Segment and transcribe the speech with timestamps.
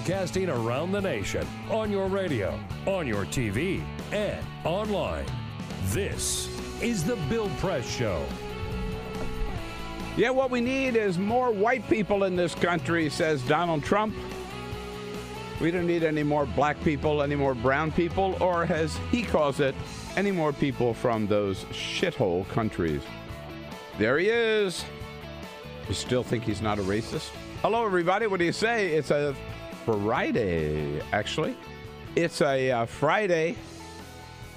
[0.00, 5.26] Broadcasting around the nation on your radio, on your TV, and online.
[5.88, 6.48] This
[6.80, 8.24] is the Bill Press Show.
[10.16, 14.14] Yeah, what we need is more white people in this country, says Donald Trump.
[15.60, 19.60] We don't need any more black people, any more brown people, or as he calls
[19.60, 19.74] it,
[20.16, 23.02] any more people from those shithole countries.
[23.98, 24.82] There he is.
[25.88, 27.28] You still think he's not a racist?
[27.60, 28.26] Hello, everybody.
[28.26, 28.94] What do you say?
[28.94, 29.36] It's a
[29.84, 31.56] Friday, actually.
[32.16, 33.56] It's a uh, Friday.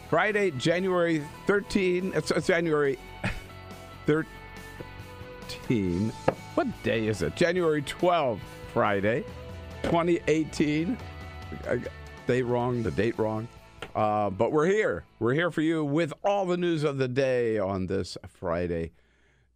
[0.10, 2.14] Friday, January 13.
[2.16, 3.00] It's, January
[4.06, 6.12] 13.
[6.56, 7.36] What day is it?
[7.36, 8.40] January 12,
[8.74, 9.24] Friday,
[9.84, 10.98] 2018.
[11.68, 11.82] I
[12.28, 13.48] date wrong, the date wrong.
[13.96, 15.06] Uh, but we're here.
[15.20, 18.92] We're here for you with all the news of the day on this Friday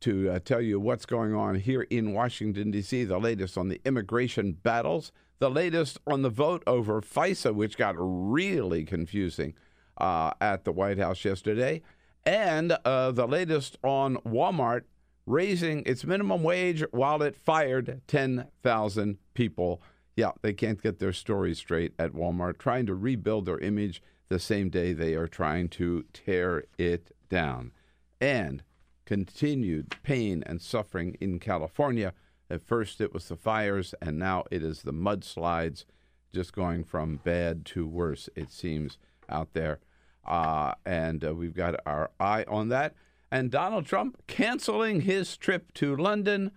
[0.02, 3.82] to uh, tell you what's going on here in Washington, D.C., the latest on the
[3.84, 9.54] immigration battles, the latest on the vote over FISA, which got really confusing
[9.98, 11.82] uh, at the White House yesterday,
[12.26, 14.82] and uh, the latest on Walmart
[15.26, 19.82] raising its minimum wage while it fired 10,000 people.
[20.16, 24.40] Yeah, they can't get their story straight at Walmart, trying to rebuild their image the
[24.40, 27.72] same day they are trying to tear it down.
[28.20, 28.64] And
[29.06, 32.14] continued pain and suffering in California.
[32.50, 35.86] At first, it was the fires, and now it is the mudslides,
[36.34, 38.98] just going from bad to worse, it seems,
[39.30, 39.80] out there.
[40.26, 42.94] Uh, and uh, we've got our eye on that.
[43.32, 46.52] And Donald Trump canceling his trip to London,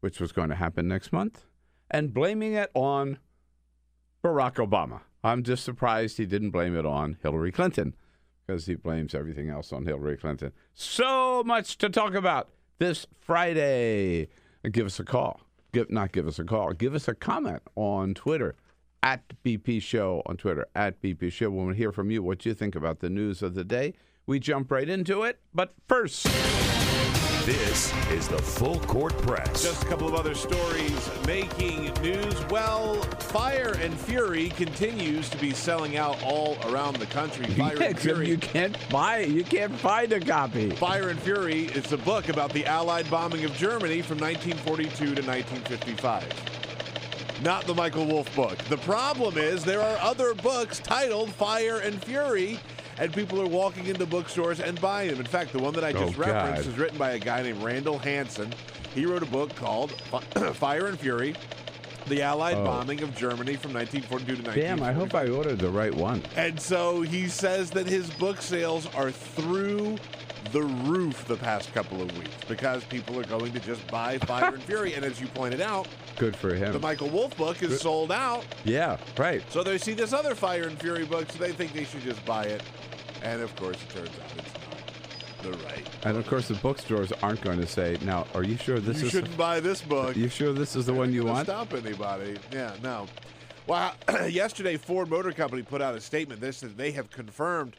[0.00, 1.46] which was going to happen next month,
[1.90, 3.18] and blaming it on
[4.22, 5.00] Barack Obama.
[5.22, 7.94] I'm just surprised he didn't blame it on Hillary Clinton
[8.46, 10.52] because he blames everything else on Hillary Clinton.
[10.74, 12.48] So much to talk about
[12.78, 14.28] this Friday.
[14.68, 15.40] Give us a call.
[15.72, 16.72] Give, not give us a call.
[16.72, 18.54] Give us a comment on Twitter
[19.02, 21.50] at BP Show on Twitter at BP Show.
[21.50, 23.94] We hear from you what you think about the news of the day,
[24.26, 25.40] we jump right into it.
[25.54, 26.26] But first.
[27.50, 29.64] This is the Full Court Press.
[29.64, 32.46] Just a couple of other stories making news.
[32.48, 37.46] Well, Fire and Fury continues to be selling out all around the country.
[37.56, 38.28] Fire Yeah, and Fury.
[38.28, 39.30] you can't buy it.
[39.30, 40.70] You can't find a copy.
[40.70, 45.20] Fire and Fury is a book about the Allied bombing of Germany from 1942 to
[45.20, 47.42] 1955.
[47.42, 48.58] Not the Michael Wolff book.
[48.68, 52.60] The problem is there are other books titled Fire and Fury,
[53.00, 55.18] and people are walking into bookstores and buying them.
[55.18, 56.72] In fact, the one that I just Oh, referenced God.
[56.72, 58.52] is written by a guy named Randall Hansen.
[58.94, 59.90] He wrote a book called
[60.54, 61.34] Fire and Fury.
[62.08, 62.64] The Allied Oh.
[62.64, 66.22] bombing of Germany from 1942 to Damn, I hope I ordered the right one.
[66.36, 69.96] And so he says that his book sales are through
[70.52, 74.54] the roof the past couple of weeks because people are going to just buy Fire
[74.54, 74.94] and Fury.
[74.94, 76.72] And as you pointed out, Good for him.
[76.72, 78.44] the Michael Wolff book is sold out.
[78.64, 79.42] yeah, right.
[79.50, 82.24] So they see this other Fire and Fury book, so they think they should just
[82.24, 82.62] buy it.
[83.22, 85.86] And of course, it turns out it's not the right.
[86.04, 89.06] And of course, the bookstores aren't going to say, "Now, are you sure this you
[89.06, 89.12] is?
[89.12, 90.16] shouldn't buy this book.
[90.16, 92.36] you sure this is the one you want?" Stop anybody?
[92.52, 93.06] Yeah, no.
[93.66, 93.94] Well,
[94.28, 96.40] yesterday Ford Motor Company put out a statement.
[96.40, 97.76] This says they have confirmed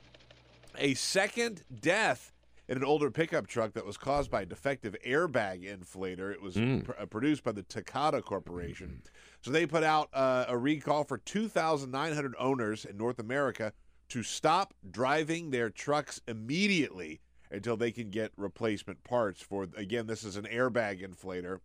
[0.78, 2.32] a second death
[2.72, 6.32] in an older pickup truck that was caused by a defective airbag inflator.
[6.32, 9.02] It was pr- uh, produced by the Takata Corporation.
[9.42, 13.74] So they put out uh, a recall for 2,900 owners in North America
[14.08, 17.20] to stop driving their trucks immediately
[17.52, 19.68] until they can get replacement parts for.
[19.76, 21.60] Again, this is an airbag inflator.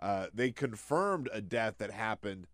[0.00, 2.46] Uh, they confirmed a death that happened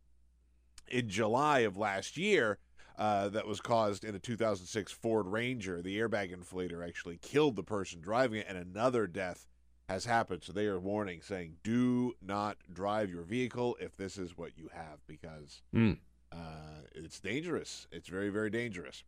[0.89, 2.59] in July of last year
[2.99, 5.83] uh, that was caused in a 2006 Ford Ranger.
[5.83, 9.47] The airbag inflator actually killed the person driving it, and another death
[9.89, 10.43] has happened.
[10.45, 14.69] So they are warning, saying, "Do not drive your vehicle if this is what you
[14.73, 15.99] have, because Mm.
[16.31, 17.87] uh, it's dangerous.
[17.93, 19.05] It's very, very dangerous."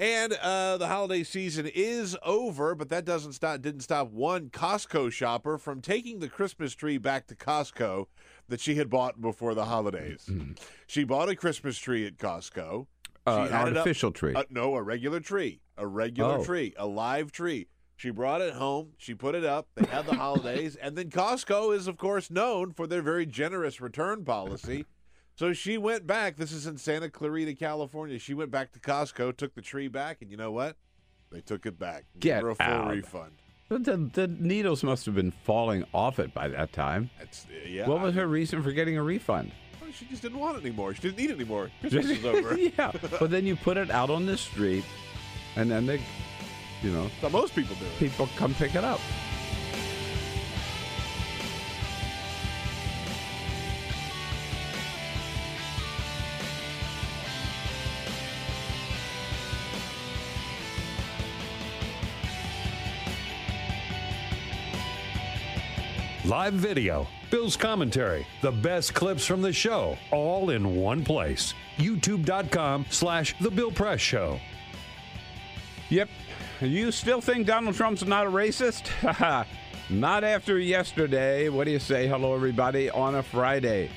[0.00, 3.60] And uh, the holiday season is over, but that doesn't stop.
[3.62, 8.06] Didn't stop one Costco shopper from taking the Christmas tree back to Costco
[8.48, 10.30] that she had bought before the holidays.
[10.86, 12.86] She bought a Christmas tree at Costco.
[13.28, 14.34] Uh, She an had it up- artificial tree.
[14.34, 15.60] Uh, no, a regular tree.
[15.76, 16.44] A regular Oh.
[16.44, 16.74] tree.
[16.76, 17.68] A live tree.
[17.96, 18.92] She brought it home.
[18.96, 19.68] She put it up.
[19.74, 20.76] They had the holidays.
[20.76, 24.84] And then Costco is, of course, known for their very generous return policy.
[25.34, 26.36] So she went back.
[26.36, 28.18] This is in Santa Clarita, California.
[28.18, 30.76] She went back to Costco, took the tree back, and you know what?
[31.30, 32.04] They took it back.
[32.18, 32.90] Get her a full out.
[32.90, 33.32] refund.
[33.68, 37.10] The, the needles must have been falling off it by that time.
[37.18, 37.86] That's yeah.
[37.86, 39.52] what was I- her reason for getting a refund?
[39.92, 40.94] She just didn't want it anymore.
[40.94, 41.70] She didn't need it anymore.
[41.80, 42.56] Christmas is over.
[42.58, 44.84] yeah, but then you put it out on the street,
[45.56, 46.00] and then they,
[46.82, 47.98] you know, So most people do it.
[47.98, 49.00] people come pick it up.
[66.28, 71.54] Live video, Bill's commentary, the best clips from the show, all in one place.
[71.78, 74.38] YouTube.com slash The Bill Press Show.
[75.88, 76.10] Yep.
[76.60, 78.90] You still think Donald Trump's not a racist?
[79.90, 81.48] not after yesterday.
[81.48, 82.06] What do you say?
[82.06, 83.90] Hello, everybody, on a Friday.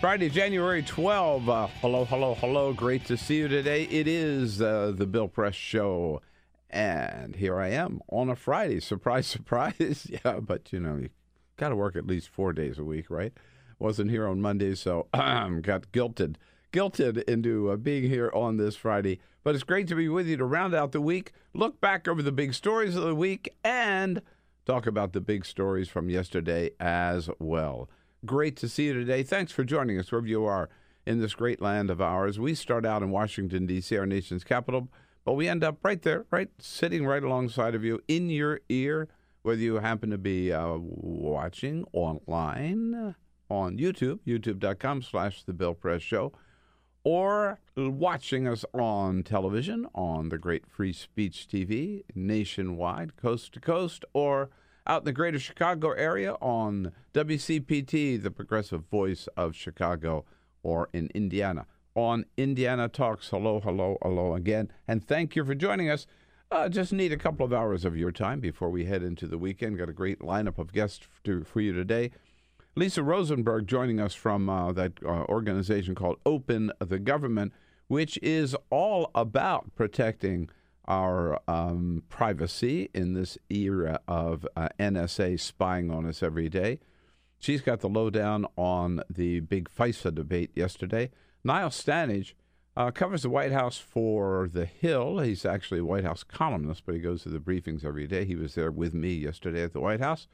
[0.00, 1.50] Friday, January 12.
[1.50, 2.72] Uh, hello, hello, hello.
[2.72, 3.82] Great to see you today.
[3.90, 6.22] It is uh, the Bill Press Show.
[6.70, 8.80] And here I am on a Friday.
[8.80, 10.06] Surprise, surprise.
[10.08, 11.10] yeah, but you know, you
[11.56, 13.32] got to work at least four days a week, right?
[13.78, 16.36] Wasn't here on Monday, so got guilted,
[16.72, 19.20] guilted into uh, being here on this Friday.
[19.42, 22.22] But it's great to be with you to round out the week, look back over
[22.22, 24.22] the big stories of the week, and
[24.64, 27.88] talk about the big stories from yesterday as well.
[28.24, 29.22] Great to see you today.
[29.22, 30.70] Thanks for joining us wherever you are
[31.06, 32.38] in this great land of ours.
[32.38, 34.88] We start out in Washington, D.C., our nation's capital,
[35.24, 39.08] but we end up right there, right, sitting right alongside of you in your ear,
[39.44, 43.14] whether you happen to be uh, watching online
[43.50, 46.32] on YouTube, youtube.com slash The Bill Press Show,
[47.04, 54.06] or watching us on television on the great Free Speech TV nationwide, coast to coast,
[54.14, 54.48] or
[54.86, 60.24] out in the greater Chicago area on WCPT, the progressive voice of Chicago,
[60.62, 63.28] or in Indiana on Indiana Talks.
[63.28, 64.72] Hello, hello, hello again.
[64.88, 66.06] And thank you for joining us.
[66.54, 69.36] Uh, just need a couple of hours of your time before we head into the
[69.36, 69.76] weekend.
[69.76, 72.12] Got a great lineup of guests to, for you today.
[72.76, 77.52] Lisa Rosenberg joining us from uh, that uh, organization called Open the Government,
[77.88, 80.48] which is all about protecting
[80.86, 86.78] our um, privacy in this era of uh, NSA spying on us every day.
[87.40, 91.10] She's got the lowdown on the big FISA debate yesterday.
[91.42, 92.34] Niall Stanage
[92.76, 95.20] uh, covers the White House for The Hill.
[95.20, 98.24] He's actually a White House columnist, but he goes to the briefings every day.
[98.24, 100.26] He was there with me yesterday at the White House.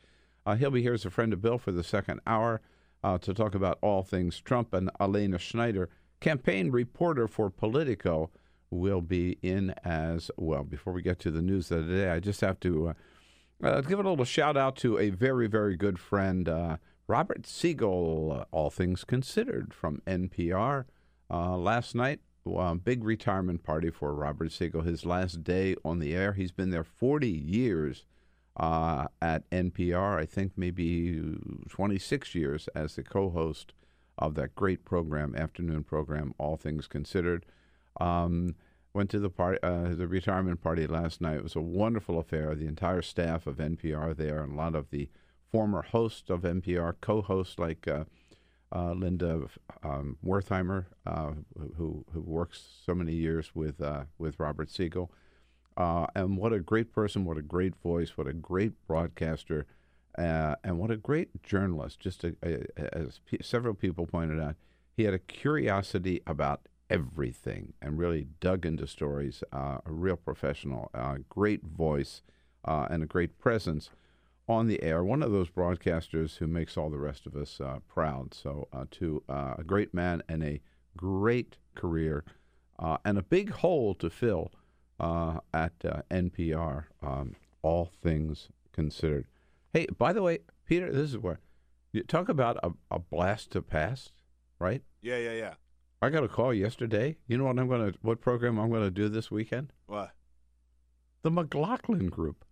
[0.47, 2.63] Uh, he'll be here as a friend of Bill for the second hour
[3.05, 4.73] uh, to talk about all things Trump.
[4.73, 5.91] And Elena Schneider,
[6.21, 8.31] campaign reporter for Politico,
[8.71, 10.65] will be in as well.
[10.65, 12.95] Before we get to the news of the day, I just have to uh,
[13.63, 16.77] uh, give a little shout out to a very, very good friend, uh,
[17.07, 20.87] Robert Siegel, All Things Considered from NPR.
[21.29, 26.33] Last night, uh, big retirement party for Robert Siegel, his last day on the air.
[26.33, 28.05] He's been there 40 years
[28.57, 31.21] uh, at NPR, I think maybe
[31.69, 33.73] 26 years as the co host
[34.19, 37.47] of that great program, afternoon program, All Things Considered.
[38.01, 38.55] Um,
[38.93, 41.37] went to the party, uh, the retirement party last night.
[41.37, 42.55] It was a wonderful affair.
[42.55, 45.09] The entire staff of NPR there, and a lot of the
[45.51, 48.05] former hosts of NPR, co-hosts like uh,
[48.73, 49.43] uh, Linda
[49.83, 51.33] um, Wertheimer, uh,
[51.77, 55.11] who who works so many years with uh, with Robert Siegel.
[55.77, 59.67] Uh, and what a great person, what a great voice, what a great broadcaster,
[60.19, 62.01] uh, and what a great journalist.
[62.01, 64.57] Just a, a, as p- several people pointed out,
[64.97, 66.61] he had a curiosity about
[66.91, 69.43] everything and really dug into stories.
[69.53, 70.91] Uh, a real professional,
[71.29, 72.23] great voice,
[72.65, 73.91] and a great presence
[74.51, 75.05] on the air.
[75.05, 78.35] One of those broadcasters who makes all the rest of us uh, proud.
[78.35, 80.61] So, uh, to uh, a great man and a
[80.97, 82.25] great career,
[82.79, 84.51] uh, and a big hole to fill
[84.99, 86.85] uh, at uh, NPR.
[87.03, 89.27] Um, all things considered.
[89.73, 91.41] Hey, by the way, Peter, this is where
[91.93, 94.13] you talk about a, a blast to past,
[94.59, 94.83] right?
[95.03, 95.55] Yeah, yeah, yeah.
[96.03, 97.19] I got a call yesterday.
[97.27, 99.73] You know what I'm gonna, what program I'm gonna do this weekend?
[99.87, 100.13] What?
[101.23, 102.45] The McLaughlin Group.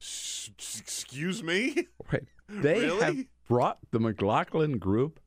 [0.00, 1.86] Excuse me?
[2.12, 2.24] Right.
[2.48, 3.04] They Really?
[3.04, 5.20] have brought the McLaughlin Group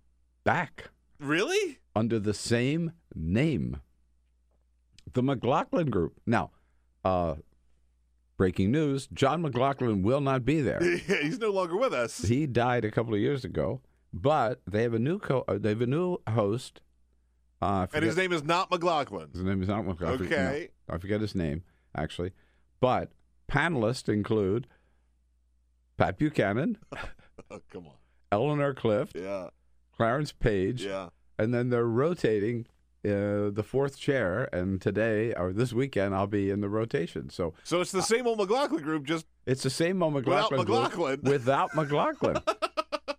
[0.44, 1.78] back Really?
[1.96, 3.82] under the same name.
[5.14, 6.14] The McLaughlin Group.
[6.26, 6.50] Now,
[7.06, 7.36] uh,
[8.38, 10.80] breaking news: John McLaughlin will not be there.
[10.98, 12.24] He's no longer with us.
[12.24, 15.44] he died a couple of years ago, but they have a new co.
[15.48, 16.82] uh, They have a new host.
[17.62, 19.30] Uh, And his name is not McLaughlin.
[19.34, 20.28] His name is not McLaughlin.
[20.30, 20.70] no, Okay.
[20.90, 21.62] I forget his name
[21.96, 22.32] actually,
[22.80, 23.12] but
[23.52, 24.68] panelists include
[25.98, 26.78] Pat Buchanan,
[27.52, 27.94] Oh, come on.
[28.32, 29.50] Eleanor Clift, Yeah.
[29.96, 31.10] Clarence Page, Yeah.
[31.38, 32.66] and then they're rotating
[33.04, 34.48] uh, the fourth chair.
[34.54, 37.30] And today or this weekend, I'll be in the rotation.
[37.30, 40.66] So So it's the same old McLaughlin group, just it's the same old Without McLaughlin
[40.66, 41.20] group McLaughlin.
[41.24, 42.38] without McLaughlin.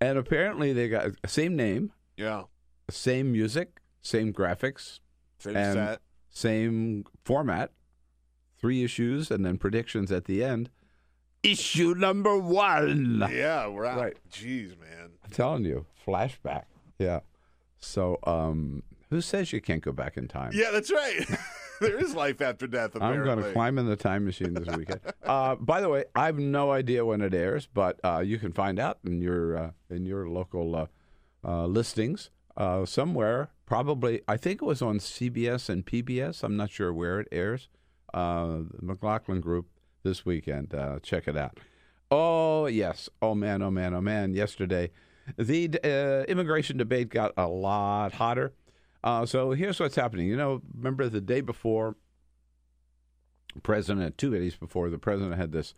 [0.01, 2.45] and apparently they got same name, yeah.
[2.91, 5.01] same music, same graphics,
[5.41, 6.01] Same set.
[6.31, 7.73] same format,
[8.63, 10.71] three issues, and then predictions at the end.
[11.43, 13.29] Issue number one.
[13.31, 14.01] Yeah, we're out.
[14.01, 14.17] Right.
[14.31, 15.11] Jeez, man.
[15.25, 16.65] I'm telling you, flashback.
[16.99, 17.21] Yeah.
[17.79, 20.53] So, um, who says you can't go back in time?
[20.55, 21.27] Yeah, that's right.
[21.81, 22.93] there is life after death.
[22.99, 25.01] I'm going to climb in the time machine this weekend.
[25.25, 28.53] uh, by the way, I have no idea when it airs, but uh, you can
[28.53, 30.87] find out in your uh, in your local uh,
[31.45, 33.51] uh, listings uh, somewhere.
[33.67, 36.43] Probably, I think it was on CBS and PBS.
[36.43, 37.69] I'm not sure where it airs.
[38.13, 39.67] Uh, McLaughlin Group
[40.03, 40.75] this weekend.
[40.75, 41.59] Uh, check it out.
[42.11, 43.09] Oh yes.
[43.21, 43.63] Oh man.
[43.63, 43.95] Oh man.
[43.95, 44.35] Oh man.
[44.35, 44.91] Yesterday,
[45.37, 48.53] the uh, immigration debate got a lot hotter.
[49.05, 50.29] Uh, so here's what's happening.
[50.29, 51.97] You know, remember the day before
[53.63, 55.75] president two days before the president had this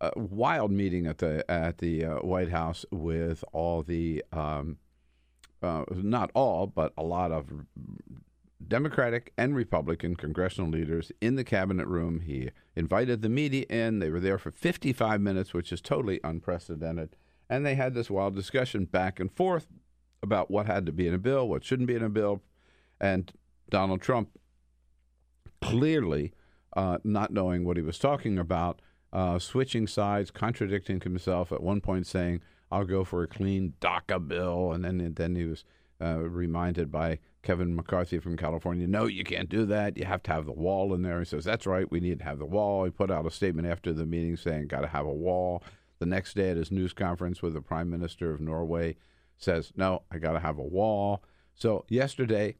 [0.00, 4.78] uh, wild meeting at the at the uh, White House with all the um,
[5.62, 7.46] uh, not all but a lot of
[8.66, 12.20] Democratic and Republican congressional leaders in the cabinet room.
[12.20, 13.98] He invited the media in.
[13.98, 17.16] They were there for 55 minutes, which is totally unprecedented.
[17.48, 19.66] And they had this wild discussion back and forth
[20.22, 22.42] about what had to be in a bill, what shouldn't be in a bill.
[23.00, 23.32] And
[23.70, 24.30] Donald Trump
[25.60, 26.32] clearly
[26.76, 28.80] uh, not knowing what he was talking about,
[29.12, 31.50] uh, switching sides, contradicting himself.
[31.50, 35.44] At one point, saying, "I'll go for a clean DACA bill," and then then he
[35.44, 35.64] was
[36.00, 39.96] uh, reminded by Kevin McCarthy from California, "No, you can't do that.
[39.96, 41.90] You have to have the wall in there." He says, "That's right.
[41.90, 44.68] We need to have the wall." He put out a statement after the meeting saying,
[44.68, 45.62] "Got to have a wall."
[45.98, 48.96] The next day at his news conference with the Prime Minister of Norway,
[49.36, 51.22] says, "No, I got to have a wall."
[51.54, 52.56] So yesterday,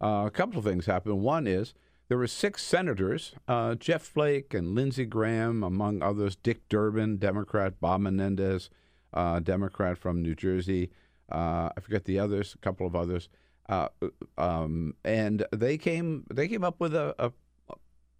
[0.00, 1.20] uh, a couple of things happened.
[1.20, 1.74] One is
[2.08, 7.80] there were six senators, uh, Jeff Flake and Lindsey Graham, among others, Dick Durbin, Democrat,
[7.80, 8.70] Bob Menendez,
[9.14, 10.90] uh, Democrat from New Jersey.
[11.30, 13.28] Uh, I forget the others, a couple of others,
[13.70, 13.88] uh,
[14.36, 17.32] um, and they came they came up with a a,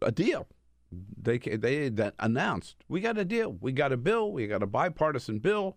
[0.00, 0.46] a deal.
[1.20, 5.40] They they announced we got a deal, we got a bill, we got a bipartisan
[5.40, 5.76] bill.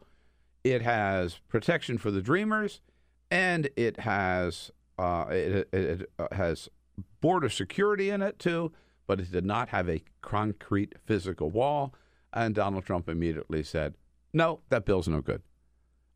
[0.63, 2.81] It has protection for the dreamers,
[3.31, 6.69] and it has uh, it, it, it has
[7.19, 8.71] border security in it too,
[9.07, 11.95] but it did not have a concrete physical wall.
[12.31, 13.95] And Donald Trump immediately said,
[14.33, 15.41] "No, that bill's no good."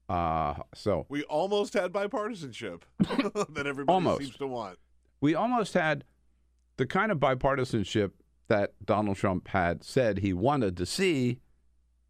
[0.09, 4.21] Uh, so We almost had bipartisanship that everybody Almost.
[4.21, 4.77] seems to want.
[5.21, 6.03] we almost had
[6.77, 8.11] the kind of bipartisanship
[8.47, 11.39] that Donald Trump had said he wanted to see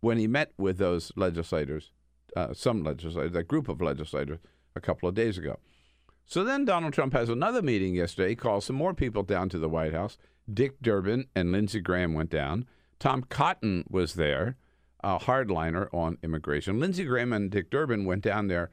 [0.02, 1.92] when he met with those legislators,
[2.36, 4.38] uh, some legislators, that group of legislators,
[4.76, 5.58] a couple of days ago.
[6.26, 9.58] So then Donald Trump has another meeting yesterday, He calls some more people down to
[9.58, 10.18] the White House.
[10.54, 12.68] Dick Durbin and Lindsey Graham went down.
[13.00, 14.56] Tom Cotton was there,
[15.04, 16.80] a hardliner on immigration.
[16.80, 18.72] Lindsey Graham and Dick Durbin went down there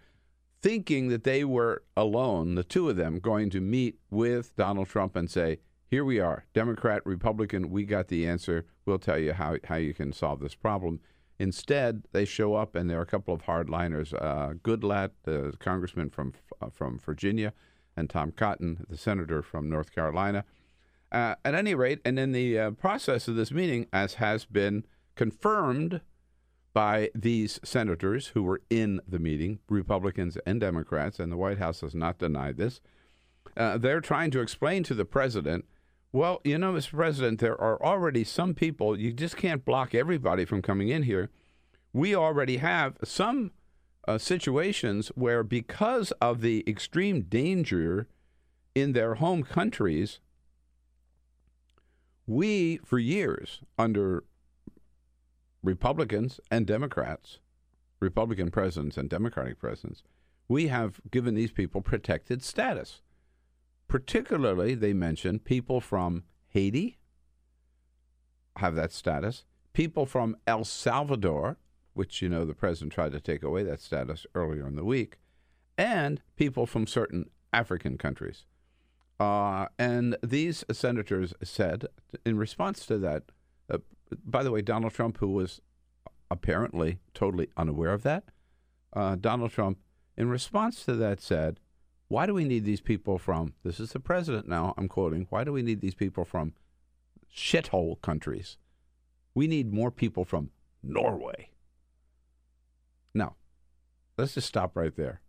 [0.62, 5.14] thinking that they were alone, the two of them, going to meet with Donald Trump
[5.14, 5.58] and say,
[5.90, 8.64] Here we are, Democrat, Republican, we got the answer.
[8.86, 11.00] We'll tell you how, how you can solve this problem.
[11.38, 16.08] Instead, they show up and there are a couple of hardliners uh, Goodlatte, the congressman
[16.08, 17.52] from, uh, from Virginia,
[17.96, 20.44] and Tom Cotton, the senator from North Carolina.
[21.12, 24.84] Uh, at any rate, and in the uh, process of this meeting, as has been
[25.14, 26.00] confirmed
[26.74, 31.80] by these senators who were in the meeting, Republicans and Democrats, and the White House
[31.80, 32.80] has not denied this.
[33.56, 35.64] Uh, they're trying to explain to the president,
[36.12, 36.90] well, you know, Mr.
[36.90, 41.30] President, there are already some people, you just can't block everybody from coming in here.
[41.92, 43.52] We already have some
[44.08, 48.08] uh, situations where, because of the extreme danger
[48.74, 50.18] in their home countries,
[52.26, 54.24] we, for years, under
[55.64, 57.38] Republicans and Democrats,
[57.98, 60.02] Republican presidents and Democratic presidents,
[60.46, 63.00] we have given these people protected status.
[63.88, 66.98] Particularly, they mention people from Haiti
[68.56, 71.56] have that status, people from El Salvador,
[71.94, 75.18] which you know the president tried to take away that status earlier in the week,
[75.78, 78.44] and people from certain African countries.
[79.18, 81.86] Uh, and these senators said,
[82.26, 83.22] in response to that,
[83.70, 83.78] uh,
[84.24, 85.60] by the way, Donald Trump, who was
[86.30, 88.24] apparently totally unaware of that,
[88.94, 89.78] uh, Donald Trump,
[90.16, 91.60] in response to that, said,
[92.08, 95.44] Why do we need these people from, this is the president now, I'm quoting, why
[95.44, 96.54] do we need these people from
[97.34, 98.58] shithole countries?
[99.34, 100.50] We need more people from
[100.82, 101.50] Norway.
[103.12, 103.36] Now,
[104.16, 105.20] let's just stop right there.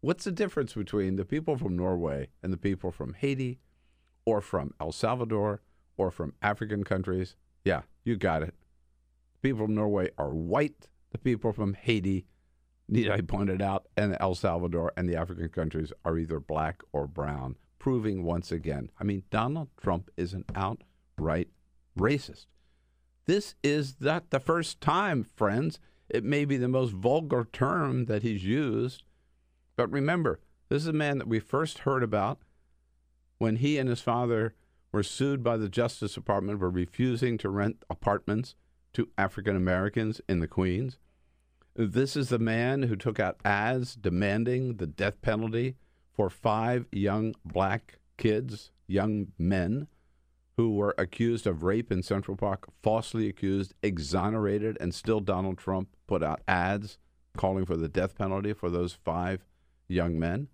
[0.00, 3.60] What's the difference between the people from Norway and the people from Haiti
[4.26, 5.62] or from El Salvador
[5.96, 7.36] or from African countries?
[7.64, 8.54] Yeah, you got it.
[9.42, 10.88] People from Norway are white.
[11.12, 12.26] The people from Haiti,
[12.88, 16.82] need I point it out, and El Salvador and the African countries are either black
[16.92, 18.90] or brown, proving once again.
[18.98, 21.48] I mean, Donald Trump is an outright
[21.98, 22.46] racist.
[23.26, 25.78] This is not the first time, friends.
[26.08, 29.04] It may be the most vulgar term that he's used.
[29.76, 32.40] But remember, this is a man that we first heard about
[33.38, 34.54] when he and his father
[34.94, 38.54] were sued by the Justice Department for refusing to rent apartments
[38.92, 40.98] to African Americans in the Queens.
[41.74, 45.74] This is the man who took out ads demanding the death penalty
[46.12, 49.88] for five young black kids, young men,
[50.56, 55.88] who were accused of rape in Central Park, falsely accused, exonerated, and still Donald Trump
[56.06, 56.98] put out ads
[57.36, 59.44] calling for the death penalty for those five
[59.88, 60.46] young men.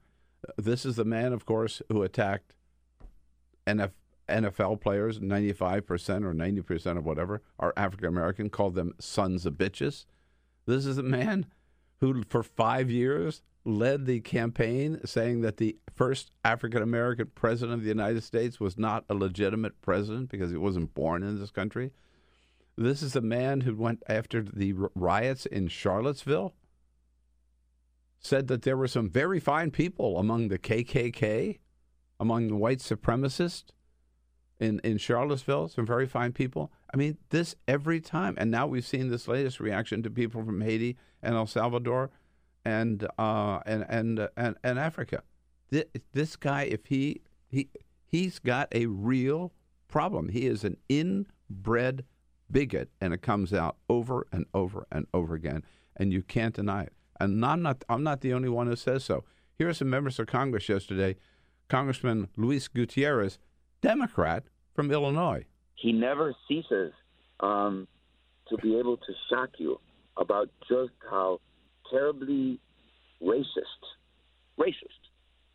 [0.56, 2.54] This is the man, of course, who attacked
[3.66, 3.90] NF,
[4.30, 5.18] NFL players.
[5.18, 10.06] 95% or 90% of whatever are African American, called them sons of bitches.
[10.66, 11.46] This is a man
[12.00, 17.82] who, for five years, led the campaign saying that the first African American president of
[17.82, 21.92] the United States was not a legitimate president because he wasn't born in this country.
[22.76, 26.54] This is a man who went after the riots in Charlottesville,
[28.18, 31.58] said that there were some very fine people among the KKK,
[32.18, 33.72] among the white supremacists
[34.60, 36.70] in, in Charlottesville, some very fine people.
[36.92, 38.34] I mean, this every time.
[38.38, 42.10] And now we've seen this latest reaction to people from Haiti and El Salvador
[42.64, 45.22] and uh, and and and, and Africa.
[45.70, 47.70] This, this guy, if he he
[48.04, 49.52] he's got a real
[49.88, 50.28] problem.
[50.28, 52.04] He is an inbred
[52.50, 55.64] bigot, and it comes out over and over and over again,
[55.96, 56.92] and you can't deny it.
[57.18, 59.24] And I'm not I'm not the only one who says so.
[59.56, 61.16] Here are some members of Congress yesterday.
[61.68, 63.38] Congressman Luis Gutierrez,
[63.82, 65.44] Democrat from Illinois.
[65.76, 66.92] He never ceases
[67.40, 67.88] um,
[68.48, 69.80] to be able to shock you
[70.16, 71.40] about just how
[71.90, 72.60] terribly
[73.22, 73.82] racist,
[74.58, 75.00] racist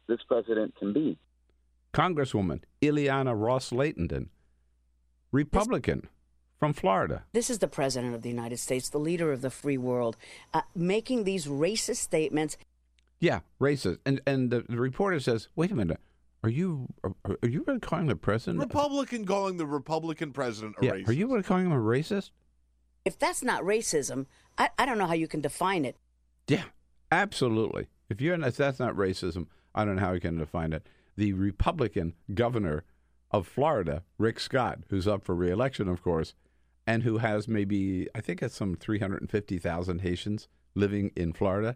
[0.08, 1.18] this president can be.
[1.94, 4.28] Congresswoman Ileana Ros-Lehtinen,
[5.32, 6.10] Republican this,
[6.60, 7.24] from Florida.
[7.34, 10.18] This is the president of the United States, the leader of the free world,
[10.54, 12.58] uh, making these racist statements.
[13.20, 14.00] Yeah, racist.
[14.06, 16.00] And and the, the reporter says, "Wait a minute."
[16.46, 20.86] Are you are, are you really calling the president Republican calling the Republican president a
[20.86, 21.08] yeah, racist?
[21.08, 22.30] Are you really calling him a racist?
[23.04, 25.98] If that's not racism, I, I don't know how you can define it.
[26.48, 26.66] Yeah,
[27.12, 27.88] absolutely.
[28.10, 30.88] If you're if that's not racism, I don't know how you can define it.
[31.18, 32.84] The Republican governor
[33.32, 36.36] of Florida, Rick Scott, who's up for reelection, of course,
[36.86, 41.76] and who has maybe I think it's some 350,000 Haitians living in Florida.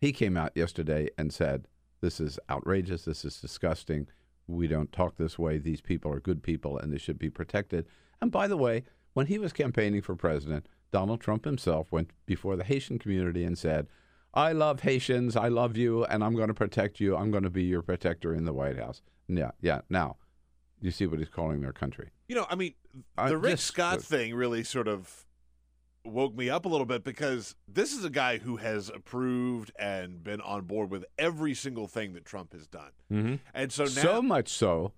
[0.00, 1.66] He came out yesterday and said,
[2.00, 3.04] "This is outrageous.
[3.04, 4.08] This is disgusting.
[4.46, 5.58] We don't talk this way.
[5.58, 7.86] These people are good people and they should be protected."
[8.20, 12.56] And by the way, when he was campaigning for president, Donald Trump himself went before
[12.56, 13.88] the Haitian community and said,
[14.36, 15.34] I love Haitians.
[15.34, 17.16] I love you, and I'm going to protect you.
[17.16, 19.00] I'm going to be your protector in the White House.
[19.28, 19.80] Yeah, yeah.
[19.88, 20.16] Now,
[20.80, 22.10] you see what he's calling their country.
[22.28, 22.74] You know, I mean,
[23.16, 25.25] the uh, Rick Scott uh, thing really sort of
[26.06, 30.22] woke me up a little bit because this is a guy who has approved and
[30.22, 32.90] been on board with every single thing that Trump has done.
[33.12, 33.34] Mm-hmm.
[33.54, 34.92] And so now, so much so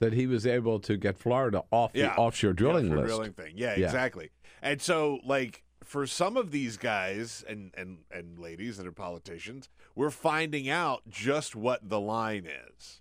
[0.00, 3.06] that he was able to get Florida off yeah, the offshore drilling yeah, list.
[3.06, 4.30] Drilling thing, yeah, yeah, exactly.
[4.62, 9.68] And so, like, for some of these guys and, and, and ladies that are politicians,
[9.94, 13.00] we're finding out just what the line is.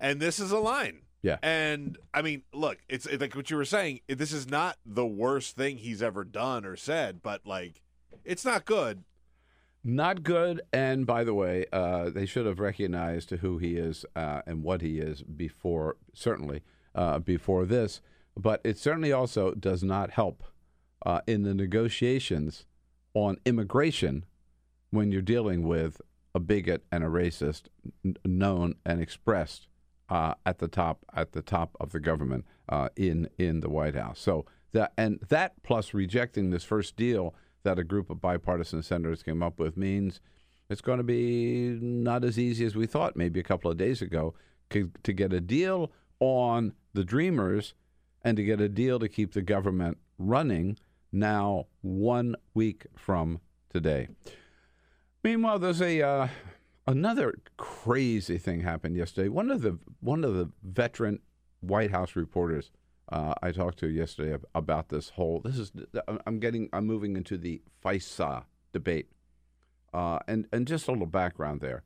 [0.00, 1.02] And this is a line.
[1.24, 1.38] Yeah.
[1.42, 4.00] And I mean, look, it's, it's like what you were saying.
[4.06, 7.80] This is not the worst thing he's ever done or said, but like,
[8.26, 9.04] it's not good.
[9.82, 10.60] Not good.
[10.70, 14.82] And by the way, uh, they should have recognized who he is uh, and what
[14.82, 16.62] he is before, certainly
[16.94, 18.02] uh, before this.
[18.36, 20.42] But it certainly also does not help
[21.06, 22.66] uh, in the negotiations
[23.14, 24.26] on immigration
[24.90, 26.02] when you're dealing with
[26.34, 27.68] a bigot and a racist
[28.04, 29.68] n- known and expressed
[30.08, 33.94] uh, at the top at the top of the government uh, in in the White
[33.94, 34.20] House.
[34.20, 39.22] So That and that plus rejecting this first deal that a group of bipartisan senators
[39.22, 40.20] came up with means
[40.68, 44.02] it's going to be not as easy as we thought maybe a couple of days
[44.02, 44.34] ago
[44.70, 47.74] to, to get a deal on the dreamers
[48.22, 50.76] and to get a deal to keep the government running
[51.12, 53.40] now one week from
[53.70, 54.08] today.
[55.22, 56.28] Meanwhile, there's a uh,
[56.86, 59.28] another crazy thing happened yesterday.
[59.28, 61.20] One of the one of the veteran
[61.60, 62.70] White House reporters
[63.10, 65.40] uh, I talked to yesterday about this whole.
[65.40, 65.72] This is
[66.26, 69.10] I'm getting I'm moving into the FISA debate,
[69.92, 71.82] uh, and and just a little background there.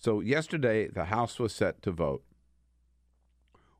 [0.00, 2.22] So yesterday, the House was set to vote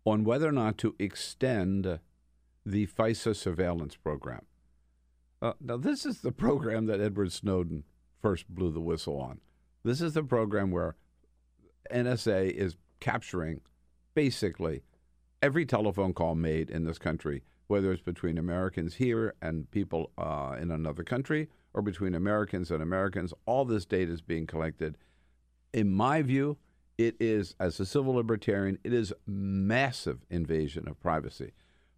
[0.05, 2.01] on whether or not to extend
[2.67, 4.45] the FISA surveillance program.
[5.41, 7.85] Uh, now, this is the program that Edward Snowden
[8.21, 9.41] first blew the whistle on.
[9.85, 10.97] This is the program where
[11.93, 13.61] NSA is capturing
[14.15, 14.83] basically
[15.43, 20.57] every telephone call made in this country, whether it's between Americans here and people uh,
[20.61, 23.33] in another country or between Americans and Americans.
[23.47, 24.97] All this data is being collected.
[25.73, 26.59] In my view,
[26.97, 31.53] it is, as a civil libertarian, it is massive invasion of privacy.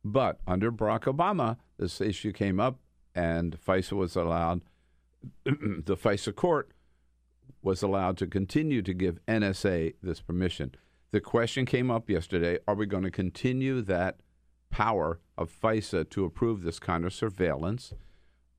[0.05, 2.79] But under Barack Obama, this issue came up,
[3.15, 4.61] and FISA was allowed.
[5.45, 6.71] the FISA court
[7.63, 10.75] was allowed to continue to give NSA this permission.
[11.11, 14.19] The question came up yesterday are we going to continue that
[14.71, 17.93] power of FISA to approve this kind of surveillance?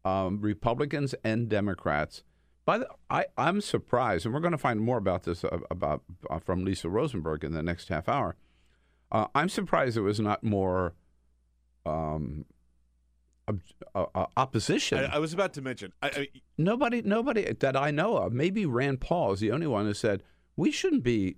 [0.04, 2.24] Um, Republicans and Democrats.
[2.66, 6.04] By the, I, I'm surprised, and we're going to find more about this uh, about
[6.30, 8.36] uh, from Lisa Rosenberg in the next half hour.
[9.12, 10.94] Uh, I'm surprised there was not more
[11.86, 12.46] um,
[13.96, 15.00] uh, uh, opposition.
[15.00, 18.34] I, I, was about to mention I, I, nobody, nobody that I know of.
[18.34, 20.24] Maybe Rand Paul is the only one who said
[20.56, 21.38] we shouldn't be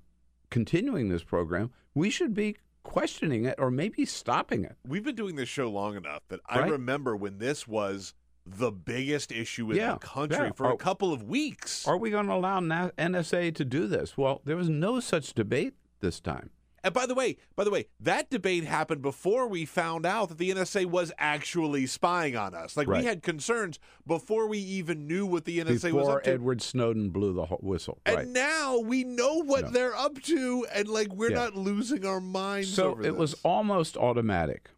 [0.50, 1.72] continuing this program.
[1.94, 4.76] We should be questioning it or maybe stopping it.
[4.88, 8.14] We've been doing this show long enough that I remember when this was
[8.46, 10.52] the biggest issue in Yeah, the country yeah.
[10.54, 11.88] for a couple of weeks.
[11.88, 14.18] Are we going to allow NSA to do this?
[14.18, 16.50] Well, there was no such debate this time.
[16.84, 20.38] And by the way, by the way, that debate happened before we found out that
[20.38, 22.76] the NSA was actually spying on us.
[22.76, 23.00] Like Right.
[23.02, 26.32] we had concerns before we even knew what the NSA was Before up to.
[26.32, 28.00] Edward Snowden blew the whistle.
[28.06, 28.28] and right.
[28.28, 29.70] now we know what No.
[29.70, 31.38] they're up to, and like we're Yeah.
[31.38, 32.74] not losing our minds.
[32.74, 34.70] So it was almost automatic.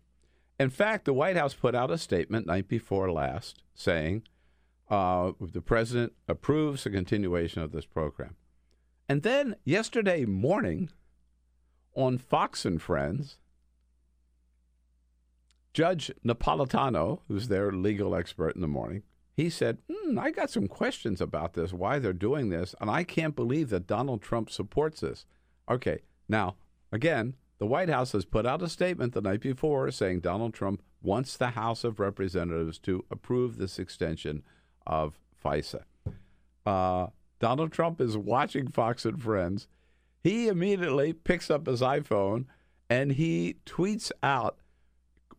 [0.59, 4.23] In fact, the White House put out a statement night before last saying
[4.89, 8.35] uh, the president approves the continuation of this program.
[9.09, 10.91] And then yesterday morning
[11.95, 13.37] on Fox and Friends,
[15.73, 19.03] Judge Napolitano, who's their legal expert in the morning,
[19.35, 23.03] he said, hmm, I got some questions about this, why they're doing this, and I
[23.03, 25.25] can't believe that Donald Trump supports this.
[25.69, 26.55] Okay, now,
[26.91, 30.81] again, the White House has put out a statement the night before saying Donald Trump
[31.01, 34.43] wants the House of Representatives to approve this extension
[34.87, 35.83] of FISA.
[36.65, 37.07] Uh,
[37.39, 39.67] Donald Trump is watching Fox and Friends.
[40.25, 42.45] He immediately picks up his iPhone
[42.89, 44.57] and he tweets out,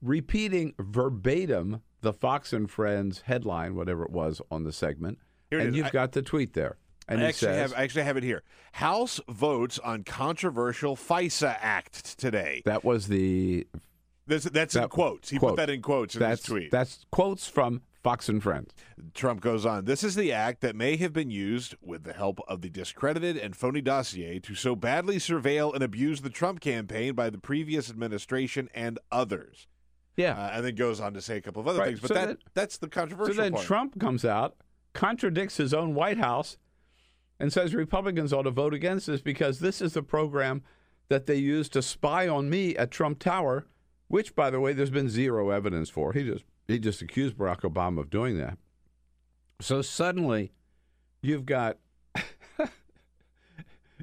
[0.00, 5.18] repeating verbatim the Fox and Friends headline, whatever it was on the segment.
[5.50, 5.76] Here and is.
[5.76, 6.76] you've I- got the tweet there.
[7.08, 8.42] And I actually says, have I actually have it here.
[8.72, 12.62] House votes on controversial FISA Act today.
[12.64, 13.66] that was the
[14.28, 15.30] That's that's in quotes.
[15.30, 15.52] He quote.
[15.52, 16.70] put that in quotes in that's his tweet.
[16.72, 18.72] that's quotes from Fox and Friends.
[19.14, 19.84] Trump goes on.
[19.84, 23.36] This is the act that may have been used with the help of the discredited
[23.36, 27.90] and phony dossier to so badly surveil and abuse the Trump campaign by the previous
[27.90, 29.66] administration and others.
[30.16, 30.38] Yeah.
[30.38, 32.00] Uh, and then goes on to say a couple of other Right, things.
[32.00, 33.66] But so that that- that's the So then part.
[33.66, 34.54] Trump comes out,
[34.92, 36.58] contradicts his own White House,
[37.40, 40.62] and says Republicans ought to vote against this because this is the program
[41.08, 43.66] that they used to spy on me at Trump Tower,
[44.06, 46.12] which, by the way, there's been zero evidence for.
[46.12, 48.58] He just he just accused Barack Obama of doing that.
[49.60, 50.52] So suddenly,
[51.22, 51.78] you've got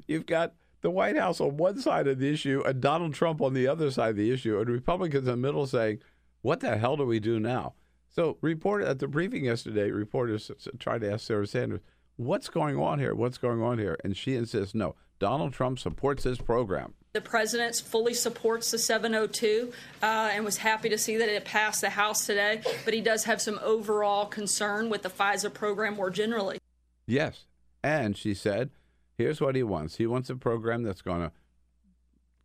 [0.06, 3.54] you've got the White House on one side of the issue and Donald Trump on
[3.54, 6.00] the other side of the issue, and Republicans in the middle saying,
[6.42, 7.74] "What the hell do we do now?"
[8.08, 11.80] So, report at the briefing yesterday, reporters tried to ask Sarah Sanders,
[12.16, 13.14] "What's going on here?
[13.14, 17.76] What's going on here?" And she insists, "No, Donald Trump supports this program." The president
[17.76, 19.72] fully supports the 702
[20.02, 23.22] uh, and was happy to see that it passed the House today, but he does
[23.22, 26.58] have some overall concern with the FISA program more generally.
[27.06, 27.44] Yes,
[27.84, 28.70] and she said,
[29.16, 29.94] "Here's what he wants.
[29.94, 31.30] He wants a program that's going to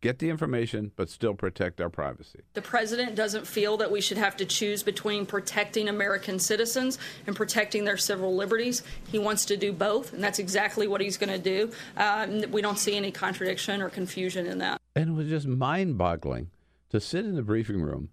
[0.00, 4.18] get the information but still protect our privacy." The president doesn't feel that we should
[4.18, 8.82] have to choose between protecting American citizens and protecting their civil liberties.
[9.10, 11.70] He wants to do both, and that's exactly what he's going to do.
[11.96, 14.80] Uh, we don't see any contradiction or confusion in that.
[14.96, 16.50] And it was just mind boggling
[16.90, 18.10] to sit in the briefing room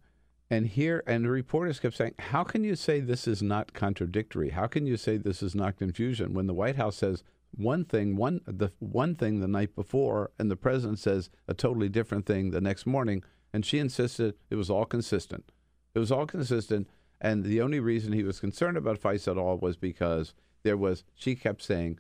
[0.50, 4.52] And hear, and the reporters kept saying, "How can you say this is not contradictory?
[4.52, 7.21] How can you say this is not confusion when the White House says
[7.56, 11.90] one thing one the one thing the night before, and the president says a totally
[11.90, 15.52] different thing the next morning?" And she insisted it was all consistent.
[15.96, 16.88] It was all consistent,
[17.22, 20.34] and the only reason he was concerned about FISA at all was because
[20.64, 21.98] there was she kept saying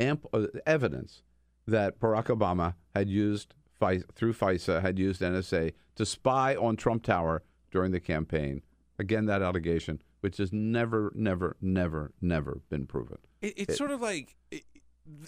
[0.00, 1.22] ample uh, evidence
[1.66, 7.02] that Barack Obama had used FISA, through FISA had used NSA to spy on Trump
[7.02, 8.62] Tower during the campaign.
[8.98, 13.18] Again, that allegation, which has never, never, never, never been proven.
[13.42, 14.36] It, it's It- sort of like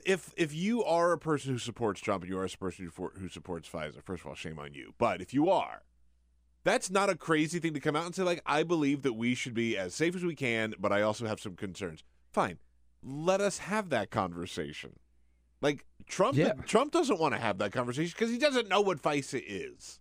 [0.04, 2.90] if if you are a person who supports Trump and you are a person who,
[2.90, 4.94] for, who supports FISA, first of all, shame on you.
[4.98, 5.82] But if you are,
[6.64, 9.34] that's not a crazy thing to come out and say like, I believe that we
[9.34, 12.02] should be as safe as we can, but I also have some concerns.
[12.32, 12.58] Fine,
[13.02, 14.98] let us have that conversation.
[15.60, 16.52] Like Trump, Yeah.
[16.66, 20.00] Trump doesn't want to have that conversation because he doesn't know what FISA is.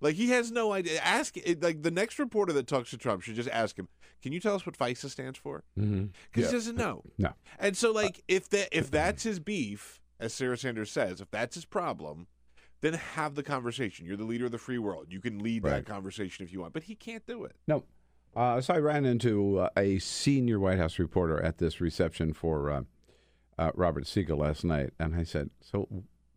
[0.00, 1.00] Like he has no idea.
[1.00, 3.88] Ask like the next reporter that talks to Trump should just ask him,
[4.22, 6.06] "Can you tell us what FISA stands for?" Mm-hmm.
[6.32, 7.02] Because he doesn't know.
[7.18, 7.32] No.
[7.58, 11.54] And so, like, if that if that's his beef, as Sarah Sanders says, if that's
[11.54, 12.26] his problem,
[12.80, 14.06] then have the conversation.
[14.06, 15.06] You're the leader of the free world.
[15.10, 15.70] You can lead Right.
[15.72, 17.56] that conversation if you want, but he can't do it.
[17.66, 17.84] No.
[18.36, 22.70] Uh, so I ran into uh, a senior White House reporter at this reception for
[22.70, 22.82] uh,
[23.58, 25.88] uh, Robert Siegel last night, and I said, "So,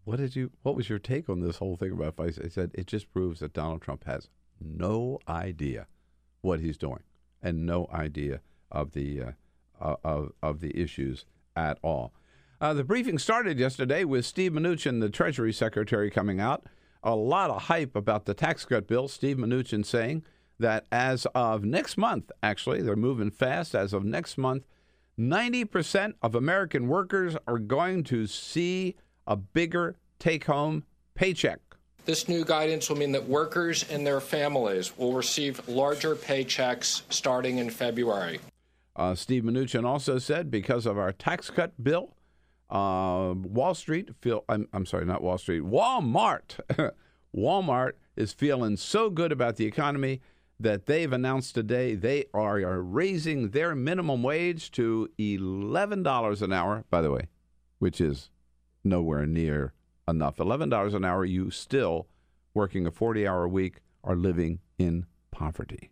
[0.06, 0.52] what did you?
[0.64, 3.42] What was your take on this whole thing about FISA?" He said, "It just proves
[3.42, 5.86] that Donald Trump has no idea
[6.42, 7.02] what he's doing,
[7.42, 9.32] and no idea of the uh,
[9.82, 11.26] uh, of of the issues
[11.56, 12.14] at all."
[12.60, 16.66] Uh, the briefing started yesterday with Steve Mnuchin, the Treasury Secretary, coming out.
[17.04, 19.08] A lot of hype about the tax cut bill.
[19.08, 20.24] Steve Mnuchin saying
[20.60, 23.74] that as of next month, actually, they're moving fast.
[23.74, 24.68] As of next month,
[25.20, 28.96] 90% of American workers are going to see
[29.28, 30.84] a bigger take home
[31.16, 31.60] paycheck.
[32.06, 37.60] This new guidance will mean that workers and their families will receive larger paychecks starting
[37.60, 38.40] in February.
[38.96, 42.16] Uh, Steve Mnuchin also said because of our tax cut bill,
[42.70, 46.60] uh, Wall Street feel I'm, I'm sorry, not Wall Street, Walmart,
[47.36, 50.22] Walmart is feeling so good about the economy
[50.60, 56.52] that they've announced today they are, are raising their minimum wage to eleven dollars an
[56.52, 56.84] hour.
[56.90, 57.28] By the way,
[57.80, 58.30] which is
[58.84, 59.74] nowhere near
[60.12, 60.40] enough.
[60.40, 62.08] Eleven dollars an hour, you still
[62.54, 65.90] working a forty-hour week are living in poverty.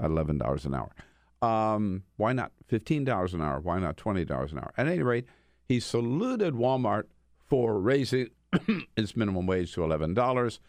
[0.00, 0.94] at Eleven dollars an hour.
[1.42, 3.60] Um, why not fifteen dollars an hour?
[3.60, 4.72] Why not twenty dollars an hour?
[4.78, 5.26] At any rate,
[5.68, 7.04] he saluted Walmart
[7.46, 8.30] for raising
[8.96, 10.60] its minimum wage to eleven dollars.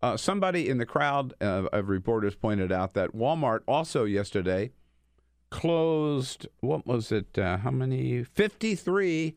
[0.00, 4.70] Uh, somebody in the crowd uh, of reporters pointed out that Walmart also yesterday
[5.50, 6.46] closed.
[6.60, 7.38] What was it?
[7.38, 8.22] Uh, how many?
[8.24, 9.36] Fifty-three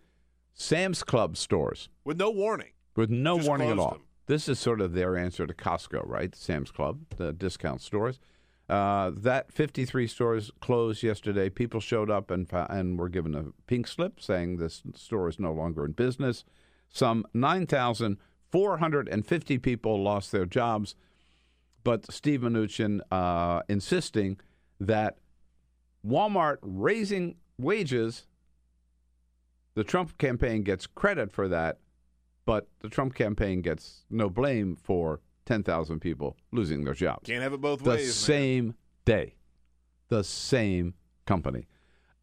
[0.56, 2.72] Sam's Club stores With no warning.
[2.96, 3.92] with no Just warning at all.
[3.92, 4.02] them.
[4.28, 6.34] This is sort of their answer to Costco, right?
[6.36, 8.20] Sam's Club, the discount stores.
[8.68, 11.48] Uh, that 53 stores closed yesterday.
[11.50, 15.54] People showed up and and were given a pink slip saying this store is no
[15.54, 16.44] longer in business.
[16.90, 20.96] Some 9,450 people lost their jobs,
[21.84, 24.40] but Steve Mnuchin uh, insisting
[24.80, 25.18] that
[26.06, 28.26] Walmart raising wages,
[29.76, 31.80] the Trump campaign gets credit for that,
[32.46, 37.28] but the Trump campaign gets no blame for 10,000 people losing their jobs.
[37.28, 38.06] Can't have it both the ways.
[38.06, 38.12] man.
[38.12, 39.36] same day,
[40.10, 41.68] the same company.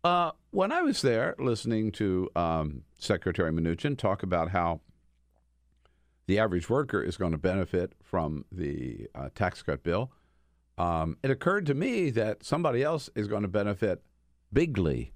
[0.02, 4.80] Uh, when I was there listening to um, Secretary Mnuchin talk about how
[6.26, 10.10] the average worker is going to benefit from the uh, tax cut bill,
[10.78, 14.02] um, it occurred to me that somebody else is going to benefit
[14.52, 15.12] bigly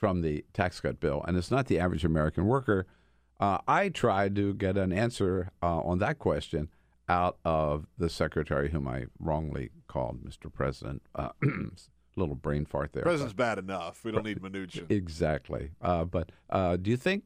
[0.00, 2.86] from the tax cut bill, and it's not the average American worker.
[3.38, 6.70] Uh, I tried to get an answer uh, on that question
[7.06, 10.50] out of the secretary, whom I wrongly called Mr.
[10.52, 11.02] President.
[11.14, 11.28] Uh,
[12.16, 13.02] little brain fart there.
[13.02, 14.02] President's bad enough.
[14.02, 14.86] We don't need Mnuchin.
[14.90, 15.70] exactly.
[15.82, 17.24] Uh, but uh, do you think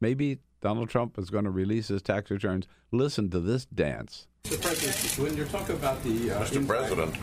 [0.00, 2.68] maybe Donald Trump is going to release his tax returns?
[2.90, 4.26] Listen to this dance.
[4.44, 4.60] Mr.
[4.60, 6.66] President, when you're talking about the uh, Mr.
[6.66, 7.14] President.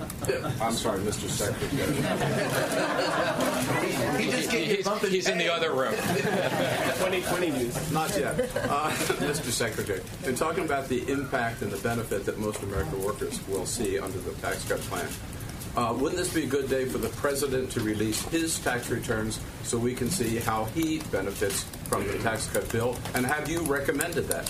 [0.61, 1.27] I'm sorry, Mr.
[1.27, 1.93] Secretary.
[4.23, 5.91] He just gave He's, he's in the other room.
[5.91, 7.91] 2020 news.
[7.91, 8.39] Not yet.
[8.39, 9.51] Uh, Mr.
[9.51, 13.99] Secretary, in talking about the impact and the benefit that most American workers will see
[13.99, 15.07] under the tax cut plan,
[15.75, 19.41] uh, wouldn't this be a good day for the president to release his tax returns
[19.63, 22.97] so we can see how he benefits from the tax cut bill?
[23.13, 24.49] And have you recommended that?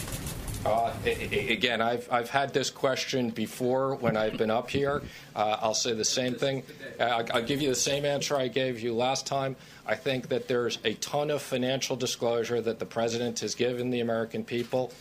[0.65, 5.01] Uh, again, I've, I've had this question before when I've been up here.
[5.33, 6.63] Uh, I'll say the same thing.
[6.99, 9.55] Uh, I'll, I'll give you the same answer I gave you last time.
[9.85, 14.01] I think that there's a ton of financial disclosure that the president has given the
[14.01, 14.91] American people.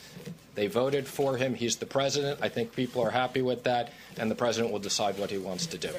[0.55, 1.55] They voted for him.
[1.55, 2.39] He's the president.
[2.41, 5.67] I think people are happy with that, and the president will decide what he wants
[5.67, 5.91] to do.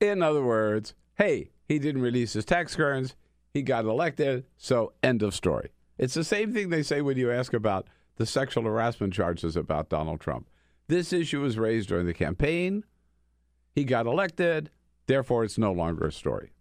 [0.00, 3.16] In other words, hey, he didn't release his tax returns.
[3.52, 4.44] He got elected.
[4.58, 5.70] So, end of story.
[5.96, 9.88] It's the same thing they say when you ask about the sexual harassment charges about
[9.88, 10.48] Donald Trump.
[10.88, 12.84] This issue was raised during the campaign.
[13.74, 14.70] He got elected.
[15.06, 16.52] Therefore, it's no longer a story.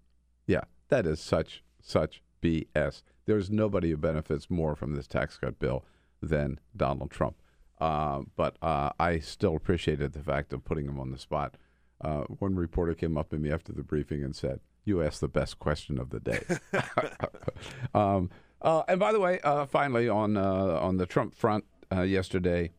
[0.46, 3.02] Yeah, that is such, such BS.
[3.26, 5.84] There's nobody who benefits more from this tax cut bill
[6.22, 7.38] than Donald Trump.
[7.82, 11.56] Uh, but uh, I still appreciated the fact of putting him on the spot.
[12.00, 15.28] Uh, one reporter came up to me after the briefing and said, "You asked the
[15.28, 16.44] best question of the day."
[17.94, 18.30] um,
[18.62, 22.72] uh, and by the way, uh, finally on uh, on the Trump front yesterday,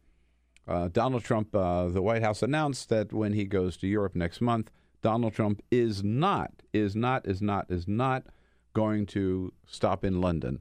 [0.92, 5.32] Donald Trump, the White House announced that when he goes to Europe next month, Donald
[5.32, 8.26] Trump is not is not is not is not
[8.74, 10.60] going to stop in London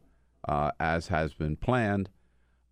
[0.80, 2.10] as has been planned.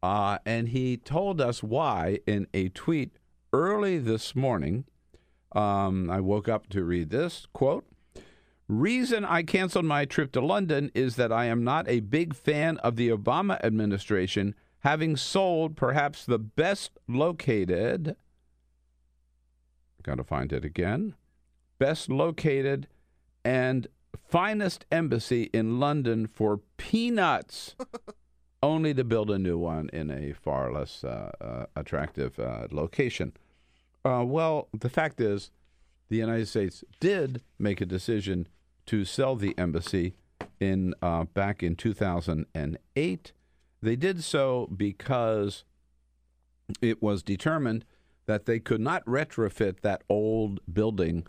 [0.05, 3.17] Uh, and he told us why in a tweet
[3.51, 4.85] early this morning.
[5.53, 7.87] Um, I woke up to read this quote.
[8.67, 12.77] Reason I canceled my trip to London is that I am not a big fan
[12.77, 18.15] of the Obama administration having sold perhaps the best located,
[20.03, 21.15] got to find it again,
[21.79, 22.87] best located
[23.43, 23.87] and
[24.27, 27.75] finest embassy in London for peanuts.
[28.65, 33.31] only to build a new one in a far less uh, uh, attractive uh, location.
[34.03, 35.51] Uh, well, the fact is,
[36.09, 38.47] the United States did make a decision
[38.87, 40.13] to sell the embassy
[40.59, 43.33] in uh, back in 2008.
[43.81, 45.63] They did so because
[46.81, 47.85] it was determined
[48.25, 51.27] that they could not retrofit that old building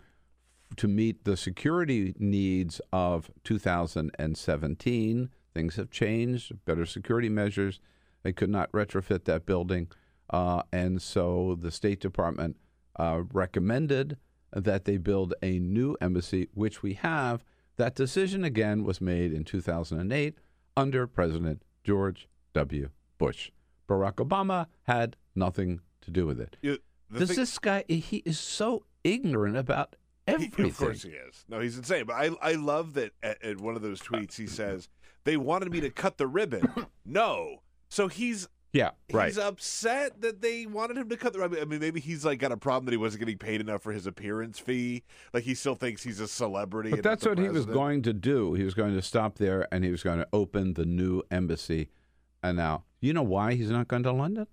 [0.75, 7.79] to meet the security needs of 2017 Things have changed, better security measures.
[8.21, 9.87] They could not retrofit that building.
[10.29, 12.57] Uh, and so the State Department
[12.95, 14.17] uh, recommended
[14.53, 17.43] that they build a new embassy, which we have.
[17.77, 20.37] That decision again was made in 2008
[20.75, 22.89] under President George W.
[23.17, 23.51] Bush.
[23.87, 26.57] Barack Obama had nothing to do with it.
[26.61, 26.79] You,
[27.11, 29.95] Does thing, this guy, he is so ignorant about
[30.27, 30.65] everything.
[30.65, 31.45] He, of course he is.
[31.47, 32.05] No, he's insane.
[32.05, 34.89] But I, I love that at, at one of those tweets he says,
[35.23, 36.67] they wanted me to cut the ribbon.
[37.05, 37.61] no.
[37.89, 38.47] So he's
[38.77, 39.27] yeah, right.
[39.27, 41.43] He's upset that they wanted him to cut the.
[41.43, 43.91] I mean, maybe he's like got a problem that he wasn't getting paid enough for
[43.91, 45.03] his appearance fee.
[45.33, 46.91] Like he still thinks he's a celebrity.
[46.91, 47.55] But that's what president.
[47.55, 48.53] he was going to do.
[48.53, 51.89] He was going to stop there and he was going to open the new embassy.
[52.43, 54.45] And now, you know why he's not going to London?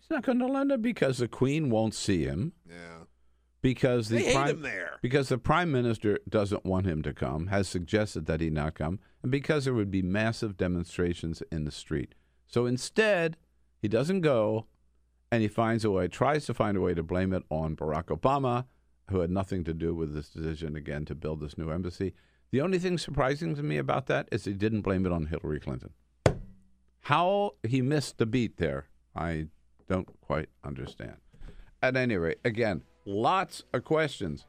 [0.00, 2.52] He's not going to London because the Queen won't see him.
[2.68, 3.04] Yeah
[3.62, 4.98] because the they prime, there.
[5.00, 8.98] because the prime minister doesn't want him to come, has suggested that he not come,
[9.22, 12.16] and because there would be massive demonstrations in the street.
[12.52, 13.38] So instead,
[13.80, 14.66] he doesn't go,
[15.30, 18.16] and he finds a way, tries to find a way to blame it on Barack
[18.16, 18.66] Obama,
[19.08, 22.12] who had nothing to do with this decision again to build this new embassy.
[22.50, 25.60] The only thing surprising to me about that is he didn't blame it on Hillary
[25.60, 25.94] Clinton.
[27.00, 29.46] How he missed the beat there, I
[29.88, 31.16] don't quite understand.
[31.82, 34.46] At any rate, again, lots of questions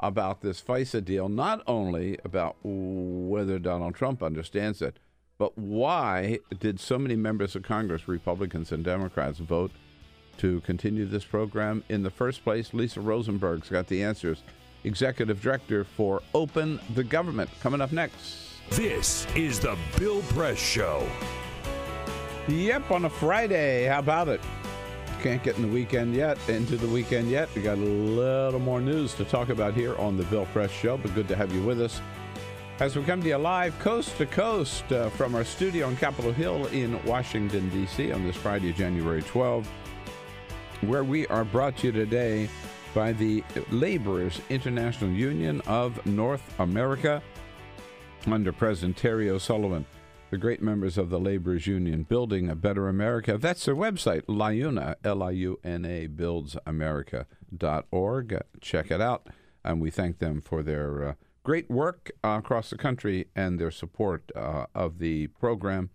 [0.00, 4.98] about this FISA deal, not only about whether Donald Trump understands it,
[5.38, 9.70] but why did so many members of Congress, Republicans and Democrats, vote
[10.38, 12.74] to continue this program in the first place?
[12.74, 14.42] Lisa Rosenberg's got the answers.
[14.84, 17.50] Executive Director for Open the Government.
[17.60, 18.60] Coming up next.
[18.70, 21.06] This is the Bill Press Show.
[22.48, 23.86] Yep, on a Friday.
[23.86, 24.40] How about it?
[25.24, 27.48] can't get in the weekend yet, into the weekend yet.
[27.54, 30.98] We got a little more news to talk about here on the Bill Press Show,
[30.98, 32.02] but good to have you with us.
[32.80, 36.32] As we come to you live coast to coast uh, from our studio on Capitol
[36.32, 38.10] Hill in Washington, D.C.
[38.10, 39.68] on this Friday, January 12th,
[40.80, 42.48] where we are brought to you today
[42.92, 47.22] by the Laborers International Union of North America
[48.26, 49.86] under President Terry O'Sullivan
[50.30, 53.38] the great members of the Laborers Union Building a Better America.
[53.38, 58.42] That's their website, LIUNA, L I U N A, buildsamerica.org.
[58.60, 59.28] Check it out.
[59.62, 63.70] And we thank them for their uh, great work uh, across the country and their
[63.70, 65.90] support uh, of the program.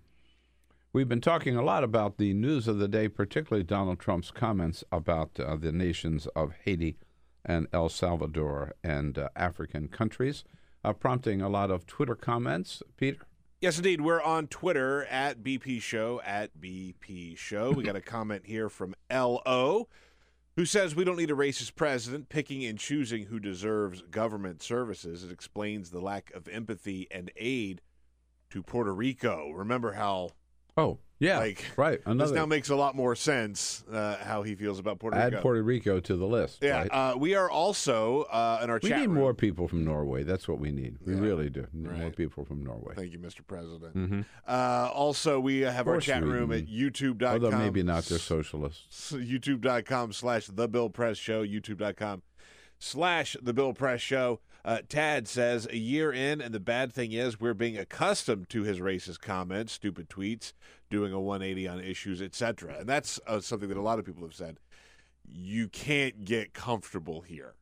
[0.94, 4.84] We've been talking a lot about the news of the day, particularly Donald Trump's comments
[4.92, 6.98] about uh, the nations of Haiti
[7.44, 10.44] and El Salvador and uh, African countries,
[10.84, 12.82] uh, prompting a lot of Twitter comments.
[12.96, 13.26] Peter?
[13.62, 14.02] Yes, indeed.
[14.02, 17.72] We're on Twitter at BP Show, at BP Show.
[17.72, 19.90] We got a comment here from LO
[20.60, 25.24] who says we don't need a racist president picking and choosing who deserves government services.
[25.24, 27.80] It explains the lack of empathy and aid
[28.50, 29.52] to Puerto Rico.
[29.52, 30.32] Remember how
[30.80, 32.00] Oh, yeah, Like, right.
[32.06, 35.36] This now makes a lot more sense uh, how he feels about Puerto Rico.
[35.38, 35.42] add.
[35.42, 36.60] Puerto Rico to the list.
[36.62, 36.90] yeah, right?
[36.94, 38.92] uh, we are also uh, in our chat.
[38.92, 39.16] we need room.
[39.16, 40.24] more people from Norway.
[40.24, 40.96] That's what we need.
[41.06, 41.68] We really do.
[41.74, 42.94] Need More people from Norway.
[42.96, 43.46] Thank you, Mr.
[43.46, 43.98] President.
[43.98, 44.26] Mhm.
[44.48, 47.44] Uh, also, we have our chat room at youtube.com.
[47.44, 49.12] Although maybe not, they're socialists.
[49.12, 52.22] youtube.com slash the bill press show youtube.com
[52.80, 57.12] slash the bill press show uh, tad says a year in and the bad thing
[57.12, 60.54] is we're being accustomed to his racist comments stupid tweets
[60.90, 64.24] doing a 180 on issues etc and that's uh, something that a lot of people
[64.24, 64.60] have said.
[65.26, 67.54] You can't get comfortable here.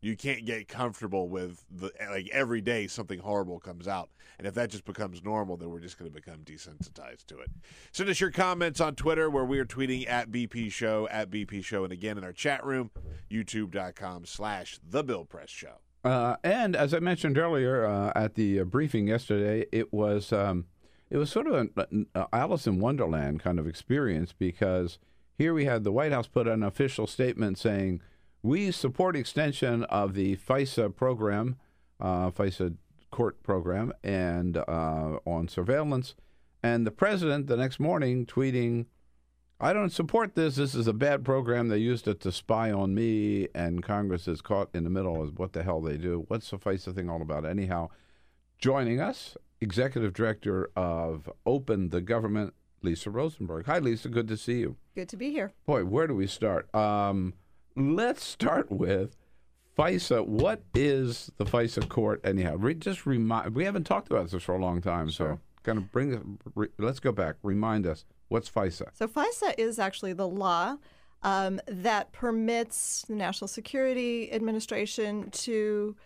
[0.00, 4.10] You can't get comfortable with the like every day something horrible comes out.
[4.38, 7.50] And if that just becomes normal then we're just going to become desensitized to it.
[7.90, 11.64] Send us your comments on twitter where we are tweeting at bp show at bp
[11.64, 12.90] show and again in our chat room
[13.30, 18.60] youtube.com slash the bill press show Uh, and as I mentioned earlier uh, at the
[18.60, 20.66] uh, briefing yesterday, it was um,
[21.10, 24.98] it was sort of an uh, Alice in Wonderland kind of experience because
[25.38, 28.02] here we had the White House put an official statement saying
[28.42, 31.56] we support extension of the FISA program,
[31.98, 32.76] uh, FISA
[33.10, 36.14] court program, and uh, on surveillance,
[36.62, 38.86] and the president the next morning tweeting.
[39.64, 40.56] I don't support this.
[40.56, 41.68] This is a bad program.
[41.68, 45.38] They used it to spy on me, and Congress is caught in the middle of
[45.38, 46.26] what the hell they do.
[46.28, 47.46] What's the FISA thing all about?
[47.46, 47.88] Anyhow,
[48.58, 52.52] joining us, Executive Director of Open the Government,
[52.82, 53.64] Lisa Rosenberg.
[53.64, 54.10] Hi, Lisa.
[54.10, 54.76] Good to see you.
[54.94, 55.54] Good to be here.
[55.64, 56.72] Boy, where do we start?
[56.74, 57.32] Um,
[57.74, 59.16] let's start with
[59.78, 60.26] FISA.
[60.26, 62.56] What is the FISA court, anyhow?
[62.56, 63.54] Re- just remind.
[63.54, 66.38] We haven't talked about this for a long time, so kind of bring.
[66.54, 67.36] Re- let's go back.
[67.42, 68.04] Remind us
[68.34, 68.88] what's FISA.
[68.94, 70.76] So FISA is actually the law
[71.22, 75.96] um, that permits the National Security Administration to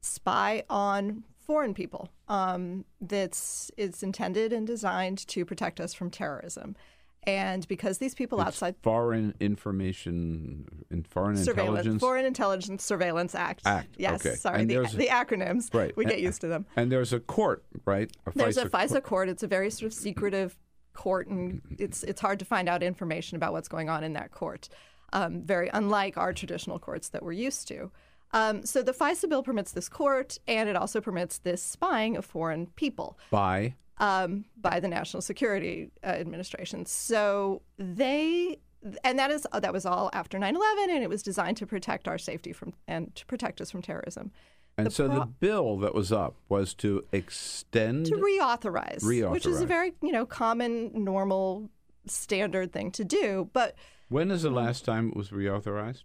[0.00, 2.08] spy on foreign people.
[2.28, 6.76] Um, that's it's intended and designed to protect us from terrorism.
[7.24, 13.62] And because these people It's outside Foreign Information, in Foreign Intelligence Foreign Intelligence Surveillance Act.
[13.64, 13.94] Act.
[13.96, 14.34] Yes, okay.
[14.34, 15.72] sorry, the, the acronyms.
[15.72, 15.96] Right.
[15.96, 16.66] We get And- used to them.
[16.74, 18.10] And there's a court, right?
[18.26, 19.28] A There's a FISA FISA court.
[19.28, 20.56] It's a very sort of secretive
[20.94, 24.30] court, and it's it's hard to find out information about what's going on in that
[24.30, 24.68] court.
[25.12, 27.90] Um, very unlike our traditional courts that we're used to.
[28.32, 32.24] Um, so the FISA bill permits this court, and it also permits this spying of
[32.24, 36.86] foreign people by um, by the National Security uh, Administration.
[36.86, 38.58] So they,
[39.04, 42.18] and that is that was all after 9/11, and it was designed to protect our
[42.18, 44.32] safety from and to protect us from terrorism.
[44.78, 49.60] And The so the bill that was up was to extend to reauthorize, which is
[49.60, 51.68] a very you know common, normal,
[52.06, 53.50] standard thing to do.
[53.52, 53.74] But
[54.08, 56.04] When is the last time it was reauthorized?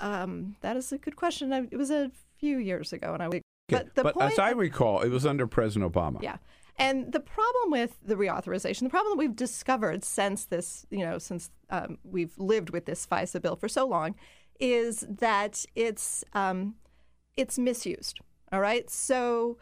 [0.00, 1.52] um, that is a good question.
[1.52, 3.42] I, it was a few years ago, and I would.
[3.70, 6.22] Okay, But the point, as I recall, it was under President Obama.
[6.22, 6.36] yeah.
[6.80, 11.18] And the problem with the reauthorization, the problem that we've discovered since this, you know,
[11.18, 14.14] since um, we've lived with this FISA bill for so long,
[14.60, 16.76] is that it's um,
[17.38, 18.20] it's misused.
[18.52, 19.58] All right, so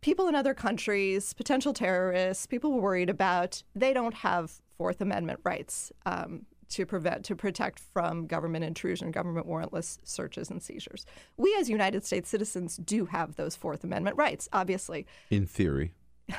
[0.00, 5.40] people in other countries, potential terrorists, people we're worried about, they don't have Fourth Amendment
[5.44, 11.06] rights um, to prevent to protect from government intrusion, government warrantless searches and seizures.
[11.36, 15.06] We, as United States citizens, do have those Fourth Amendment rights, obviously.
[15.30, 15.92] In theory.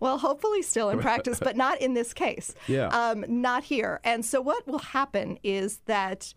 [0.00, 2.54] Well, hopefully still in practice, but not in this case.
[2.68, 2.88] Yeah.
[2.88, 4.00] Um, not here.
[4.04, 6.32] And so what will happen is that,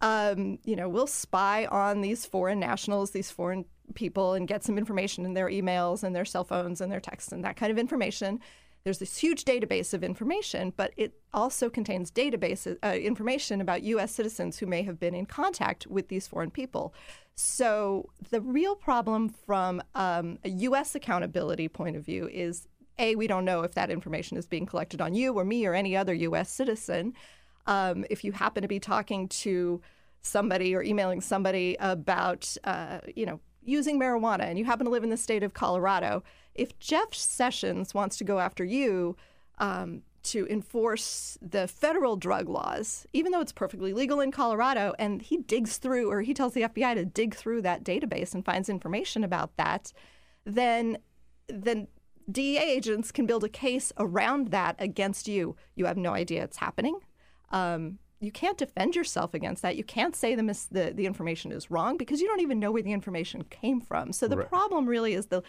[0.00, 4.78] um, you know, we'll spy on these foreign nationals, these foreign people, and get some
[4.78, 7.78] information in their emails and their cell phones and their texts and that kind of
[7.78, 8.40] information.
[8.84, 14.12] There's this huge database of information, but it also contains database uh, information about U.S.
[14.12, 16.94] citizens who may have been in contact with these foreign people.
[17.34, 20.94] So the real problem from um, a U.S.
[20.94, 22.68] accountability point of view is
[22.98, 25.74] a we don't know if that information is being collected on you or me or
[25.74, 26.50] any other U.S.
[26.50, 27.14] citizen.
[27.68, 29.80] Um, if you happen to be talking to
[30.22, 35.04] somebody or emailing somebody about, uh, you know, using marijuana and you happen to live
[35.04, 39.16] in the state of Colorado, if Jeff Sessions wants to go after you
[39.58, 45.20] um, to enforce the federal drug laws, even though it's perfectly legal in Colorado, and
[45.20, 48.68] he digs through or he tells the FBI to dig through that database and finds
[48.68, 49.92] information about that,
[50.44, 50.98] then
[51.48, 51.86] then
[52.30, 55.56] DEA agents can build a case around that against you.
[55.74, 57.00] You have no idea it's happening.
[57.50, 59.76] Um, you can't defend yourself against that.
[59.76, 62.72] You can't say the, mis- the the information is wrong because you don't even know
[62.72, 64.12] where the information came from.
[64.12, 64.48] So the Right.
[64.48, 65.42] problem really is the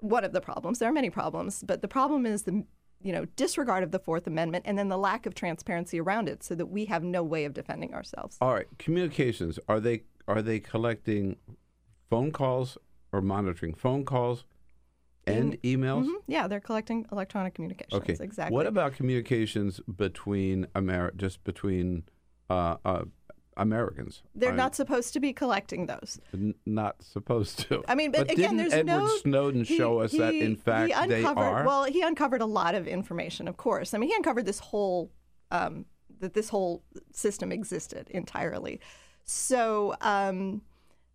[0.00, 0.78] one of the problems.
[0.78, 2.64] There are many problems, but the problem is the
[3.02, 6.42] you know disregard of the Fourth Amendment and then the lack of transparency around it,
[6.42, 8.36] so that we have no way of defending ourselves.
[8.40, 8.66] All right.
[8.78, 9.58] Communications.
[9.68, 11.36] Are they are they collecting
[12.10, 12.76] phone calls
[13.12, 14.44] or monitoring phone calls?
[15.26, 16.06] And emails.
[16.06, 16.14] Mhm.
[16.26, 17.94] Yeah, they're collecting electronic communications.
[18.02, 18.16] Okay.
[18.20, 18.54] Exactly.
[18.54, 22.04] What about communications between Amer- just between
[22.48, 23.04] uh, uh,
[23.56, 24.22] Americans?
[24.34, 26.20] They're I'm not supposed to be collecting those.
[26.32, 27.82] n- not supposed to.
[27.88, 29.06] I mean, but, again, didn't there's Edward no.
[29.18, 31.64] Snowden he- show us that in fact he they are?
[31.64, 33.94] Well, he uncovered a lot of information, of course.
[33.94, 35.10] I mean, he uncovered this whole
[35.50, 35.86] um,
[36.20, 38.80] that this whole system existed entirely.
[39.24, 40.62] So, um,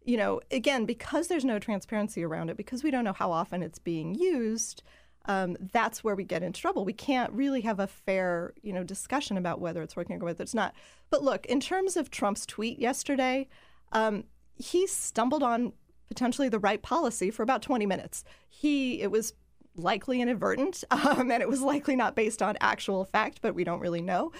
[0.03, 3.61] you know, again, because there's no transparency around it, because we don't know how often
[3.61, 4.83] it's being used.
[5.25, 6.83] Um, that's where we get into trouble.
[6.83, 10.41] We can't really have a fair, you know, discussion about whether it's working or whether
[10.41, 10.73] it's not.
[11.11, 13.47] But look, in terms of Trump's tweet yesterday,
[13.91, 14.23] um,
[14.55, 15.73] he stumbled on
[16.07, 18.23] potentially the right policy for about 20 minutes.
[18.49, 19.33] He it was
[19.75, 23.79] likely inadvertent, um, and it was likely not based on actual fact, but we don't
[23.79, 24.31] really know.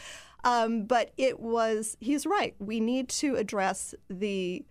[0.43, 2.55] Um, but it was he's right.
[2.59, 4.65] We need to address the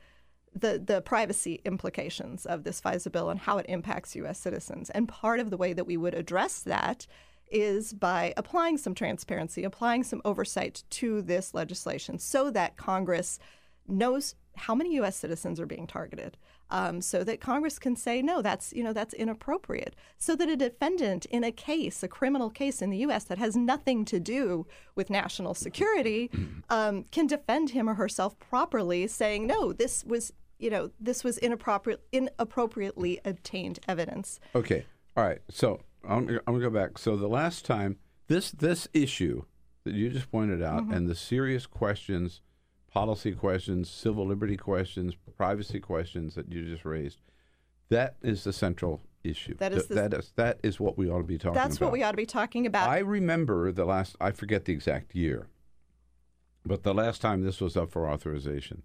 [0.55, 4.39] the the privacy implications of this FISA bill and how it impacts U.S.
[4.39, 4.91] citizens.
[4.91, 7.07] And part of the way that we would address that
[7.51, 13.39] is by applying some transparency, applying some oversight to this legislation, so that Congress
[13.89, 15.17] knows how many U.S.
[15.17, 16.37] citizens are being targeted,
[16.71, 20.57] um, so that Congress can say no, that's you know that's inappropriate, so that a
[20.57, 23.25] defendant in a case, a criminal case in the U.S.
[23.25, 26.31] that has nothing to do with national security,
[26.69, 31.39] um, can defend him or herself properly, saying no, this was you know this was
[31.39, 34.39] inappropriate, inappropriately obtained evidence.
[34.55, 34.85] Okay.
[35.17, 35.41] All right.
[35.51, 36.99] So I'm, I'm going to go back.
[36.99, 37.99] So the last time
[38.29, 39.45] this this issue
[39.85, 40.93] that you just pointed out Mm-hmm.
[40.93, 42.43] and the serious questions,
[42.93, 47.21] policy questions, civil liberty questions, privacy questions that you just raised,
[47.89, 49.55] that is the central issue.
[49.57, 51.77] That is Th- the- that is that is what we ought to be talking That's
[51.79, 51.87] about.
[51.87, 52.89] what we ought to be talking about.
[52.89, 55.49] I remember the last, I forget the exact year,
[56.65, 58.83] but the last time this was up for authorization,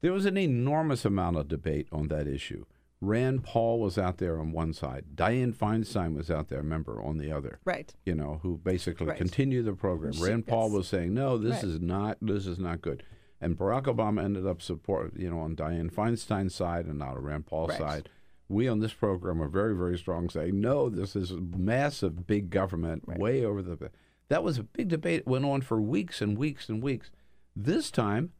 [0.00, 2.64] there was an enormous amount of debate on that issue.
[3.00, 7.18] Rand Paul was out there on one side, Dianne Feinstein was out there, remember, on
[7.18, 7.60] the other.
[7.64, 7.94] Right.
[8.04, 9.16] You know, who basically Right.
[9.16, 10.12] continued the program.
[10.12, 10.72] She- Rand Paul yes.
[10.72, 11.64] was saying, no, this Right.
[11.64, 13.04] is not, this is not good.
[13.40, 17.22] And Barack Obama ended up support, you know, on Dianne Feinstein's side and not on
[17.22, 17.78] Rand Paul's Right.
[17.78, 18.08] side.
[18.48, 20.88] We on this program are very, very strong, saying no.
[20.88, 23.90] This is massive, big government, way over the.
[24.28, 25.20] That was a big debate.
[25.20, 27.10] It went on for weeks and weeks and weeks.
[27.54, 28.32] This time,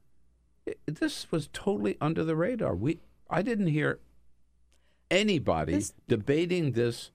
[0.86, 2.74] it, this was totally under the radar.
[2.74, 3.00] We,
[3.30, 4.00] I didn't hear
[5.10, 7.10] anybody This- debating this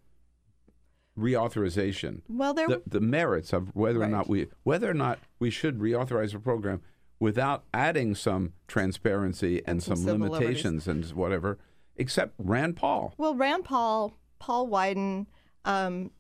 [1.18, 2.22] reauthorization.
[2.28, 5.80] Well, there the, the merits of whether or not we whether or not we should
[5.80, 6.82] reauthorize a program
[7.20, 11.60] without adding some transparency and, some some, civil limitations and whatever,
[11.96, 13.14] except Rand Paul.
[13.18, 15.28] Well, Rand Paul, Paul Wyden,
[15.66, 16.12] um,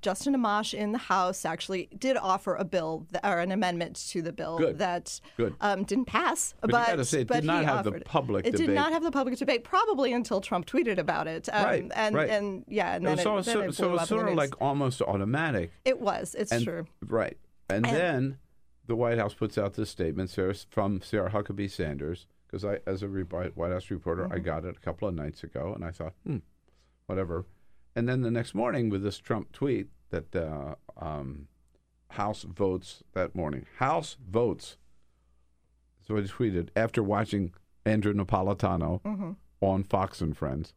[0.00, 4.22] Justin Amash in the House actually did offer a bill th- or an amendment to
[4.22, 4.78] the bill Good.
[4.78, 5.54] that Good.
[5.60, 6.54] Um, didn't pass.
[6.60, 8.06] But you gotta say, it but did not have the offered it.
[8.06, 11.48] public It did not have the public debate, probably until Trump tweeted about it.
[11.52, 12.30] Um, Right, And right.
[12.30, 14.28] and yeah, and then so it, then it so blew it's up in the sort
[14.30, 15.70] of like almost automatic.
[15.84, 16.34] it was.
[16.38, 16.86] It's and, true.
[17.06, 17.36] Right.
[17.68, 18.38] And, And- then
[18.86, 23.02] the White House puts out this statement Sarah, from Sarah Huckabee Sanders, because I, as
[23.02, 26.12] a White House reporter, I got it a couple of nights ago, and I thought,
[26.26, 26.38] hmm,
[27.06, 27.44] whatever.
[27.96, 31.48] And then the next morning with this Trump tweet that uh, um,
[32.10, 33.66] House votes that morning.
[33.78, 34.76] House votes.
[36.06, 37.52] So I tweeted after watching
[37.84, 39.00] Andrew Napolitano
[39.60, 40.74] on Fox and Friends.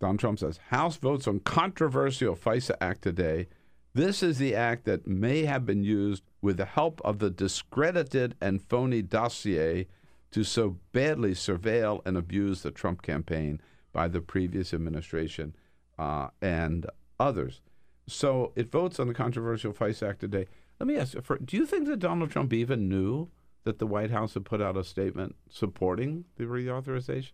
[0.00, 3.48] Don Trump says House votes on controversial FISA Act today.
[3.94, 8.34] This is the act that may have been used with the help of the discredited
[8.40, 9.86] and phony dossier
[10.32, 13.60] to so badly surveil and abuse the Trump campaign
[13.92, 15.54] by the previous administration
[15.98, 16.86] uh, and
[17.18, 17.60] others.
[18.06, 20.46] So it votes on the controversial FISA Act today.
[20.78, 23.28] Let me ask you, for, do you think that Donald Trump even knew
[23.64, 27.32] that the White House had put out a statement supporting the reauthorization?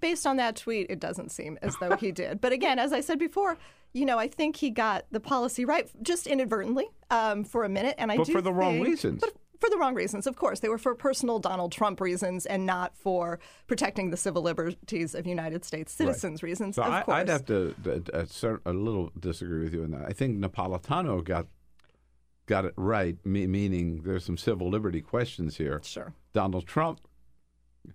[0.00, 2.40] based on that tweet, it doesn't seem as though he did.
[2.40, 3.56] But again, as I said before,
[3.92, 7.94] you know, I think he got the policy right just inadvertently um, for a minute,
[7.96, 9.20] and I But do for the wrong think- reasons.
[9.20, 12.66] But for the wrong reasons, of course, they were for personal Donald Trump reasons and
[12.66, 16.76] not for protecting the civil liberties of United States citizens reasons.
[16.76, 19.84] So of I, course, I'd have to uh, uh, cer- a little disagree with you
[19.84, 20.04] on that.
[20.06, 21.46] I think Napolitano got
[22.46, 25.80] got it right, me- meaning there's some civil liberty questions here.
[25.82, 26.12] Sure.
[26.34, 27.00] Donald Trump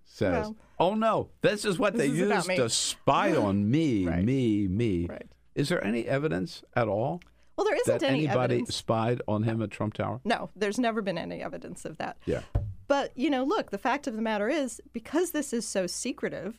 [0.05, 4.05] says, Well- "Oh no, this is what This they is used to spy on me,
[4.07, 4.23] Right.
[4.23, 5.27] me, me." Right.
[5.55, 7.21] Is there any evidence at all
[7.59, 8.75] well, there isn't that any anybody evidence.
[8.75, 10.21] spied on him at Trump Tower?
[10.23, 12.15] No, there's never been any evidence of that.
[12.25, 12.41] Yeah.
[12.87, 16.57] But, you know, look, the fact of the matter is, because this is so secretive,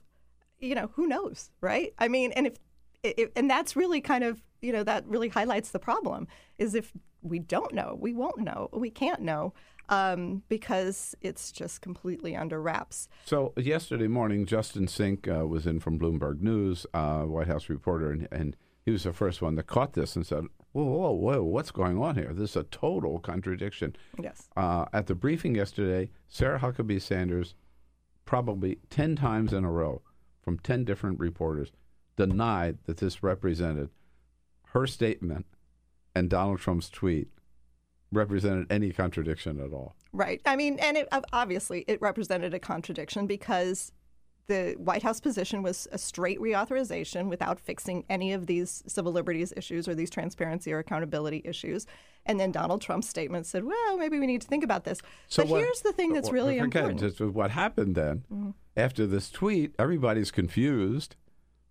[0.59, 1.95] you know, who knows, right?
[1.99, 2.57] I mean, and if,
[3.03, 6.29] if and that's really kind of, you know, that really highlights the problem
[6.59, 6.93] is if
[7.23, 9.55] we don't know, we won't know, we can't know,
[9.89, 13.09] um, because it's just completely under wraps.
[13.25, 18.13] So yesterday morning, Justin Sink uh, was in from Bloomberg News, uh, White House reporter,
[18.13, 21.43] and, and he was the first one that caught this and said, "Whoa, whoa, whoa!
[21.43, 22.33] What's going on here?
[22.33, 24.49] This is a total contradiction." Yes.
[24.57, 27.55] Uh, at the briefing yesterday, Sarah Huckabee Sanders,
[28.25, 30.03] probably ten times in a row,
[30.43, 31.73] from ten different reporters,
[32.17, 33.91] denied that this represented
[34.69, 35.47] her statement
[36.15, 37.29] and Donald Trump's tweet
[38.13, 39.95] represented any contradiction at all.
[40.13, 40.41] Right.
[40.45, 43.93] I mean, and it, obviously it represented a contradiction because
[44.51, 49.53] the White House position was a straight reauthorization without fixing any of these civil liberties
[49.57, 51.87] issues or these transparency or accountability issues.
[52.27, 55.01] And then Donald Trump's statement said, well, maybe we need to think about this.
[55.29, 57.01] So but what- here's the thing that's really important.
[57.01, 58.55] just what happened then Mhm.
[58.77, 59.75] after this tweet?
[59.79, 61.17] Everybody's confused.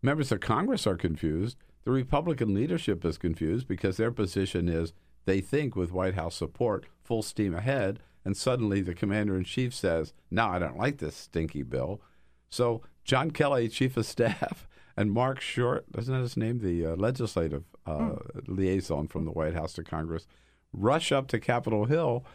[0.01, 1.57] Members of Congress are confused.
[1.83, 4.93] The Republican leadership is confused because their position is
[5.25, 9.73] they think with White House support, full steam ahead, and suddenly the commander in chief
[9.73, 12.01] says, "No, I don't like this stinky bill."
[12.49, 16.95] So John Kelly, chief of staff, and Marc Short, isn't that his name, the uh,
[16.95, 18.15] legislative uh,
[18.47, 20.27] liaison from the White House to Congress,
[20.73, 22.25] rush up to Capitol Hill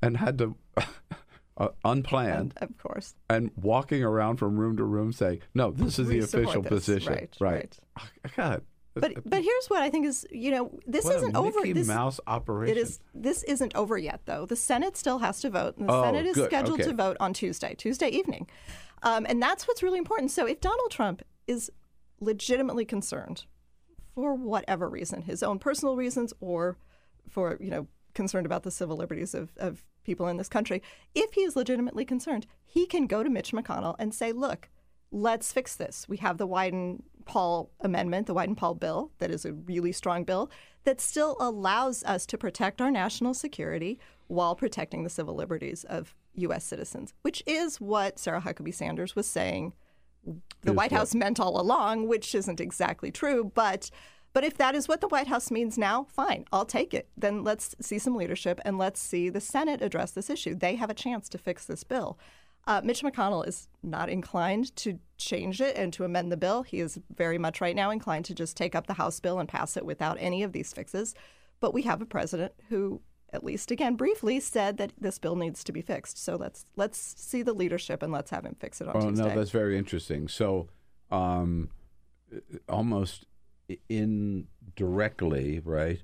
[0.00, 0.56] and had to
[1.56, 6.08] uh, unplanned, of course, and walking around from room to room saying, "No, this is
[6.08, 7.78] the We support official this." position." Right, right.
[8.36, 8.62] God.
[8.94, 11.60] But but here's what I think is you know this What isn't over.
[11.64, 12.76] This, Mouse operation.
[12.76, 13.00] It is.
[13.14, 14.44] This isn't over yet, though.
[14.44, 16.46] The Senate still has to vote, and the Oh, Senate is good.
[16.50, 16.90] scheduled Okay.
[16.90, 18.48] to vote on Tuesday, Tuesday evening,
[19.02, 20.30] um, and that's what's really important.
[20.30, 21.70] So if Donald Trump is
[22.20, 23.44] legitimately concerned,
[24.14, 26.76] for whatever reason, his own personal reasons, or
[27.28, 30.82] for you know concerned about the civil liberties of, of people in this country,
[31.14, 34.68] if he is legitimately concerned, he can go to Mitch McConnell and say, "Look,
[35.10, 36.06] let's fix this.
[36.08, 40.24] We have the Wyden Paul amendment, the Wyden Paul bill, that is a really strong
[40.24, 40.50] bill
[40.84, 46.14] that still allows us to protect our national security while protecting the civil liberties of
[46.34, 46.64] U.S.
[46.64, 49.74] citizens, which is what Sarah Huckabee Sanders was saying
[50.24, 50.98] the Is White what?
[50.98, 53.90] House meant all along, which isn't exactly true, but.
[54.34, 57.06] But if that is what the White House means now, fine, I'll take it.
[57.18, 60.54] Then let's see some leadership and let's see the Senate address this issue.
[60.54, 62.18] They have a chance to fix this bill.
[62.66, 66.62] Uh, Mitch McConnell is not inclined to change it and to amend the bill.
[66.62, 69.48] He is very much right now inclined to just take up the House bill and
[69.48, 71.14] pass it without any of these fixes.
[71.60, 73.02] But we have a president who,
[73.32, 76.18] at least again briefly, said that this bill needs to be fixed.
[76.22, 79.24] So let's let's see the leadership and let's have him fix it on Oh Tuesday.
[79.28, 80.28] no, that's very interesting.
[80.28, 80.68] So,
[81.10, 81.70] um,
[82.68, 83.26] almost
[83.88, 86.02] indirectly, right?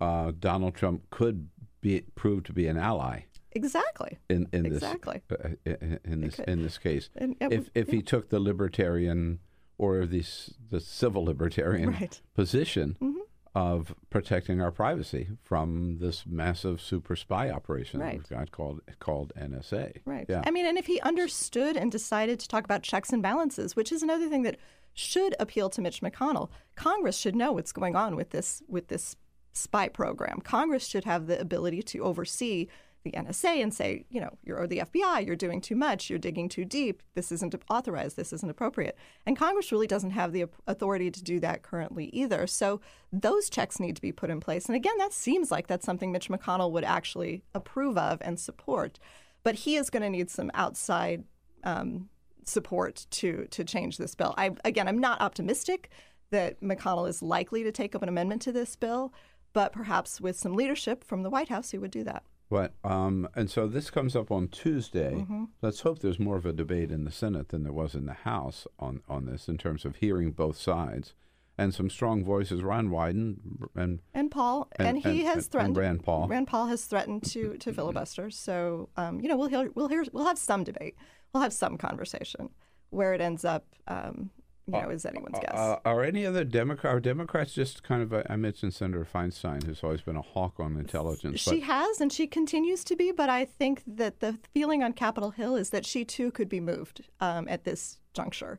[0.00, 1.48] Uh, Donald Trump could
[1.80, 3.20] be prove to be an ally
[3.52, 4.18] exactly.
[4.28, 5.22] in in Exactly.
[5.28, 7.08] this uh, in, in this in this case.
[7.16, 9.40] And- and if if he took the libertarian
[9.76, 10.24] or the
[10.70, 12.20] the civil libertarian Right.
[12.34, 13.14] position Mhm.
[13.58, 18.18] Of protecting our privacy from this massive super spy operation that Right.
[18.18, 20.00] we've got called called NSA.
[20.04, 20.26] Right.
[20.28, 20.42] Yeah.
[20.46, 23.90] I mean, and if he understood and decided to talk about checks and balances, which
[23.90, 24.56] is another thing that
[24.94, 29.16] should appeal to Mitch McConnell, Congress should know what's going on with this with this
[29.52, 30.40] spy program.
[30.40, 32.68] Congress should have the ability to oversee
[33.10, 36.18] the NSA and say, you know, you're or the FBI, you're doing too much, you're
[36.18, 38.96] digging too deep, this isn't authorized, this isn't appropriate.
[39.26, 42.46] And Congress really doesn't have the authority to do that currently either.
[42.46, 42.80] So
[43.12, 44.66] those checks need to be put in place.
[44.66, 48.98] And again, that seems like that's something Mitch McConnell would actually approve of and support.
[49.42, 51.24] But he is going to need some outside
[51.64, 52.08] um,
[52.44, 54.34] support to to change this bill.
[54.36, 55.90] I again, I'm not optimistic
[56.30, 59.12] that McConnell is likely to take up an amendment to this bill,
[59.52, 62.24] but perhaps with some leadership from the White House, he would do that.
[62.50, 65.26] But um, and so this comes up on Tuesday.
[65.28, 65.48] Mhm.
[65.60, 68.14] Let's hope there's more of a debate in the Senate than there was in the
[68.14, 71.14] House on on this in terms of hearing both sides,
[71.58, 72.62] and some strong voices.
[72.62, 73.36] Ron Wyden
[73.74, 75.76] and And Paul, and, And- he and- has threatened.
[75.76, 76.26] Rand Paul.
[76.28, 78.30] Rand Paul has threatened to to filibuster.
[78.30, 80.94] So um, you know we'll hear we'll hear we'll have some debate.
[81.34, 82.48] We'll have some conversation.
[82.90, 84.30] Where it ends up, um,
[84.68, 85.54] you know, is anyone's guess.
[85.54, 86.94] Uh, are any other Democrat?
[86.94, 88.26] Are Democrats just kind of?
[88.28, 91.40] I mentioned Senator Feinstein, who's always been a hawk on intelligence.
[91.40, 93.10] She has, and she continues to be.
[93.10, 96.60] But I think that the feeling on Capitol Hill is that she too could be
[96.60, 98.58] moved um, at this juncture,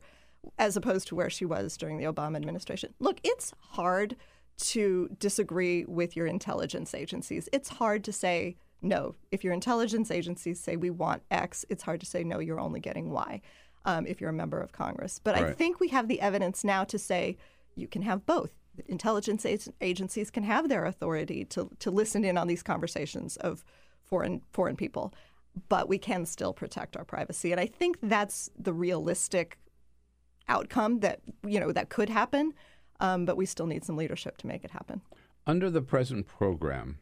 [0.57, 2.93] as opposed to where she was during the Obama administration.
[2.99, 4.15] Look, it's hard
[4.57, 7.47] to disagree with your intelligence agencies.
[7.53, 9.15] It's hard to say no.
[9.31, 12.79] If your intelligence agencies say we want X, it's hard to say no, you're only
[12.79, 13.41] getting Y
[13.85, 15.19] um, if you're a member of Congress.
[15.23, 17.37] But I think we have the evidence now to say
[17.75, 18.51] you can have both.
[18.87, 19.45] Intelligence
[19.81, 23.63] agencies can have their authority to, to listen in on these conversations of
[24.05, 25.13] foreign foreign people,
[25.67, 27.51] but we can still protect our privacy.
[27.51, 29.57] And I think that's the realistic
[30.47, 32.53] outcome that you know that could happen.
[33.01, 35.01] Um, but we still need some leadership to make it happen.
[35.47, 36.99] under the present program,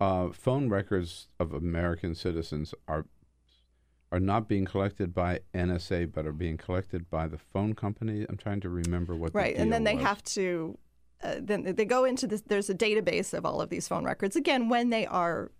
[0.00, 3.06] uh, phone records of American citizens are
[4.14, 8.24] are not being collected by NSA, but are being collected by the phone company.
[8.28, 9.32] I'm trying to remember what.
[9.32, 10.04] the right, and then they was.
[10.04, 10.78] have to
[11.24, 12.40] uh, then they go into this.
[12.42, 14.36] There's a database of all of these phone records.
[14.36, 15.50] Again, when they are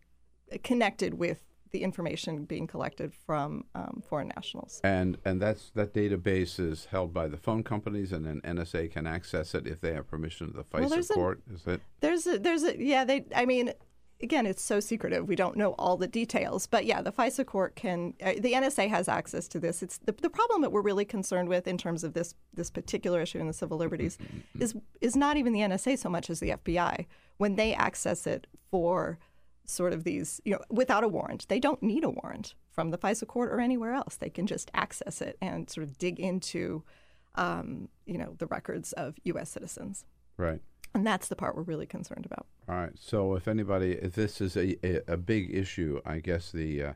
[0.63, 1.41] connected with
[1.73, 4.81] the information being collected from um, foreign nationals.
[4.85, 9.09] And and that's that database is held by the phone companies, and then NSA can
[9.09, 11.41] access it if they have permission of the Well, FISA a- court.
[11.53, 11.81] Is it?
[11.99, 13.73] There's a, there's a, yeah, they, I mean,
[14.25, 15.29] again, it's so secretive.
[15.29, 16.67] We don't know all the details.
[16.67, 19.83] But yeah, the FISA court can, uh, the NSA has access to this.
[19.83, 23.21] It's the, the problem that we're really concerned with in terms of this, this particular
[23.21, 24.19] issue in the civil liberties
[24.59, 27.07] is, is not even the NSA so much as the FBI.
[27.37, 29.19] When they access it for
[29.67, 32.99] sort of these, you know, without a warrant, they don't need a warrant from the
[32.99, 34.17] FISA court or anywhere else.
[34.17, 36.83] They can just access it and sort of dig into,
[37.37, 39.51] um, you know, the records of U.S.
[39.51, 40.05] citizens.
[40.37, 40.61] Right.
[40.95, 42.47] And that's the part we're really concerned about.
[42.69, 42.93] All right.
[42.95, 46.93] So if anybody, if this is a, a, a big issue, I guess the uh,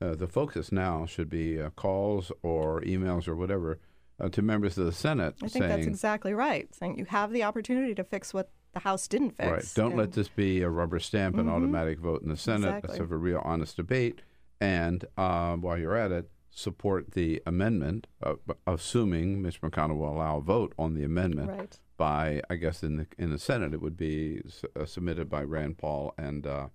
[0.00, 3.78] uh, the focus now should be uh, calls or emails or whatever
[4.20, 6.72] uh, to members of the Senate I think saying, that's exactly right.
[6.74, 9.50] Saying you have the opportunity to fix what the House didn't fix.
[9.50, 11.52] right, don't let this be a rubber stamp and Mhm.
[11.52, 12.68] automatic vote in the Senate.
[12.68, 12.88] Exactly.
[12.90, 14.22] Let's have a real honest debate.
[14.60, 18.34] And uh, while you're at it, support the amendment, uh,
[18.66, 21.50] assuming Mitch McConnell will allow a vote on the amendment.
[21.50, 21.78] Right.
[22.00, 25.42] By, I guess, in the in the Senate, it would be s- uh, submitted by
[25.42, 26.68] Rand Paul and uh,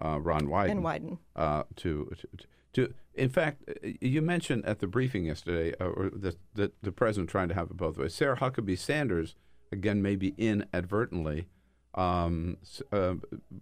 [0.00, 0.70] uh, Ron Wyden.
[0.70, 1.18] And Wyden.
[1.34, 6.10] Uh, to, to, to, in fact, uh, you mentioned at the briefing yesterday, uh, or
[6.10, 8.14] the, the the president trying to have it both ways.
[8.14, 9.34] Sarah Huckabee Sanders,
[9.72, 11.48] again, maybe inadvertently,
[11.96, 12.58] um,
[12.92, 13.14] uh,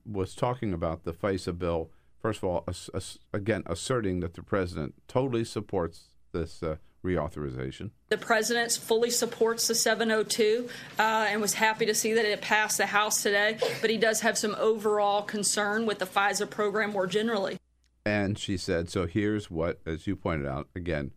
[0.05, 1.91] was talking about the FISA bill.
[2.21, 2.65] First of all,
[3.33, 6.77] again, asserting that the president totally supports this uh,
[7.07, 7.91] reauthorization.
[8.09, 12.79] The president fully supports the 702 uh, and was happy to see that it passed
[12.79, 17.07] the House today, but he does have some overall concern with the FISA program more
[17.07, 17.57] generally.
[18.05, 21.11] And she said, so here's what, as you pointed out, again,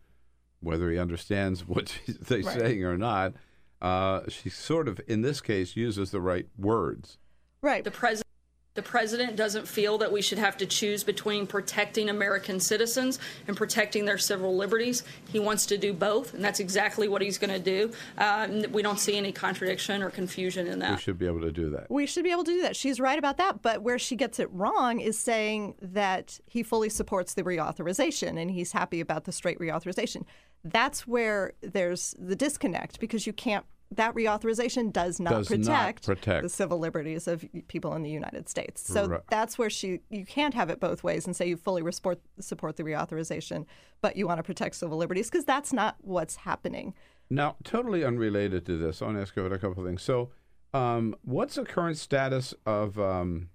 [0.60, 2.58] whether he understands what they're Right.
[2.60, 3.34] saying or not,
[3.80, 7.18] uh, she sort of, in this case, uses the right words.
[7.62, 7.84] Right.
[7.84, 8.26] The president.
[8.74, 13.18] The president doesn't feel that we should have to choose between protecting American citizens
[13.48, 15.02] and protecting their civil liberties.
[15.32, 17.92] He wants to do both, and that's exactly what he's going to do.
[18.16, 20.92] Um, we don't see any contradiction or confusion in that.
[20.92, 21.90] We should be able to do that.
[21.90, 22.76] We should be able to do that.
[22.76, 23.60] She's right about that.
[23.60, 28.50] But where she gets it wrong is saying that he fully supports the reauthorization and
[28.50, 30.24] he's happy about the straight reauthorization.
[30.62, 33.64] That's where there's the disconnect because you can't.
[33.92, 36.42] That reauthorization does not, Does not protect, protect.
[36.44, 38.80] the civil liberties of people in the United States.
[38.86, 39.20] So Right.
[39.28, 42.76] that's where she you can't have it both ways and say you fully support support
[42.76, 43.66] the reauthorization,
[44.00, 46.94] but you want to protect civil liberties because that's not what's happening.
[47.30, 50.02] Now, totally unrelated to this, I want to ask you about a couple of things.
[50.02, 50.30] So,
[50.72, 53.48] um, what's the current status of um,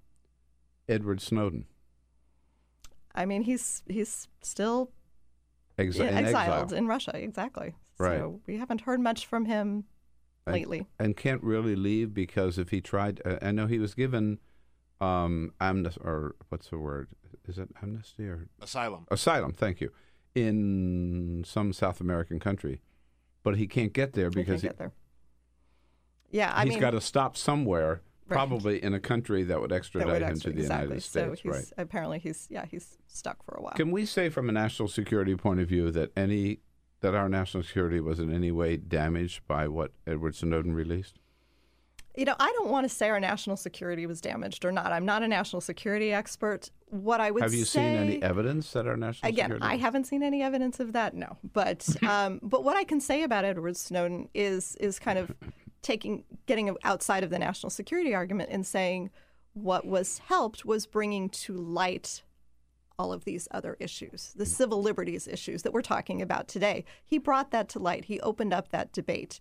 [0.89, 1.65] Edward Snowden?
[3.13, 4.91] I mean, he's he's still
[5.77, 6.77] Ex- yeah, in exiled exile.
[6.77, 7.73] in Russia, exactly.
[7.97, 8.17] Right.
[8.19, 9.85] So we haven't heard much from him
[10.53, 10.85] lately.
[10.99, 14.39] and can't really leave because if he tried, uh, I know he was given
[15.01, 17.09] um, amnesty, or what's the word?
[17.47, 19.05] Is it amnesty or Asylum.
[19.11, 19.91] Asylum, thank you,
[20.33, 22.81] in some South American country,
[23.43, 24.91] but he can't get there He because can't get there.
[26.31, 28.35] Yeah, I he's mean, got to stop somewhere, Right.
[28.37, 30.85] probably in a country that would that extradite would him actually- to the exactly.
[30.87, 31.41] United So States.
[31.41, 31.73] he's right?
[31.77, 33.73] apparently he's yeah he's stuck for a while.
[33.75, 36.61] Can we say, from a national security point of view, that any
[37.01, 41.19] that our national security was in any way damaged by what Edward Snowden released?
[42.17, 44.93] You know, I don't want to say our national security was damaged or not.
[44.93, 46.71] I'm not a national security expert.
[46.87, 49.65] What I would Have you say, seen any evidence that our national Again, security?
[49.65, 51.13] I haven't seen any evidence of that.
[51.13, 55.31] No, but um, but what I can say about Edward Snowden is is kind of
[55.81, 59.09] taking getting outside of the national security argument and saying
[59.53, 62.23] what was helped was bringing to light
[62.97, 66.85] all of these other issues, the civil liberties issues that we're talking about today.
[67.05, 68.05] He brought that to light.
[68.05, 69.39] He opened up that debate.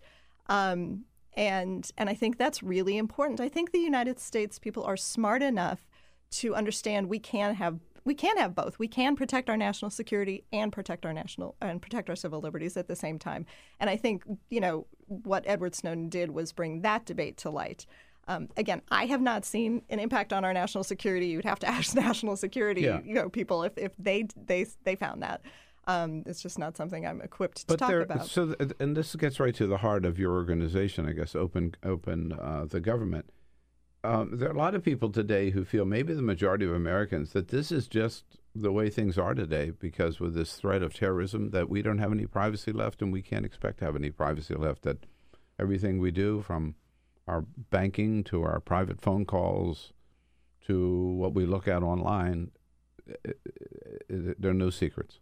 [0.49, 1.05] Um,
[1.37, 3.41] and and I think that's really important.
[3.41, 5.89] I think the United States people are smart enough
[6.33, 8.79] to understand we can have we can have both.
[8.79, 12.77] We can protect our national security and protect our national and protect our civil liberties
[12.77, 13.47] at the same time.
[13.81, 17.87] And I think you know what Edward Snowden did was bring that debate to light.
[18.27, 21.27] Um, again, I have not seen an impact on our national security.
[21.27, 23.01] You'd have to ask national security, Yeah.
[23.05, 25.43] you know, people if, if they they they found that.
[25.87, 28.27] Um, it's just not something I'm equipped to But talk there, about.
[28.27, 31.37] so, th- and this gets right to the heart of your organization, I guess.
[31.37, 33.27] Open, open uh, the government.
[34.03, 37.33] Um, there are a lot of people today who feel, maybe the majority of Americans,
[37.35, 41.51] that this is just the way things are today because with this threat of terrorism,
[41.51, 44.55] that we don't have any privacy left, and we can't expect to have any privacy
[44.55, 44.83] left.
[44.83, 45.05] That
[45.59, 46.77] everything we do, from
[47.27, 49.93] our banking to our private phone calls
[50.67, 52.51] to what we look at online,
[54.09, 55.19] there are no secrets.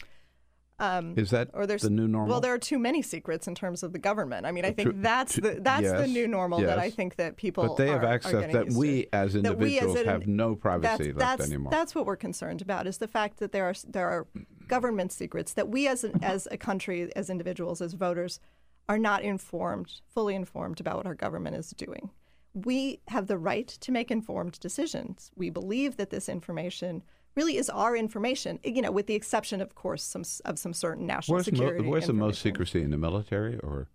[0.79, 2.29] Um, Is that or there's the new normal?
[2.31, 4.47] Well, there are too many secrets in terms of the government.
[4.47, 7.17] I mean, I think Too- that's too- the that's the new normal that I think
[7.17, 7.69] that people.
[7.69, 9.15] But they have are- are access that we to.
[9.15, 11.71] as That we as individuals have no privacy that's, left that's, anymore.
[11.71, 14.27] That's what we're concerned about is the fact that there are there are
[14.67, 18.41] government secrets that we as an, as a country, as individuals, as voters,
[18.89, 22.11] are not informed, fully informed about what our government is doing.
[22.55, 25.31] We have the right to make informed decisions.
[25.37, 27.03] We believe that this information
[27.35, 31.07] really is our information, you know, with the exception, of course, some of some certain
[31.07, 31.89] national Where's, mo- security.
[31.89, 33.89] where's the most secrecy in the military or?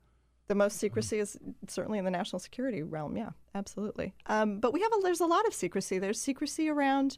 [0.47, 3.15] The most secrecy is certainly in the national security realm.
[3.17, 4.15] Yeah, absolutely.
[4.27, 5.99] Um, but we have a, there's a lot of secrecy.
[5.99, 7.17] There's secrecy around,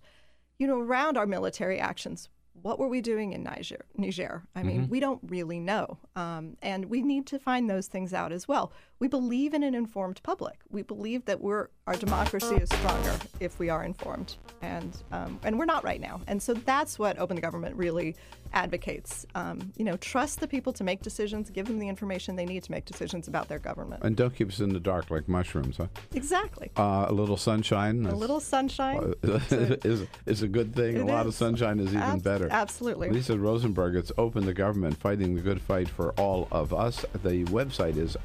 [0.58, 2.28] you know, around our military actions.
[2.62, 3.86] What were we doing in Niger?
[3.96, 4.44] Niger.
[4.56, 4.92] I mean, Mm-hmm.
[4.92, 8.72] we don't really know, um, and we need to find those things out as well.
[9.00, 10.60] We believe in an informed public.
[10.70, 15.58] We believe that we're our democracy is stronger if we are informed, and um, and
[15.58, 16.22] we're not right now.
[16.28, 18.16] And so that's what Open the Government really
[18.54, 19.26] advocates.
[19.36, 21.50] Um, you know, trust the people to make decisions.
[21.50, 24.04] Give them the information they need to make decisions about their government.
[24.04, 25.88] And don't keep us in the dark like mushrooms, huh?
[26.14, 26.72] Exactly.
[26.76, 28.06] Uh, a little sunshine.
[28.06, 29.14] A little sunshine.
[29.24, 30.98] is is a good thing.
[30.98, 32.48] It a lot of sunshine is even Abs- better.
[32.52, 33.10] absolutely.
[33.10, 37.06] Lisa Rosenberg, it's Open the Government, fighting the good fight for all of us.
[37.24, 38.18] The website is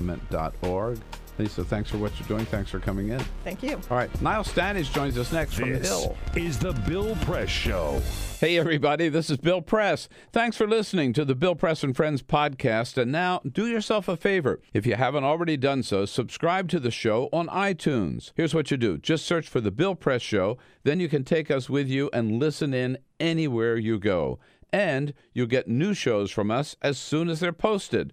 [0.00, 0.98] openthegovernment.org.
[1.38, 2.44] Lisa, thanks for what you're doing.
[2.44, 3.20] Thanks for coming in.
[3.44, 3.80] Thank you.
[3.90, 6.18] All right, Niall Stanage joins us next from the This Hill.
[6.36, 8.02] is the Bill Press Show.
[8.40, 10.06] Hey, everybody, this is Bill Press.
[10.32, 12.98] Thanks for listening to the Bill Press and Friends podcast.
[12.98, 14.60] And now, do yourself a favor.
[14.74, 18.32] If you haven't already done so, subscribe to the show on iTunes.
[18.34, 21.50] Here's what you do just search for the Bill Press Show, then you can take
[21.50, 24.38] us with you and listen in anywhere you go.
[24.74, 28.12] And you'll get new shows from us as soon as they're posted.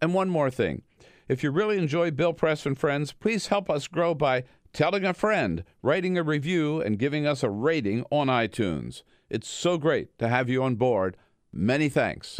[0.00, 0.82] And one more thing.
[1.30, 5.14] If you really enjoy Bill Press and Friends, please help us grow by telling a
[5.14, 9.04] friend, writing a review, and giving us a rating on iTunes.
[9.28, 11.16] It's so great to have you on board.
[11.52, 12.36] Many thanks.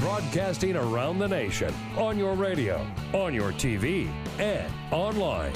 [0.00, 5.52] Broadcasting around the nation on your radio, on your TV, and online.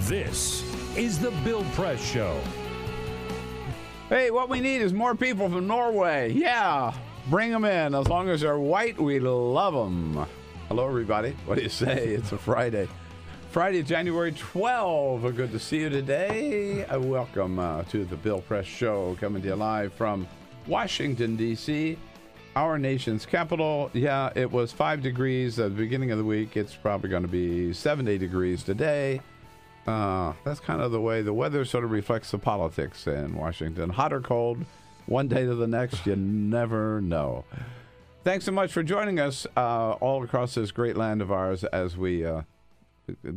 [0.00, 0.62] This
[0.94, 2.38] is the Bill Press Show.
[4.08, 6.32] Hey, what we need is more people from Norway.
[6.32, 6.94] Yeah,
[7.28, 7.94] bring them in.
[7.94, 10.26] As long as they're white, we love them.
[10.68, 11.36] Hello, everybody.
[11.44, 12.08] What do you say?
[12.14, 12.88] It's a Friday.
[13.50, 15.36] Friday, January 12.
[15.36, 16.86] Good to see you today.
[16.86, 20.26] Uh, welcome uh, to the Bill Press Show, coming to you live from
[20.66, 21.98] Washington, D.C.,
[22.56, 23.90] our nation's capital.
[23.92, 26.56] Yeah, it was five degrees at the beginning of the week.
[26.56, 29.20] It's probably going to be 70 degrees today.
[29.88, 33.88] Uh, that's kind of the way the weather sort of reflects the politics in Washington.
[33.88, 34.58] Hot or cold,
[35.06, 37.46] one day to the next, you never know.
[38.22, 41.96] Thanks so much for joining us uh, all across this great land of ours as
[41.96, 42.42] we uh,
[43.06, 43.32] you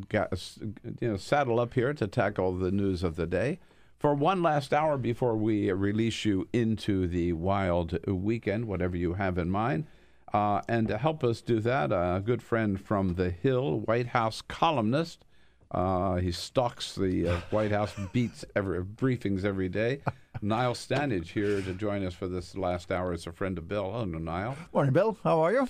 [1.00, 3.60] know, saddle up here to tackle the news of the day.
[3.98, 9.38] For one last hour before we release you into the wild weekend, whatever you have
[9.38, 9.86] in mind.
[10.34, 14.42] Uh, and to help us do that, a good friend from The Hill, White House
[14.42, 15.24] columnist,
[15.72, 20.02] uh, he stalks the uh, White House beats every briefings every day.
[20.42, 23.92] Niall Stanage here to join us for this last hour It's a friend of Bill.
[23.92, 24.56] Hello, Niall.
[24.74, 25.18] Morning, Bill.
[25.24, 25.68] How are you?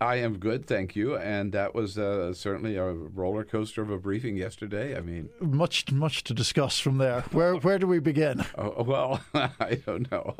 [0.00, 1.16] I am good, thank you.
[1.16, 4.96] And that was uh, certainly a roller coaster of a briefing yesterday.
[4.96, 7.22] I mean, Much, much to discuss from there.
[7.32, 8.44] Where, where do we begin?
[8.58, 10.36] oh, well, I don't know.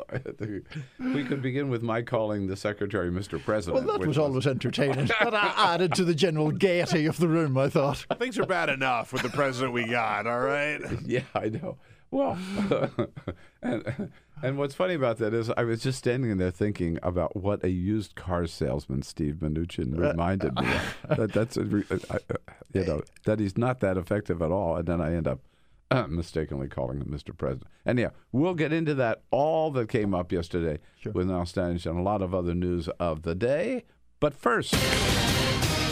[0.99, 3.43] we could begin with my calling the secretary Mr.
[3.43, 3.85] President.
[3.85, 5.07] Well, that which was always entertaining.
[5.07, 8.05] that a- added to the general gaiety of the room, I thought.
[8.19, 10.79] Things are bad enough with the president we got, all right?
[11.05, 11.77] Yeah, I know.
[12.11, 12.37] Well,
[13.63, 14.11] and
[14.43, 17.69] and what's funny about that is I was just standing there thinking about what a
[17.69, 20.67] used car salesman Steve Mnuchin reminded me
[21.09, 21.17] of.
[21.17, 22.19] That that's a, re- I, I-
[22.73, 25.39] you know that he's not that effective at all, and then I end up
[25.91, 27.35] uh, mistakenly calling him Mr.
[27.37, 27.67] President.
[27.85, 30.79] And yeah, we'll get into that all that came up yesterday
[31.13, 33.83] with Niall Stanage and a lot of other news of the day.
[34.19, 34.73] But first.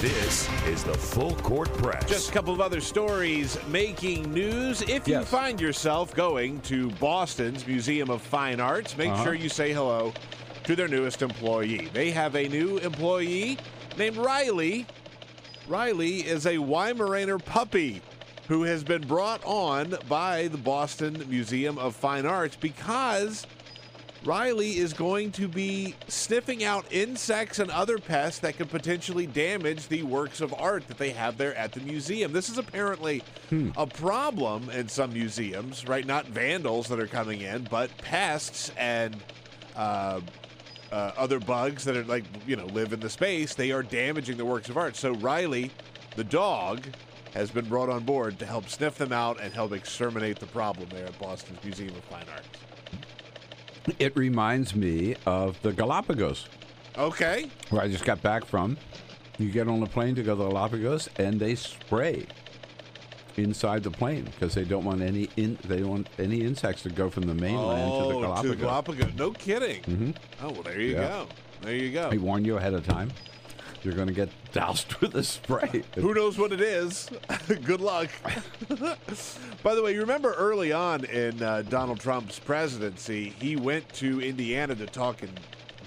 [0.02, 2.10] This is the Full Court Press.
[2.10, 4.82] Just a couple of other stories making news.
[4.82, 5.28] If you Yes.
[5.30, 9.24] find yourself going to Boston's Museum of Fine Arts, make Uh-huh.
[9.24, 10.12] sure you say hello
[10.64, 11.88] to their newest employee.
[11.94, 13.60] They have a new employee
[13.96, 14.88] named Riley.
[15.68, 18.02] Riley is a Weimaraner puppy
[18.48, 23.46] who has been brought on by the Boston Museum of Fine Arts because
[24.24, 29.88] Riley is going to be sniffing out insects and other pests that could potentially damage
[29.88, 32.32] the works of art that they have there at the museum.
[32.32, 33.24] This is apparently
[33.76, 36.06] a problem in some museums, right?
[36.06, 39.18] Not vandals that are coming in, but pests and
[39.76, 40.22] uh,
[40.92, 43.56] uh, other bugs that are like, you know, live in the space.
[43.56, 44.96] They are damaging the works of art.
[44.96, 45.72] So Riley,
[46.16, 46.86] the dog,
[47.34, 50.90] has been brought on board to help sniff them out and help exterminate the problem
[50.90, 52.48] there at Boston's Museum of Fine Arts.
[54.00, 56.48] It reminds me of the Galapagos,
[56.98, 57.50] Okay.
[57.70, 58.78] where I just got back from.
[59.38, 62.26] You get on a plane to go to the Galapagos, and they spray
[63.38, 66.90] inside the plane because they don't want any in, they don't want any insects to
[66.90, 68.56] go from the mainland to the Oh, Galapagos.
[68.58, 69.14] Galapagos.
[69.18, 69.82] No kidding.
[69.84, 70.16] Mhm.
[70.44, 71.08] Oh, well, there you Yeah.
[71.08, 71.28] go.
[71.62, 72.10] There you go.
[72.10, 73.10] They warn you ahead of time.
[73.84, 75.84] You're going to get doused with a spray.
[75.96, 77.10] Who knows what it is?
[77.48, 78.10] Good luck.
[79.64, 84.22] By the way, you remember early on in uh, Donald Trump's presidency, he went to
[84.22, 85.32] Indiana to talk and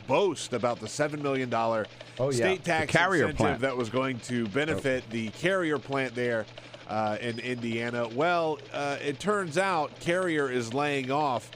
[0.07, 1.85] boast about the $7 million Oh,
[2.31, 2.31] yeah.
[2.31, 3.61] state The tax carrier incentive plant.
[3.63, 6.47] that was going to benefit the carrier plant there
[6.89, 8.09] uh, in Indiana.
[8.09, 11.51] Well, uh, it turns out Carrier is laying off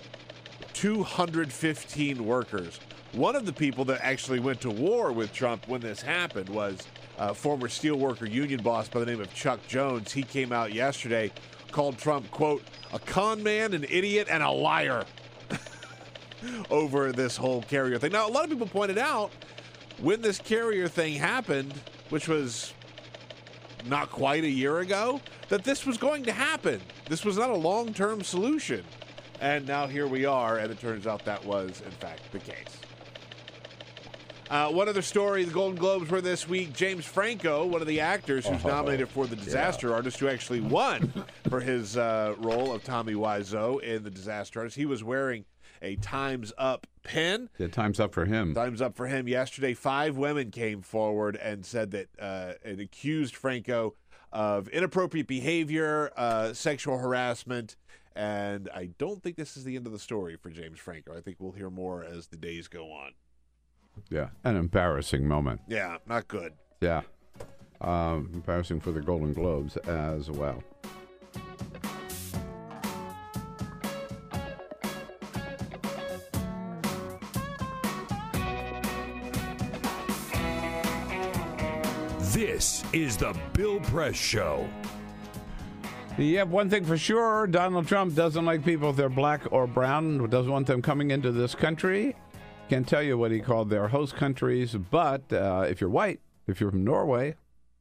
[0.73, 2.81] 215 workers.
[3.13, 6.87] One of the people that actually went to war with Trump when this happened was
[7.19, 10.13] uh, former steelworker union boss by the name of Chuck Jones.
[10.13, 11.33] He came out yesterday,
[11.73, 15.05] called Trump, quote, a con man, an idiot, and a liar
[16.71, 18.13] over this whole carrier thing.
[18.13, 19.31] Now, a lot of people pointed out
[20.01, 21.73] when this carrier thing happened,
[22.11, 22.75] which was
[23.87, 26.81] not quite a year ago, that this was going to happen.
[27.09, 28.85] This was not a long term solution.
[29.41, 32.78] And now here we are, and it turns out that was, in fact, the case.
[34.51, 36.73] Uh, one other story the Golden Globes were this week.
[36.73, 40.61] James Franco, one of the actors who's Oh, nominated for the Disaster Artist, who actually
[40.63, 41.13] won
[41.51, 44.77] for his uh, role of Tommy Wiseau in the Disaster Artist.
[44.77, 45.45] He was wearing
[45.83, 47.51] a Time's Up pin.
[47.59, 48.55] Yeah, time's up for him.
[48.55, 49.29] Time's up for him.
[49.29, 53.95] Yesterday, five women came forward and said that uh, and accused Franco
[54.33, 57.77] of inappropriate behavior, uh, sexual harassment,
[58.17, 61.17] and I don't think this is the end of the story for James Franco.
[61.17, 63.13] I think we'll hear more as the days go on.
[64.11, 65.61] Yeah, an embarrassing moment.
[65.69, 66.53] Yeah, not good.
[66.81, 67.03] Yeah.
[67.81, 70.63] Um, embarrassing for the Golden Globes as well.
[82.33, 84.69] This is the Bill Press Show.
[86.17, 90.29] Yeah, one thing for sure Donald Trump doesn't like people if they're black or brown,
[90.29, 92.17] doesn't want them coming into this country.
[92.69, 96.61] Can't tell you what he called their host countries, but uh, if you're white, if
[96.61, 97.35] you're from Norway,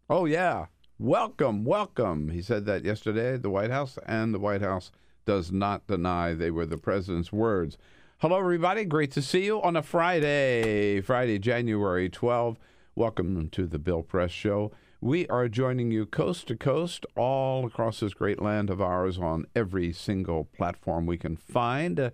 [0.10, 0.68] oh, yeah,
[0.98, 2.30] welcome, welcome.
[2.30, 4.94] He said that yesterday at the White House, and the White House
[5.26, 7.78] does not deny they were the president's words.
[8.20, 8.86] Hello, everybody.
[8.86, 12.58] Great to see you on a Friday, Friday, January 12.
[12.96, 14.72] Welcome to the Bill Press Show.
[15.02, 19.48] We are joining you coast to coast all across this great land of ours on
[19.54, 22.14] every single platform we can find.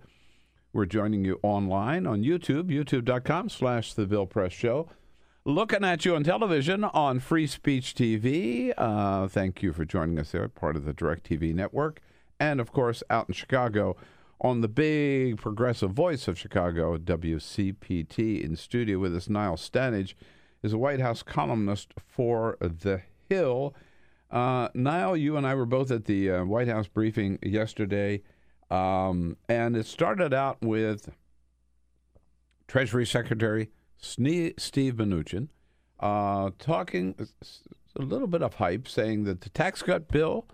[0.74, 4.88] We're joining you online on YouTube, youtube.com slash The Bill Press Show.
[5.44, 8.74] Looking at you on television on Free Speech TV.
[8.76, 12.00] Uh, thank you for joining us there, part of the DirecTV network.
[12.40, 13.96] And, of course, out in Chicago
[14.40, 18.42] on the big progressive voice of Chicago, WCPT.
[18.42, 20.14] In studio with us, Niall Stanage
[20.64, 23.76] is a White House columnist for The Hill.
[24.28, 28.22] Uh, Niall, you and I were both at the uh, White House briefing yesterday,
[28.74, 31.10] um, and it started out with
[32.66, 35.48] Treasury Secretary Steve Mnuchin
[36.00, 37.14] uh, talking
[37.96, 40.46] a little bit of hype, saying that the tax cut bill,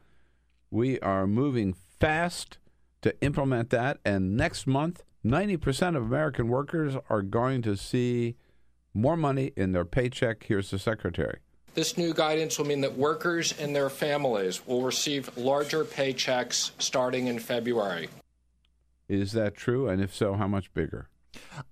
[0.71, 2.59] we are moving fast
[3.03, 8.37] to implement that, and next month, 90% of American workers are going to see
[8.93, 10.45] more money in their paycheck.
[10.45, 11.39] Here's the secretary.
[11.75, 17.29] This new guidance will mean that workers and their families will receive larger paychecks starting
[17.29, 18.09] in February.
[19.09, 19.89] Is that true?
[19.89, 21.09] And if so, how much bigger?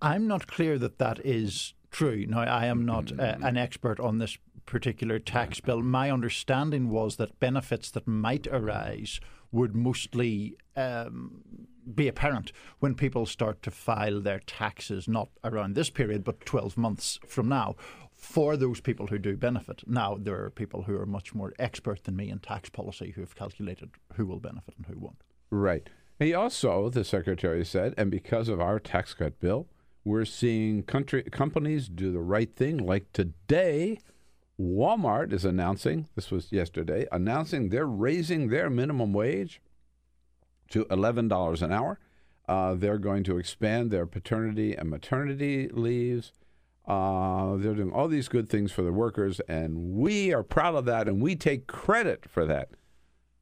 [0.00, 2.26] I'm not clear that that is true.
[2.26, 5.82] Now, I am not uh, an expert on this particular tax bill.
[5.82, 9.20] My understanding was that benefits that might arise
[9.50, 11.42] would mostly um,
[11.94, 16.76] be apparent when people start to file their taxes, not around this period, but 12
[16.76, 17.76] months from now.
[18.18, 19.84] For those people who do benefit.
[19.86, 23.20] Now, there are people who are much more expert than me in tax policy who
[23.20, 25.22] have calculated who will benefit and who won't.
[25.50, 25.88] Right.
[26.18, 29.68] He also, the secretary said, and because of our tax cut bill,
[30.04, 32.78] we're seeing country companies do the right thing.
[32.78, 33.98] Like today,
[34.60, 39.62] Walmart is announcing, this was yesterday, announcing they're raising their minimum wage
[40.70, 42.00] to $11 an hour.
[42.48, 46.32] Uh, they're going to expand their paternity and maternity leaves.
[46.88, 50.86] Uh, they're doing all these good things for the workers, and we are proud of
[50.86, 52.70] that, and we take credit for that.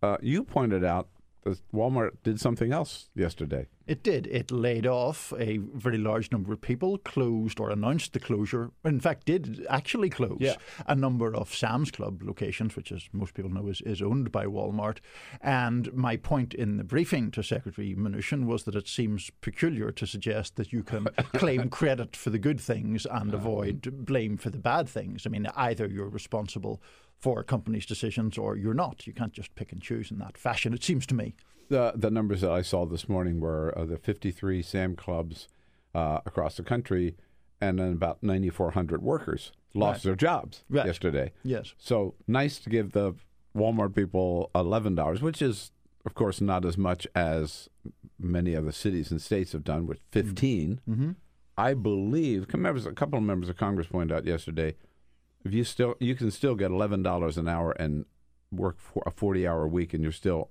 [0.03, 1.09] Uh, you pointed out
[1.73, 3.67] Walmart did something else yesterday.
[3.87, 4.27] It did.
[4.27, 8.73] It laid off a very large number of people, closed or announced the closure.
[8.85, 10.57] In fact, did actually close Yeah.
[10.89, 14.47] a number of Sam's Club locations, which, as most people know, is, is owned by
[14.47, 14.99] Walmart.
[15.41, 20.07] And my point in the briefing to Secretary Mnuchin was that it seems peculiar to
[20.07, 23.37] suggest that you can claim credit for the good things and uh-huh.
[23.37, 25.27] avoid blame for the bad things.
[25.27, 26.83] I mean, either you're responsible
[27.19, 29.07] for a company's decisions or you're not.
[29.07, 31.35] You can't just pick and choose in that fashion, it seems to me.
[31.69, 35.49] The the numbers that I saw this morning were uh, the 53 Sam clubs
[35.95, 37.17] uh, across the country,
[37.61, 40.03] and then about 9,400 workers lost Right.
[40.05, 40.87] their jobs Right.
[40.87, 41.33] yesterday.
[41.43, 41.75] Yes.
[41.79, 43.15] So nice to give the
[43.57, 45.73] Walmart people eleven dollars, which is
[46.05, 47.69] of course not as much as
[48.19, 51.11] many other cities and states have done with 15 Mm-hmm.
[51.59, 54.77] I believe members, a couple of members of Congress pointed out yesterday,
[55.47, 58.05] if you still you can still get eleven dollars an hour and
[58.51, 60.51] work for a forty hour week, and you're still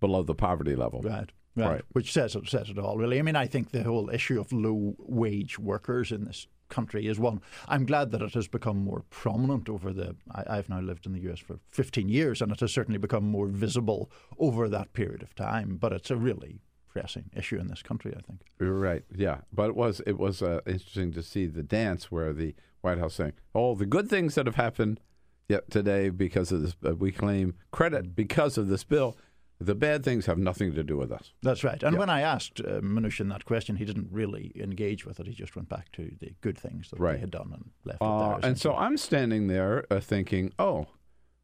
[0.00, 1.00] below the poverty level.
[1.02, 1.30] Right.
[1.56, 1.70] Right.
[1.70, 1.82] Right.
[1.92, 3.18] Which says it says it all, really.
[3.18, 7.18] I mean, I think the whole issue of low wage workers in this country is
[7.18, 7.40] one.
[7.66, 10.14] I'm glad that it has become more prominent over the.
[10.30, 13.24] I, I've now lived in the US for 15 years, and it has certainly become
[13.24, 15.78] more visible over that period of time.
[15.80, 18.42] But it's a really pressing issue in this country, I think.
[18.60, 19.04] You're right.
[19.14, 22.98] Yeah, but it was it was uh, interesting to see the dance where the White
[22.98, 25.00] House saying, all the good things that have happened
[25.48, 29.16] yet today because of this, uh, we claim credit because of this bill.
[29.60, 31.82] The bad things have nothing to do with us." That's right.
[31.82, 31.98] And Yeah.
[31.98, 35.26] when I asked uh, Mnuchin that question, he didn't really engage with it.
[35.26, 37.14] He just went back to the good things that Right.
[37.14, 38.48] they had done and left it Uh, there.
[38.50, 40.86] and so I'm standing there uh, thinking, "Oh,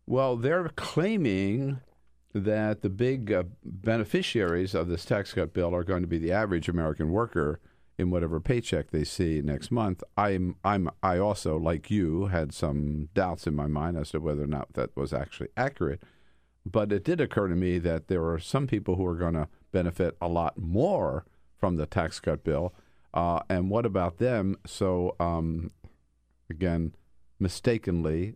[0.07, 1.81] well, they're claiming."
[2.37, 6.33] That the big uh, beneficiaries of this tax cut bill are going to be the
[6.33, 7.61] average American worker
[7.99, 10.03] in whatever paycheck they see next month.
[10.17, 14.43] I'm, I'm, I also, like you, had some doubts in my mind as to whether
[14.43, 16.03] or not that was actually accurate.
[16.67, 19.49] But it did occur to me that there are some people who are going to
[19.71, 21.25] benefit a lot more
[21.59, 22.75] from the tax cut bill.
[23.13, 24.57] Uh, and what about them?
[24.67, 25.71] So, um,
[26.51, 26.95] again,
[27.39, 28.35] mistakenly,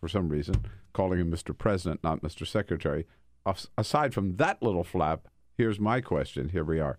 [0.00, 1.56] for some reason, calling him Mr.
[1.56, 2.46] President, not Mr.
[2.46, 3.06] Secretary.
[3.76, 6.50] Aside from that little flap, here's my question.
[6.50, 6.98] Here we are.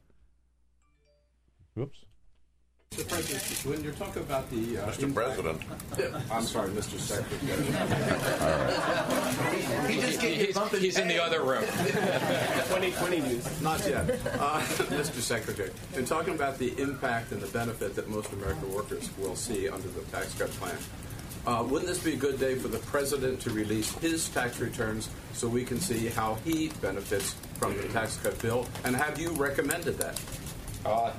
[1.76, 1.99] Whoops.
[2.91, 3.07] Mr.
[3.07, 5.13] President, when you're talking about the uh, Mr.
[5.13, 5.61] President.
[6.32, 6.99] I'm sorry, Mr.
[6.99, 7.63] Secretary.
[9.93, 10.19] He's,
[10.82, 11.63] he's in the other room.
[12.67, 13.61] 2020 news.
[13.61, 14.09] Not yet.
[14.09, 14.59] Uh,
[14.91, 15.22] Mr.
[15.22, 19.69] Secretary, in talking about the impact and the benefit that most American workers will see
[19.69, 20.76] under the tax cut plan,
[21.47, 25.09] uh, wouldn't this be a good day for the president to release his tax returns
[25.32, 28.67] so we can see how he benefits from the tax cut bill?
[28.84, 30.19] And have you recommended that?
[30.86, 31.11] Uh,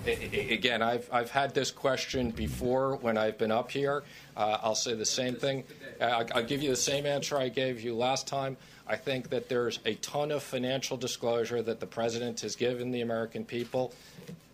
[0.50, 4.02] again, I've, I've had this question before when I've been up here.
[4.36, 5.64] Uh, I'll say the same thing.
[6.00, 8.56] Uh, I'll, I'll give you the same answer I gave you last time.
[8.88, 13.02] I think that there's a ton of financial disclosure that the president has given the
[13.02, 13.94] American people.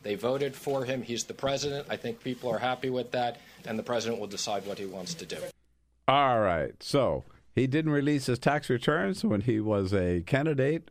[0.02, 1.02] They voted for him.
[1.02, 1.86] He's the president.
[1.88, 5.14] I think people are happy with that, and the president will decide what he wants
[5.14, 5.38] to do.
[6.06, 6.74] All right.
[6.82, 10.90] So he didn't release his tax returns when he was a candidate.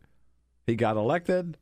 [0.66, 1.56] He got elected.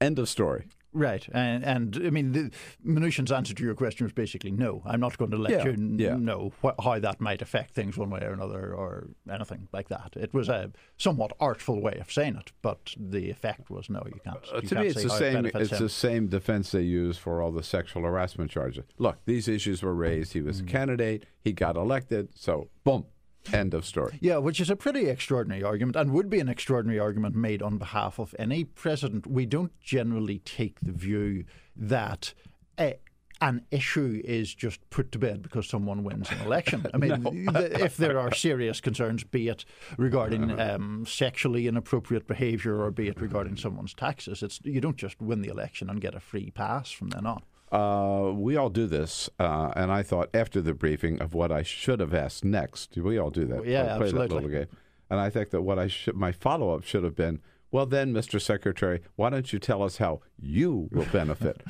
[0.00, 0.66] End of story.
[0.94, 2.50] Right, and and I mean, the,
[2.86, 4.82] Mnuchin's answer to your question was basically no.
[4.84, 6.16] I'm not going to let Yeah, you n- yeah.
[6.16, 10.12] know wh- how that might affect things one way or another, or anything like that.
[10.16, 14.02] It was a somewhat artful way of saying it, but the effect was no.
[14.04, 14.36] You can't.
[14.52, 15.62] Uh, you to can't me, it's say the how it same.
[15.62, 15.78] It's him.
[15.78, 18.84] the same defense they use for all the sexual harassment charges.
[18.98, 20.34] Look, these issues were raised.
[20.34, 20.68] He was Mm.
[20.68, 21.26] a candidate.
[21.40, 22.28] He got elected.
[22.34, 23.06] So, boom,
[23.52, 24.18] end of story.
[24.20, 27.78] Yeah, which is a pretty extraordinary argument and would be an extraordinary argument made on
[27.78, 29.26] behalf of any president.
[29.26, 31.44] We don't generally take the view
[31.76, 32.34] that
[32.78, 32.96] a,
[33.40, 36.86] an issue is just put to bed because someone wins an election.
[36.94, 37.22] I mean,
[37.52, 39.64] th- if there are serious concerns, be it
[39.98, 45.20] regarding um, sexually inappropriate behaviour or be it regarding someone's taxes, it's you don't just
[45.20, 47.42] win the election and get a free pass from then on.
[47.72, 51.62] Uh, we all do this, uh, and I thought after the briefing of what I
[51.62, 52.96] should have asked next.
[52.98, 53.64] We all do that.
[53.66, 54.28] Yeah, play absolutely.
[54.28, 54.66] That little game.
[55.08, 57.40] And I think that what I should, my follow up should have been,
[57.72, 58.40] well, then, Mr.
[58.40, 61.60] Secretary, why don't you tell us how you will benefit?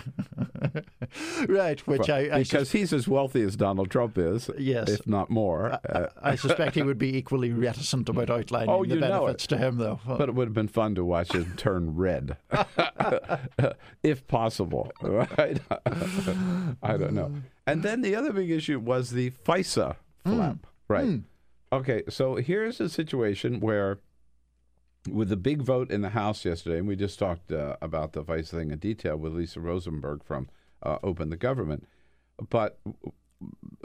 [1.49, 4.89] right, which I, I because he's as wealthy as Donald Trump is, Yes.
[4.91, 5.79] if not more.
[5.89, 9.79] Uh, I suspect he would be equally reticent about outlining Oh, the benefits to him,
[9.79, 10.01] though.
[10.07, 12.37] But it would have been fun to watch him turn red,
[14.03, 14.91] if possible.
[15.01, 15.61] Right?
[16.83, 17.33] I don't know.
[17.67, 20.67] And then the other big issue was the FISA flap.
[20.89, 21.21] Right.
[21.73, 22.03] Okay.
[22.09, 23.99] So here's a situation where,
[25.11, 28.25] with the big vote in the House yesterday, and we just talked uh, about the
[28.25, 30.49] FISA thing in detail with Lisa Rosenberg from
[30.83, 31.87] uh, Open the Government,
[32.51, 32.79] but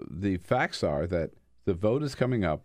[0.10, 1.32] the facts are that
[1.66, 2.64] the vote is coming up.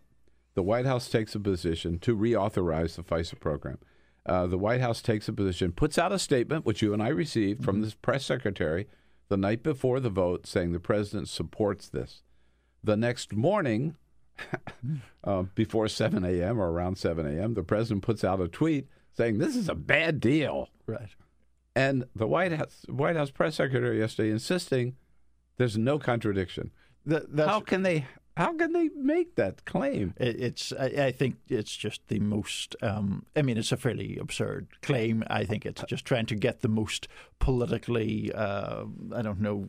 [0.55, 3.79] The White House takes a position to reauthorize the FISA program.
[4.25, 7.09] Uh, the White House takes a position, puts out a statement, which you and I
[7.09, 8.87] received from this press secretary
[9.29, 12.21] the night before the vote, saying the president supports this.
[12.83, 13.95] The next morning,
[15.23, 16.59] uh, before 7 a.m.
[16.59, 20.19] or around 7 a.m., the president puts out a tweet saying this is a bad
[20.19, 20.69] deal.
[20.85, 21.09] Right.
[21.75, 24.95] And the White House White House press secretary yesterday insisting
[25.57, 26.71] there's no contradiction.
[27.05, 28.05] That, that's, how can they
[28.35, 30.13] how can they make that claim?
[30.17, 32.75] It, it's I, I, think it's just the most.
[32.81, 35.23] Um, I mean, it's a fairly absurd claim.
[35.27, 37.07] I think it's just trying to get the most
[37.39, 39.67] politically, uh, I don't know,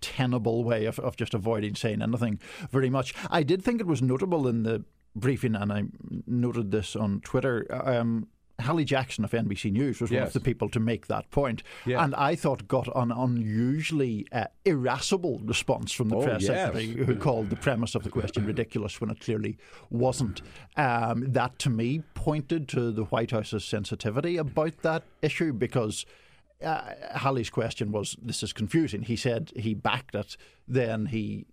[0.00, 2.40] tenable way of, of just avoiding saying anything
[2.70, 3.14] very much.
[3.30, 5.84] I did think it was notable in the briefing, and I
[6.26, 7.66] noted this on Twitter.
[7.70, 8.28] Um,
[8.60, 10.18] Hallie Jackson of NBC News was yes.
[10.18, 12.02] one of the people to make that point, yeah.
[12.02, 16.48] and I thought got an unusually uh, irascible response from the oh, press yes.
[16.48, 19.58] secretary, who called the premise of the question ridiculous when it clearly
[19.90, 20.42] wasn't.
[20.76, 26.04] Um, that to me pointed to the White House's sensitivity about that issue because.
[26.60, 30.36] Uh, Hallie's question was, "This is confusing." He said he backed it.
[30.66, 31.46] Then he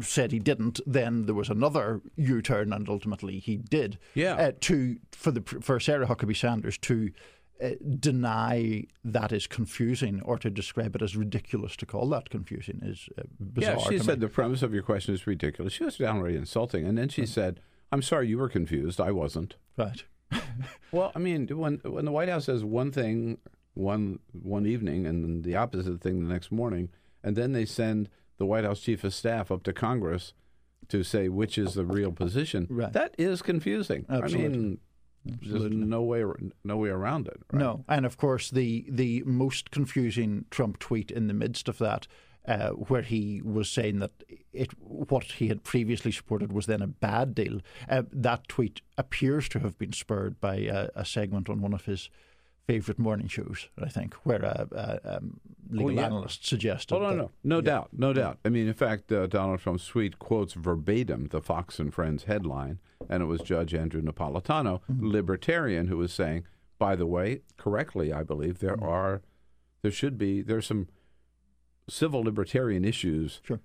[0.00, 0.80] said he didn't.
[0.86, 3.98] Then there was another U-turn, and ultimately he did.
[4.14, 4.34] Yeah.
[4.34, 7.10] Uh, to for the for Sarah Huckabee Sanders to
[7.62, 12.80] uh, deny that is confusing or to describe it as ridiculous to call that confusing
[12.82, 13.76] is uh, bizarre.
[13.76, 14.26] Yeah, she said me.
[14.26, 15.72] the premise of your question is ridiculous.
[15.72, 17.60] She was downright insulting, and then she said,
[17.90, 19.00] "I'm sorry, you were confused.
[19.00, 20.04] I wasn't." Right.
[20.92, 23.38] well, I mean, when when the White House says one thing
[23.74, 26.90] one one evening and the opposite thing the next morning,
[27.22, 30.34] and then they send the White House chief of staff up to Congress
[30.88, 32.66] to say which is the real position.
[32.68, 32.92] Right.
[32.92, 34.04] That is confusing.
[34.08, 34.44] Absolutely.
[34.44, 34.78] I mean,
[35.24, 36.24] there's no way
[36.64, 37.40] no way around it.
[37.52, 37.60] Right?
[37.60, 42.06] No, and of course the the most confusing Trump tweet in the midst of that.
[42.44, 44.10] Uh, where he was saying that
[44.52, 47.60] it what he had previously supported was then a bad deal.
[47.88, 51.84] Uh, that tweet appears to have been spurred by a, a segment on one of
[51.84, 52.10] his
[52.66, 55.40] favourite morning shows, I think, where a, a um,
[55.70, 56.06] legal oh, yeah.
[56.06, 56.94] analyst suggested.
[56.94, 57.62] Oh, no, no, no yeah.
[57.62, 58.38] doubt, no doubt.
[58.44, 62.78] I mean, in fact, uh, Donald Trump's tweet quotes verbatim the Fox and Friends headline,
[63.08, 65.06] and it was Judge Andrew Napolitano, mm-hmm.
[65.08, 66.44] libertarian, who was saying,
[66.78, 68.88] by the way, correctly, I believe, there mm-hmm.
[68.88, 69.22] are,
[69.82, 70.88] there should be, there's some
[71.88, 73.60] civil libertarian issues sure.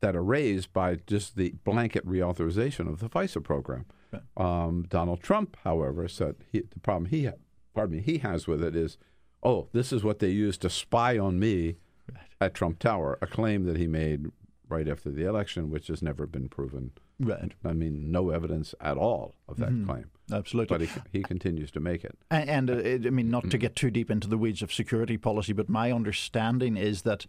[0.00, 3.86] that are raised by just the blanket reauthorization of the FISA program.
[4.12, 4.22] Right.
[4.36, 7.28] Um, Donald Trump, however, said he, the problem he
[7.74, 8.98] pardon me, he has with it is,
[9.42, 11.76] oh, this is what they used to spy on me
[12.12, 12.24] right.
[12.40, 14.30] at Trump Tower, a claim that he made
[14.68, 16.92] right after the election, which has never been proven.
[17.18, 17.52] Right.
[17.64, 19.90] I mean, no evidence at all of that mm-hmm.
[19.90, 20.10] claim.
[20.32, 20.78] Absolutely.
[20.78, 22.16] But he, he continues to make it.
[22.30, 23.58] And, and uh, it, I mean, not to mm-hmm.
[23.58, 27.26] get too deep into the weeds of security policy, but my understanding is that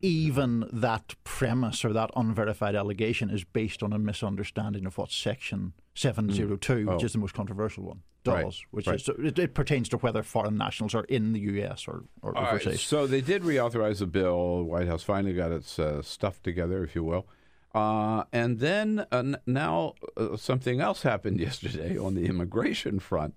[0.00, 5.72] even that premise or that unverified allegation is based on a misunderstanding of what Section
[5.96, 6.88] 702, mm.
[6.88, 6.94] oh.
[6.94, 8.54] which is the most controversial one, does, right.
[8.70, 9.00] which right.
[9.00, 11.88] is it, it, pertains to whether foreign nationals are in the U.S.
[11.88, 12.66] or, or overseas.
[12.66, 12.78] Right.
[12.78, 14.62] So they did reauthorize the bill.
[14.64, 17.26] White House finally got its uh, stuff together, if you will.
[17.74, 23.34] Uh, and then uh, now uh, something else happened yesterday on the immigration front,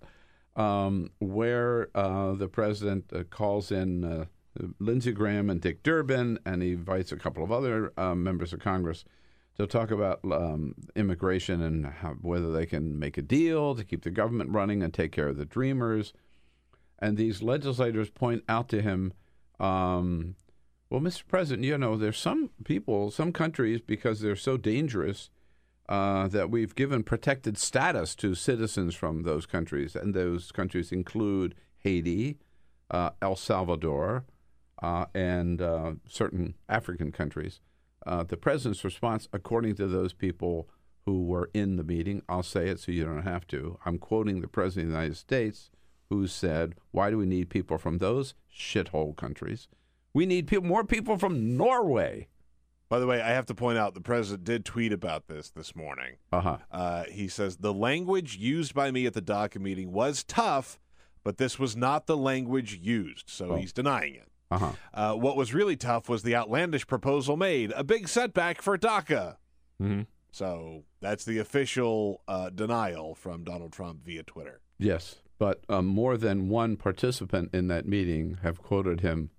[0.56, 4.28] um, where uh, the president uh, calls in
[4.80, 8.60] Lindsey Graham and Dick Durbin, and he invites a couple of other um, members of
[8.60, 9.06] Congress
[9.60, 14.04] to talk about um, immigration and how, whether they can make a deal to keep
[14.04, 16.14] the government running and take care of the dreamers.
[17.00, 19.14] And these legislators point out to him,
[19.60, 20.36] um,
[20.90, 21.28] well, Mr.
[21.28, 25.30] President, you know, there's some people, some countries, because they're so dangerous,
[25.90, 29.94] uh, that we've given protected status to citizens from those countries.
[29.94, 32.38] And those countries include Haiti,
[32.90, 34.24] uh, El Salvador,
[34.82, 37.60] uh, and uh, certain African countries.
[38.06, 40.70] Uh, the president's response, according to those people
[41.06, 43.78] who were in the meeting, I'll say it so you don't have to.
[43.86, 45.72] I'm quoting the president of the United States,
[46.10, 49.68] who said, "Why do we need people from those shithole countries?
[50.14, 52.28] We need people, more people from Norway."
[52.90, 55.76] By the way, I have to point out the president did tweet about this this
[55.76, 56.16] morning.
[56.32, 56.58] Uh-huh.
[56.72, 60.80] Uh, he says the language used by me at the DACA meeting was tough,
[61.24, 63.56] but this was not the language used, so Oh.
[63.58, 64.32] he's denying it.
[64.52, 64.72] Uh-huh.
[64.94, 69.38] Uh, what was really tough was the outlandish proposal made, a big setback for DACA.
[69.82, 70.02] Mm-hmm.
[70.32, 74.62] So that's the official uh, denial from Donald Trump via Twitter.
[74.78, 79.32] Yes, but um, more than one participant in that meeting have quoted him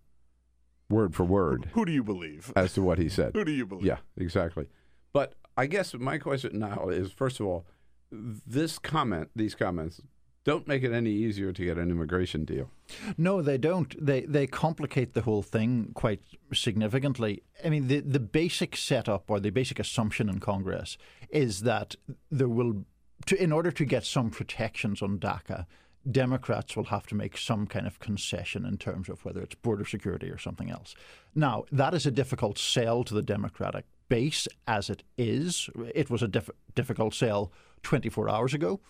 [0.89, 2.53] word for word Who do you believe?
[2.57, 3.33] as to what he said.
[3.35, 3.87] Who do you believe?
[3.87, 4.67] Yeah, exactly.
[5.13, 7.67] But I guess my question now is first of all,
[8.11, 10.01] this comment, these comments,
[10.45, 12.71] don't make it any easier to get an immigration deal.
[13.19, 13.95] No, they don't.
[14.05, 16.23] They they complicate the whole thing quite
[16.53, 17.43] significantly.
[17.65, 20.97] I mean, the the basic setup or the basic assumption in Congress
[21.29, 21.95] is that
[22.31, 22.85] there will,
[23.27, 25.67] to, in order to get some protections on DACA,
[26.11, 29.85] Democrats will have to make some kind of concession in terms of whether it's border
[29.85, 30.95] security or something else.
[31.35, 35.69] Now, that is a difficult sell to the Democratic base as it is.
[35.95, 37.53] It was a diff- difficult sell
[37.83, 38.81] 24 hours ago.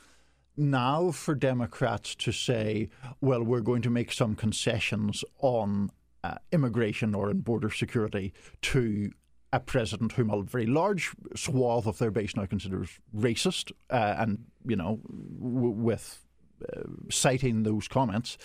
[0.56, 2.90] Now, for Democrats to say,
[3.20, 5.90] well, we're going to make some concessions on
[6.22, 8.32] uh, immigration or in border security
[8.62, 9.10] to
[9.52, 14.44] a president whom a very large swath of their base now considers racist, uh, and
[14.66, 15.00] you know,
[15.40, 16.24] w- with
[16.72, 18.36] uh, citing those comments,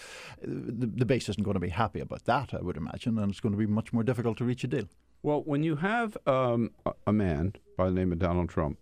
[0.41, 3.39] the, the base isn't going to be happy about that, I would imagine, and it's
[3.41, 4.87] going to be much more difficult to reach a deal.
[5.21, 8.79] Well, when you have um, a- a man by the name of Donald Trump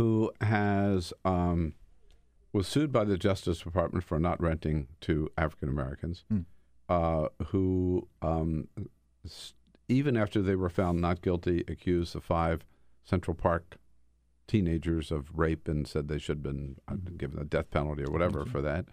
[0.00, 1.74] who has um,
[2.52, 6.40] was sued by the Justice Department for not renting to African Americans, Hmm.
[6.88, 8.68] uh, who um,
[9.88, 12.64] even after they were found not guilty, accused the five
[13.04, 13.76] Central Park
[14.46, 18.10] teenagers of rape and said they should have been uh, given a death penalty or
[18.12, 18.86] whatever for that.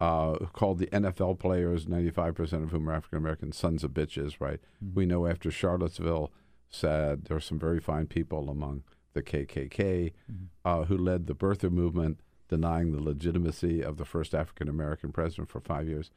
[0.00, 4.60] Uh, called the NFL players, 95% of whom are African American, sons of bitches, right?
[4.94, 6.30] We know after Charlottesville
[6.68, 8.82] said there are some very fine people among
[9.14, 10.44] the KKK mm-hmm.
[10.64, 15.48] uh, who led the birther movement, denying the legitimacy of the first African American president
[15.48, 16.10] for five years.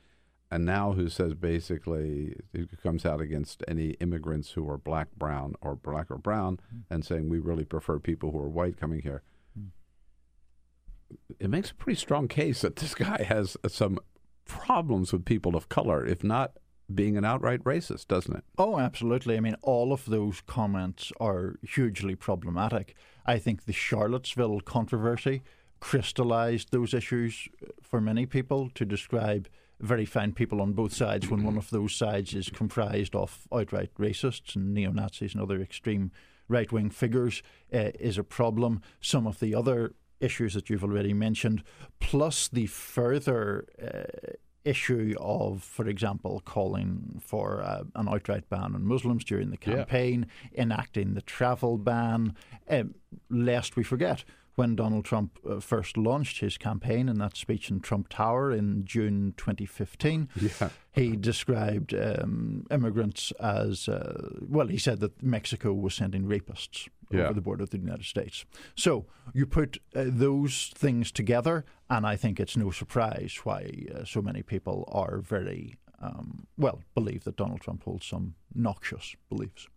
[0.49, 5.55] And now, who says basically it comes out against any immigrants who are black, brown,
[5.61, 6.93] or black or brown, mm-hmm.
[6.93, 9.23] and saying we really prefer people who are white coming here.
[9.57, 11.15] Mm-hmm.
[11.39, 13.99] It makes a pretty strong case that this guy has some
[14.45, 16.53] problems with people of color, if not
[16.93, 18.43] being an outright racist, doesn't it?
[18.57, 19.37] Oh, absolutely.
[19.37, 22.95] I mean, all of those comments are hugely problematic.
[23.25, 25.43] I think the Charlottesville controversy
[25.79, 27.47] crystallized those issues
[27.81, 29.47] for many people to describe
[29.79, 33.91] very fine people on both sides when one of those sides is comprised of outright
[33.99, 36.11] racists and neo Nazis and other extreme
[36.47, 37.43] right wing figures
[37.73, 38.81] uh, is a problem.
[39.01, 41.63] Some of the other issues that you've already mentioned,
[41.99, 44.31] plus the further uh,
[44.67, 49.75] issue of, for example, calling for uh, an outright ban on Muslims during the Yeah.
[49.77, 50.27] campaign,
[50.57, 52.35] enacting the travel ban,
[52.69, 52.95] um,
[53.29, 54.23] lest we forget.
[54.55, 58.85] When Donald Trump uh, first launched his campaign in that speech in Trump Tower in
[58.85, 60.69] June 2015, Yeah.
[60.91, 64.65] he described um, immigrants as uh, well.
[64.67, 67.25] He said that Mexico was sending rapists Yeah.
[67.25, 68.45] over the border of the United States.
[68.75, 74.03] So you put uh, those things together, and I think it's no surprise why uh,
[74.03, 79.67] so many people are very um, well believe that Donald Trump holds some noxious beliefs.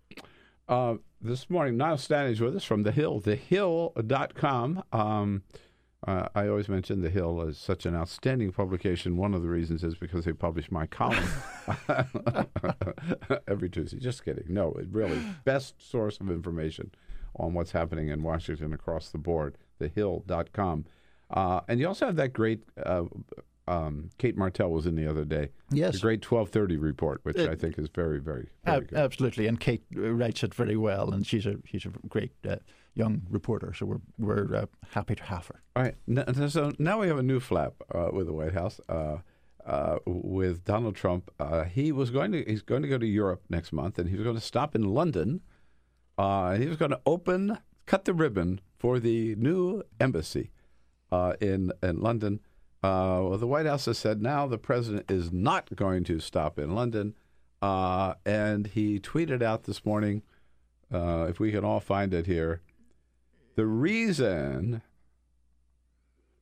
[0.68, 4.84] Uh, this morning, Niall Stanage's with us from The Hill, thehill.com.
[4.92, 5.42] Um,
[6.06, 9.16] uh, I always mention The Hill as such an outstanding publication.
[9.16, 11.28] One of the reasons is because they publish my column
[13.48, 13.98] every Tuesday.
[13.98, 14.44] Just kidding.
[14.48, 16.92] No, it really best source of information
[17.36, 19.56] on what's happening in Washington across the board.
[19.80, 20.84] Thehill.com.
[21.30, 22.62] Uh, and you also have that great.
[22.84, 23.04] Uh,
[23.68, 25.50] um, Cate Martel was in the other day.
[25.70, 25.94] Yes.
[25.94, 28.98] the great twelve thirty report, which It- I think is very, very, very Ab- good.
[28.98, 32.56] absolutely, and Kate uh, writes it very well, and she's a she's a great uh,
[32.94, 33.72] young reporter.
[33.72, 35.62] So we're we're uh, happy to have her.
[35.76, 36.50] All right.
[36.50, 38.80] So now we have a new flap uh, with the White House.
[38.88, 39.18] Uh,
[39.64, 43.42] uh, with Donald Trump, uh, he was going to he's going to go to Europe
[43.48, 45.42] next month, and he was going to stop in London.
[46.20, 47.56] Uh, he was going to open,
[47.86, 50.50] cut the ribbon for the new embassy
[51.10, 52.40] uh, in in London.
[52.82, 56.58] Uh, well, the White House has said now the president is not going to stop
[56.58, 57.14] in London,
[57.62, 60.20] uh, and he tweeted out this morning,
[60.92, 62.60] uh, if we can all find it here,
[63.54, 64.82] the reason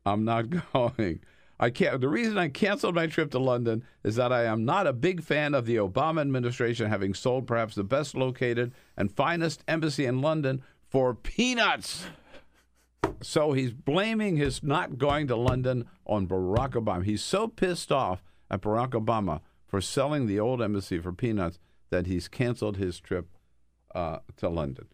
[0.05, 1.21] I'm not going.
[1.61, 2.01] I can't.
[2.01, 5.23] The reason I canceled my trip to London is that I am not a big
[5.23, 10.21] fan of the Obama administration having sold perhaps the best located and finest embassy in
[10.21, 12.07] London for peanuts.
[13.21, 17.05] So he's blaming his not going to London on Barack Obama.
[17.05, 21.59] He's so pissed off at Barack Obama for selling the old embassy for peanuts
[21.91, 23.27] that he's canceled his trip
[23.95, 24.87] uh, to London.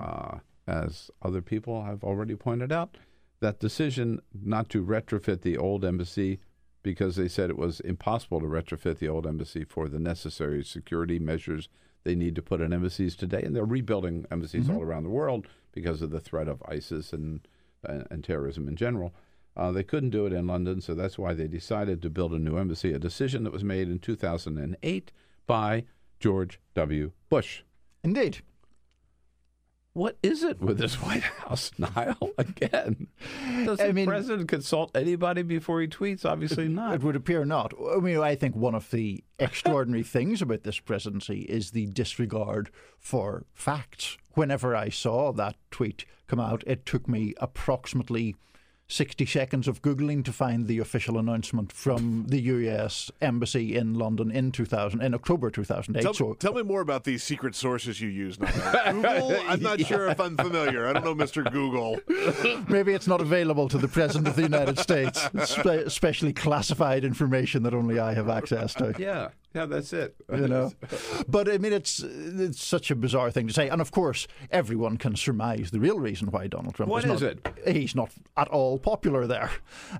[0.00, 2.96] Uh, as other people have already pointed out,
[3.42, 6.40] that decision not to retrofit the old embassy
[6.82, 11.18] because they said it was impossible to retrofit the old embassy for the necessary security
[11.18, 11.68] measures
[12.04, 15.46] they need to put in embassies today, and they're rebuilding embassies all around the world
[15.72, 17.46] because of the threat of ISIS and
[17.84, 19.14] and, and terrorism in general.
[19.56, 22.38] Uh, they couldn't do it in London, so that's why they decided to build a
[22.38, 22.92] new embassy.
[22.92, 25.12] A decision that was made in 2008
[25.46, 25.84] by
[26.20, 27.12] George W.
[27.28, 27.62] Bush.
[28.02, 28.38] Indeed.
[29.94, 32.30] What is it with this White House, Niall?
[32.38, 33.08] Again,
[33.64, 36.24] does I the mean- president consult anybody before he tweets?
[36.24, 36.94] Obviously not.
[36.94, 37.74] It would appear not.
[37.94, 42.70] I mean, I think one of the extraordinary things about this presidency is the disregard
[42.98, 44.16] for facts.
[44.34, 48.34] Whenever I saw that tweet come out, it took me approximately
[48.92, 54.30] 60 seconds of Googling to find the official announcement from the US Embassy in London
[54.30, 56.02] in 2000, in October 2008.
[56.02, 58.38] Tell, so tell me more about these secret sources you use.
[58.38, 58.50] Now.
[58.92, 59.40] Google?
[59.48, 60.86] I'm not sure if I'm familiar.
[60.86, 61.50] I don't know, Mr.
[61.50, 62.00] Google.
[62.68, 67.62] maybe it's not available to the President of the United States, spe- especially classified information
[67.62, 68.94] that only I have access to.
[68.98, 70.14] Yeah, yeah, that's it.
[70.32, 70.72] You know,
[71.28, 74.96] but I mean, it's it's such a bizarre thing to say, and of course, everyone
[74.96, 77.30] can surmise the real reason why Donald Trump What is, is not,
[77.66, 77.76] it?
[77.76, 79.50] He's not at all popular there.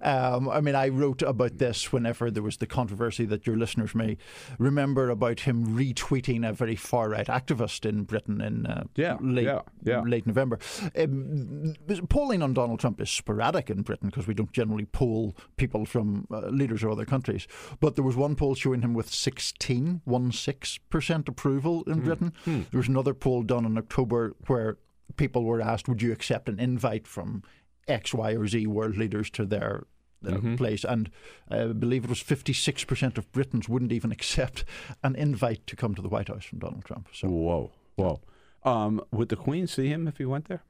[0.02, 3.94] Um, I mean, I wrote about this whenever there was the controversy that your listeners
[3.94, 4.16] may
[4.58, 9.44] remember about him retweeting a very far right activist in Britain in uh, Yeah, late
[9.44, 10.00] yeah, yeah.
[10.00, 10.58] late November.
[10.98, 11.74] Um,
[12.08, 16.26] polling on Donald Trump is sporadic in Britain because we don't generally poll people from
[16.30, 17.46] uh, leaders of other countries.
[17.80, 19.10] But there was one poll showing him with
[19.42, 22.32] 16, 16% approval in Britain.
[22.44, 24.78] There was another poll done in October where
[25.16, 27.42] people were asked, would you accept an invite from
[27.88, 29.86] X, Y, or Z world leaders to their
[30.26, 31.10] uh, place, and
[31.50, 34.64] uh, I believe it was 56% of Britons wouldn't even accept
[35.02, 37.08] an invite to come to the White House from Donald Trump.
[37.12, 38.20] So, Whoa, whoa.
[38.64, 40.62] Um, would the Queen see him if he went there?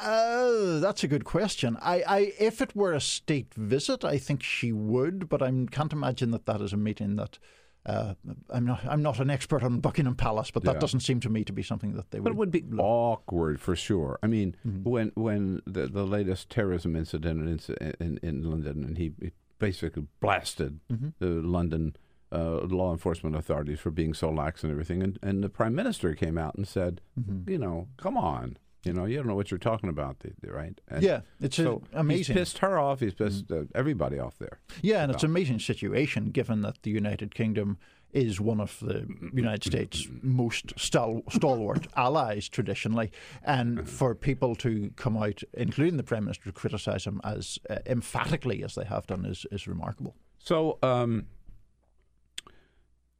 [0.00, 1.76] Uh, that's a good question.
[1.80, 5.92] I, I, if it were a state visit, I think she would, but I can't
[5.92, 7.38] imagine that that is a meeting that.
[7.86, 8.14] Uh,
[8.48, 8.80] I'm not.
[8.86, 10.80] I'm not an expert on Buckingham Palace, but that Yeah.
[10.80, 12.54] doesn't seem to me to be something that they But it would.
[12.54, 14.18] would be awkward for sure.
[14.22, 14.88] I mean, Mm-hmm.
[14.88, 20.06] when when the, the latest terrorism incident in, in, in London, and he, he basically
[20.20, 21.08] blasted Mm-hmm.
[21.18, 21.94] the London
[22.32, 26.14] uh, law enforcement authorities for being so lax and everything, and, and the prime minister
[26.14, 27.50] came out and said, Mm-hmm.
[27.50, 30.16] you know, come on, you know, you don't know what you're talking about,
[30.46, 30.80] right?
[30.88, 31.98] And Yeah, it's so amazing.
[31.98, 32.10] Mm-hmm.
[32.10, 33.00] He's pissed her off.
[33.00, 34.58] He's pissed uh, everybody off there.
[34.82, 37.78] Yeah, and it's an amazing situation given that the United Kingdom
[38.12, 43.10] is one of the United States' most stal- stalwart allies traditionally,
[43.42, 47.78] and for people to come out, including the prime minister, to criticise him as uh,
[47.86, 50.14] emphatically as they have done is is remarkable.
[50.38, 51.26] So um,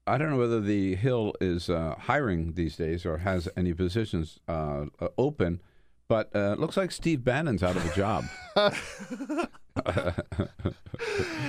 [0.07, 4.39] I don't know whether the Hill is uh, hiring these days or has any positions
[4.47, 5.63] uh, uh, open,
[6.09, 8.25] but uh, it looks like Steve Bannon's out of a job.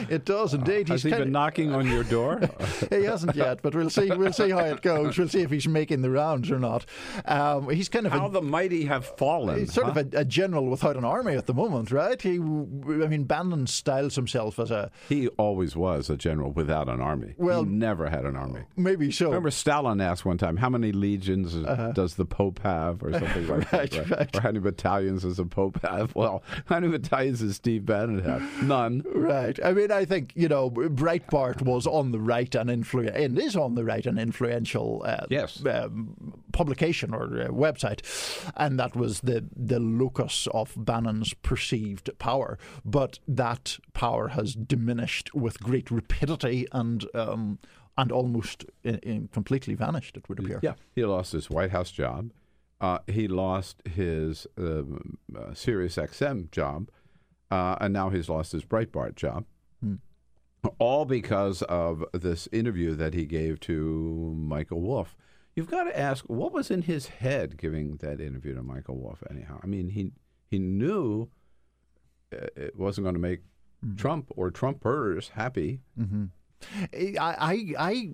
[0.09, 0.89] It does indeed.
[0.89, 2.41] Has He's he been knocking on your door?
[2.89, 4.11] he hasn't yet, but we'll see.
[4.11, 5.17] We'll see how it goes.
[5.17, 6.85] We'll see if he's making the rounds or not.
[7.25, 9.59] Um, he's kind of How a, the mighty have fallen.
[9.59, 9.99] He's sort huh?
[9.99, 12.19] of a, a general without an army at the moment, right?
[12.21, 17.01] He, I mean, Bannon styles himself as a He always was a general without an
[17.01, 17.33] army.
[17.37, 18.61] Well- he never had an army.
[18.75, 19.27] maybe so.
[19.27, 21.55] Remember, Stalin asked one time, "How many legions
[21.93, 23.77] does the Pope have?" or something like Uh-huh.
[23.77, 24.09] Right, that.
[24.09, 24.35] right.
[24.35, 26.13] Or how many battalions does the Pope have?
[26.15, 28.63] Well, how many battalions does Steve Bannon have?
[28.63, 29.03] None.
[29.13, 29.59] Right.
[29.63, 33.55] I mean, I think you know, Breitbart was on the right and influ- and is
[33.55, 35.03] on the right and influential.
[35.05, 35.63] Uh, Yes.
[35.65, 38.01] Um, publication or uh, website,
[38.55, 42.57] and that was the the locus of Bannon's perceived power.
[42.83, 47.05] But that power has diminished with great rapidity and.
[47.13, 47.59] Um,
[47.97, 50.59] and almost in, in completely vanished, it would appear.
[50.61, 52.31] Yeah, he lost his White House job.
[52.81, 56.89] Uh, he lost his um, uh, Sirius XM job,
[57.51, 59.45] uh, and now he's lost his Breitbart job.
[60.79, 65.15] All because of this interview that he gave to Michael Wolff.
[65.55, 69.21] You've got to ask what was in his head giving that interview to Michael Wolff.
[69.29, 70.11] Anyhow, I mean he
[70.49, 71.29] he knew
[72.33, 73.41] uh, it wasn't going to make
[73.95, 75.81] Trump or Trumpers happy.
[76.91, 78.09] I, I, I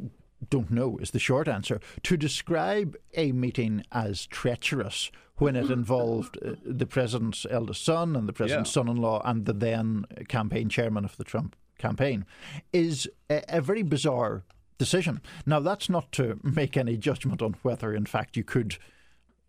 [0.49, 1.79] don't know is the short answer.
[2.03, 5.09] To describe a meeting as treacherous
[5.41, 8.73] when it involved uh, the president's eldest son and the president's Yeah.
[8.81, 12.25] son-in-law and the then campaign chairman of the Trump campaign
[12.71, 14.43] is a, a very bizarre
[14.77, 15.19] decision.
[15.45, 18.77] Now, that's not to make any judgment on whether, in fact, you could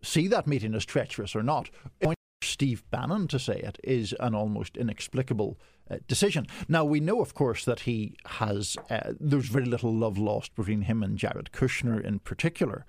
[0.01, 1.69] see that meeting as treacherous or not.
[2.01, 5.57] Point Steve Bannon to say it is an almost inexplicable
[5.89, 6.47] uh, decision.
[6.67, 8.77] Now we know, of course, that he has.
[8.89, 12.85] Uh, there's very little love lost between him and Jared Kushner in particular,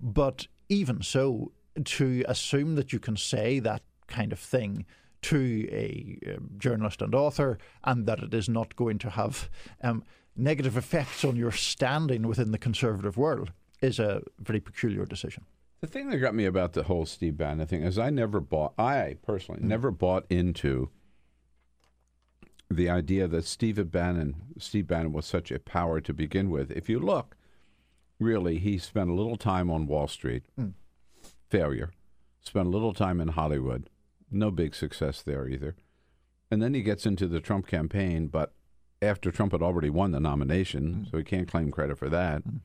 [0.00, 1.52] but even so,
[1.84, 4.86] to assume that you can say that kind of thing
[5.22, 9.48] to a um, journalist and author, and that it is not going to have
[9.82, 10.04] um,
[10.36, 13.50] negative effects on your standing within the conservative world,
[13.80, 15.44] is a very peculiar decision.
[15.80, 18.74] The thing that got me about the whole Steve Bannon thing is I never bought,
[18.78, 20.90] I personally never bought into
[22.70, 26.70] the idea that Steve Bannon, Steve Bannon was such a power to begin with.
[26.70, 27.36] If you look,
[28.18, 30.44] really, he spent a little time on Wall Street,
[31.48, 31.92] failure.
[32.40, 33.90] Spent a little time in Hollywood,
[34.30, 35.76] no big success there either.
[36.50, 38.52] And then he gets into the Trump campaign, but
[39.02, 41.10] after Trump had already won the nomination, mm.
[41.10, 42.60] so he can't claim credit for that mm.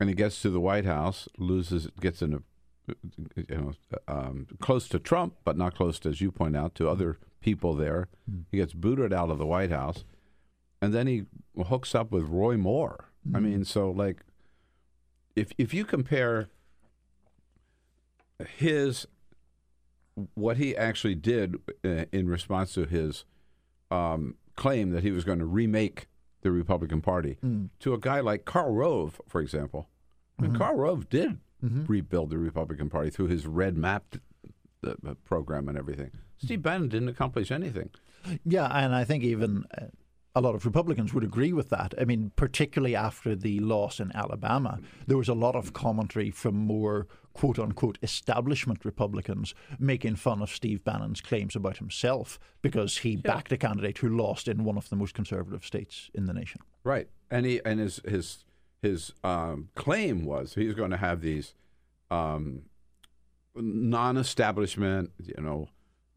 [0.00, 2.42] and he gets to the White House, loses, gets in a,
[3.36, 3.72] you know,
[4.08, 8.08] um, close to Trump, but not close, as you point out, to other people there.
[8.30, 8.44] Mm.
[8.50, 10.04] He gets booted out of the White House,
[10.80, 11.26] and then he
[11.66, 13.10] hooks up with Roy Moore.
[13.34, 14.24] I mean, so like,
[15.36, 16.48] if if you compare
[18.44, 19.06] his
[20.34, 23.24] what he actually did uh, in response to his
[23.90, 26.06] um, claim that he was going to remake
[26.42, 27.38] the Republican Party
[27.78, 29.88] to a guy like Karl Rove, for example.
[30.38, 34.20] Mean, Karl Rove did rebuild the Republican Party through his REDMAP
[34.84, 36.10] uh, program and everything.
[36.38, 37.90] Steve Bannon didn't accomplish anything.
[38.44, 39.86] Yeah, and I think even uh,
[40.34, 41.94] a lot of Republicans would agree with that.
[42.00, 46.56] I mean, particularly after the loss in Alabama, there was a lot of commentary from
[46.56, 53.16] more quote unquote establishment Republicans making fun of Steve Bannon's claims about himself because he
[53.16, 56.60] backed a candidate who lost in one of the most conservative states in the nation.
[56.84, 58.44] Right, and he and his his
[58.80, 61.54] his um, claim was he's going to have these
[62.10, 62.62] um,
[63.54, 65.68] non-establishment, you know,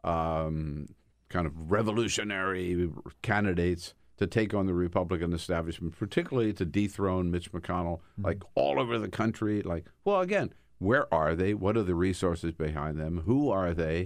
[0.03, 0.87] um,
[1.29, 2.89] kind of revolutionary
[3.21, 8.97] candidates to take on the Republican establishment, particularly to dethrone Mitch McConnell, like all over
[8.97, 9.61] the country.
[9.61, 10.53] Like, well, again,
[10.85, 11.53] where are they?
[11.53, 13.23] What are the resources behind them?
[13.25, 14.05] Who are they?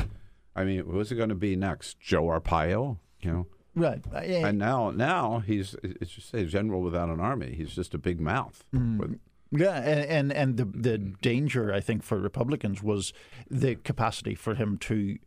[0.56, 2.00] I mean, what's it going to be next?
[2.00, 3.48] Joe Arpaio, you know?
[3.76, 4.02] Right.
[4.14, 4.48] Uh, yeah.
[4.48, 7.54] And now, now he's it's just a general without an army.
[7.56, 8.64] He's just a big mouth.
[8.74, 9.20] With-
[9.52, 13.14] Yeah, and and, and the the danger I think for Republicans was
[13.50, 15.18] the capacity for him to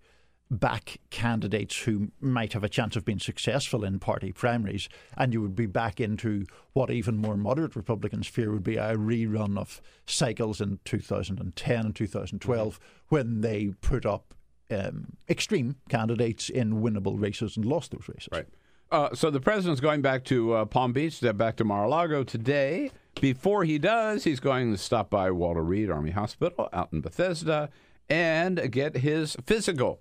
[0.52, 5.40] back candidates who might have a chance of being successful in party primaries, and you
[5.40, 9.80] would be back into what even more moderate Republicans fear would be a rerun of
[10.06, 14.34] cycles in 2010 and 2012 when they put up
[14.70, 18.28] um, extreme candidates in winnable races and lost those races.
[18.30, 18.46] Right.
[18.90, 22.90] Uh, so the president's going back to uh, Palm Beach, back to Mar-a-Lago today.
[23.20, 27.70] Before he does, he's going to stop by Walter Reed Army Hospital out in Bethesda
[28.10, 29.98] and get his physical.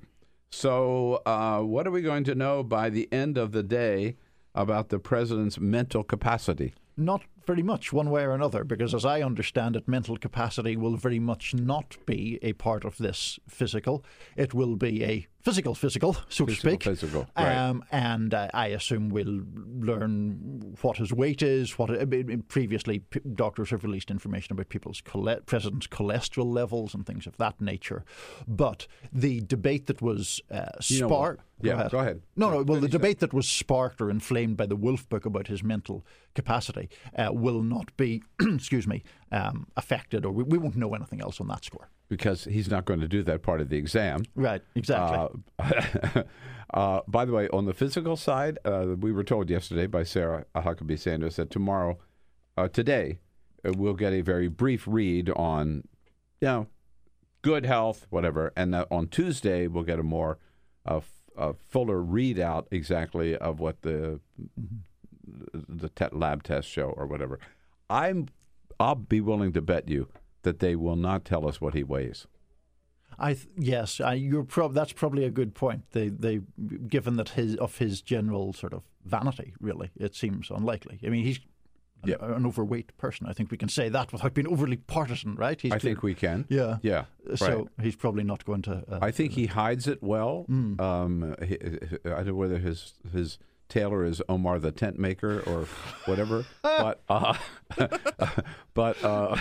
[0.52, 4.18] So, uh, what are we going to know by the end of the day
[4.54, 6.74] about the president's mental capacity?
[6.98, 7.22] Not
[7.52, 11.20] very much, one way or another, because as I understand it, mental capacity will very
[11.20, 14.06] much not be a part of this physical.
[14.38, 16.84] It will be a physical, physical, so to speak.
[16.84, 17.54] physical, right.
[17.54, 19.42] Um, and uh, I assume we'll
[19.80, 21.78] learn what his weight is.
[21.78, 26.94] What I mean, previously p- doctors have released information about people's chole- president's cholesterol levels
[26.94, 28.06] and things of that nature.
[28.48, 31.44] But the debate that was uh, You know sparked.
[31.64, 32.22] Yeah, go ahead.
[32.36, 32.64] No, no.
[32.64, 36.04] Well, the debate that was sparked or inflamed by the Wolff Book about his mental
[36.34, 41.22] capacity uh, will not be, excuse me, um, affected, or we, we won't know anything
[41.22, 41.90] else on that score.
[42.10, 44.24] Because he's not going to do that part of the exam.
[44.36, 45.42] Right, exactly.
[45.60, 46.24] Uh,
[46.74, 50.46] uh, by the way, on the physical side, uh, we were told yesterday by Sarah
[50.56, 51.98] Huckabee Sanders that tomorrow,
[52.58, 53.20] uh, today,
[53.66, 55.88] uh, we'll get a very brief read on,
[56.42, 56.68] you know,
[57.42, 60.38] good health, whatever, and that on Tuesday we'll get a more,
[60.86, 61.00] uh,
[61.38, 64.20] a fuller readout exactly of what the
[65.54, 67.40] the te- lab test show or whatever.
[67.90, 68.28] I'm,
[68.80, 70.08] I'll be willing to bet you
[70.44, 72.28] that they will not tell us what he weighs.
[73.20, 75.84] I th- yes, I, you're prob- that's probably a good point.
[75.92, 76.40] They they
[76.88, 81.00] given that his of his general sort of vanity, really, it seems unlikely.
[81.06, 81.38] I mean, he's
[82.04, 82.16] an- Yeah.
[82.36, 83.28] an, overweight person.
[83.28, 85.60] I think we can say that without being overly partisan, right?
[85.62, 86.46] He's I clear- think we can.
[86.50, 87.06] Yeah, Yeah.
[87.36, 87.68] So right.
[87.84, 88.84] he's probably not going to.
[88.90, 90.46] Uh, I think he hides it well.
[90.50, 90.80] Mm.
[90.82, 91.58] Um, he,
[92.06, 93.38] I don't know whether his his
[93.72, 95.66] tailor is Omar the tent maker or
[96.06, 97.34] whatever, but uh,
[98.74, 99.36] but uh,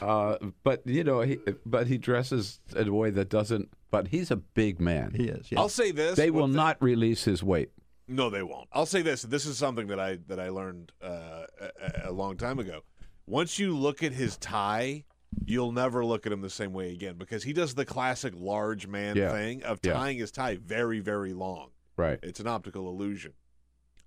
[0.00, 3.68] uh, but you know, he, but he dresses in a way that doesn't.
[3.90, 5.12] But he's a big man.
[5.16, 5.48] he is.
[5.56, 7.70] I'll say this: They will thing- not release his weight.
[8.06, 8.68] No, they won't.
[8.72, 12.36] I'll say this: this is something that I that I learned uh, a, a long
[12.36, 12.80] time ago.
[13.26, 15.04] Once you look at his tie,
[15.44, 18.86] you'll never look at him the same way again because he does the classic large
[18.86, 19.30] man Yeah.
[19.30, 19.92] thing of Yeah.
[19.92, 21.68] tying his tie very, very long.
[21.98, 22.18] Right.
[22.22, 23.32] It's an optical illusion.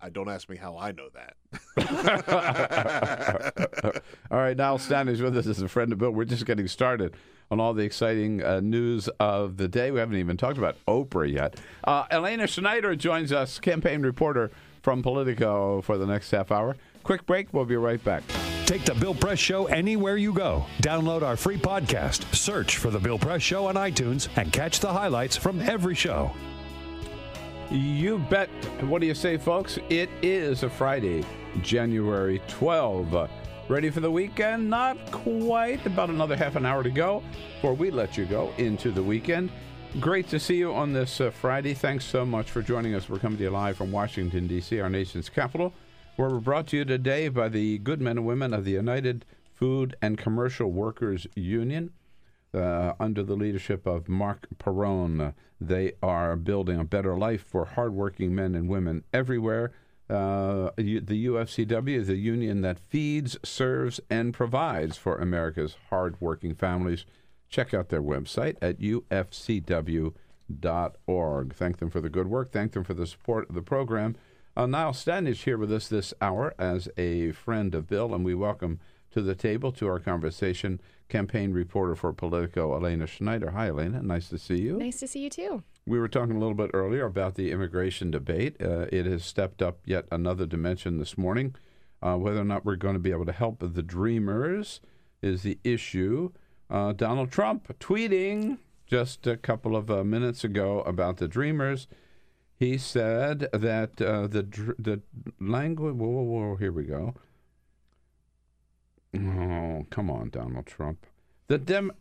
[0.02, 1.36] I don't ask me how I know that.
[4.32, 6.12] all right, Niall Stanage with us as a friend of Bill.
[6.12, 7.14] We're just getting started
[7.52, 9.92] on all the exciting uh, news of the day.
[9.92, 11.58] We haven't even talked about Oprah yet.
[11.84, 14.52] Uh, Elena Schneider joins us, campaign reporter
[14.82, 16.76] from Politico, for the next half hour.
[17.04, 17.54] Quick break.
[17.54, 18.24] We'll be right back.
[18.66, 20.66] Take the Bill Press Show anywhere you go.
[20.82, 24.92] Download our free podcast, search for The Bill Press Show on iTunes, and catch the
[24.92, 26.32] highlights from every show.
[27.72, 28.50] You bet.
[28.82, 29.80] What do you say, folks?
[29.90, 31.24] It is a Friday,
[31.62, 33.16] January 12.
[33.16, 33.28] Uh,
[33.70, 34.70] ready for the weekend?
[34.70, 35.86] Not quite.
[35.86, 37.24] About another half an hour to go
[37.56, 39.52] before we let you go into the weekend.
[40.02, 41.74] Great to see you on this uh, Friday.
[41.74, 43.08] Thanks so much for joining us.
[43.08, 45.72] We're coming to you live from Washington, D.C., our nation's capital,
[46.18, 49.24] where we're brought to you today by the good men and women of the United
[49.54, 51.94] Food and Commercial Workers Union.
[52.54, 55.34] Uh, under the leadership of Marc Perrone.
[55.62, 59.72] They are building a better life for hardworking men and women everywhere.
[60.10, 67.06] Uh, the UFCW is a union that feeds, serves, and provides for America's hardworking families.
[67.48, 70.14] Check out their website at ufcw.org.
[71.54, 72.52] Thank them for the good work.
[72.52, 74.18] Thank them for the support of the program.
[74.58, 78.36] Uh, Niall Stanage here with us this hour as a friend of Bill, and we
[78.36, 78.82] welcome
[79.12, 83.52] to the table to our conversation campaign reporter for Politico, Elena Schneider.
[83.52, 84.02] Hi, Elena.
[84.02, 84.78] Nice to see you.
[84.78, 85.64] Nice to see you too.
[85.86, 88.56] We were talking a little bit earlier about the immigration debate.
[88.62, 91.56] Uh, it has stepped up yet another dimension this morning.
[92.02, 94.80] Uh, whether or not we're going to be able to help the dreamers
[95.22, 96.32] is the issue.
[96.70, 98.58] Uh, Donald Trump tweeting
[98.88, 101.88] just a couple of uh, minutes ago about the dreamers.
[102.56, 105.02] He said that uh, the dr- the
[105.40, 105.96] language.
[105.96, 106.56] Whoa, whoa, whoa!
[106.58, 107.16] Here we go.
[109.16, 111.06] Oh, come on, Donald Trump.
[111.48, 111.92] The dem.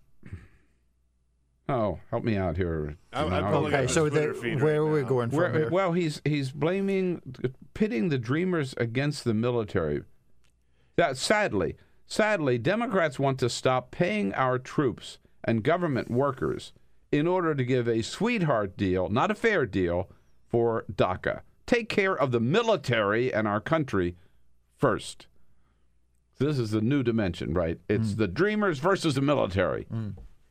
[1.69, 2.97] Oh, help me out here.
[3.13, 4.29] I'm- I'm Okay, so the,
[4.61, 5.71] where are we going from Where- here?
[5.71, 7.23] well, he's he's blaming,
[7.75, 10.03] pitting the Dreamers against the military.
[10.97, 11.77] That sadly,
[12.07, 16.73] sadly, Democrats want to stop paying our troops and government workers
[17.13, 20.11] in order to give a sweetheart deal, not a fair deal,
[20.49, 21.43] for DACA.
[21.67, 24.17] Take care of the military and our country
[24.77, 25.29] first.
[26.41, 27.79] This is the new dimension, right?
[27.89, 29.87] It's the Dreamers versus the military,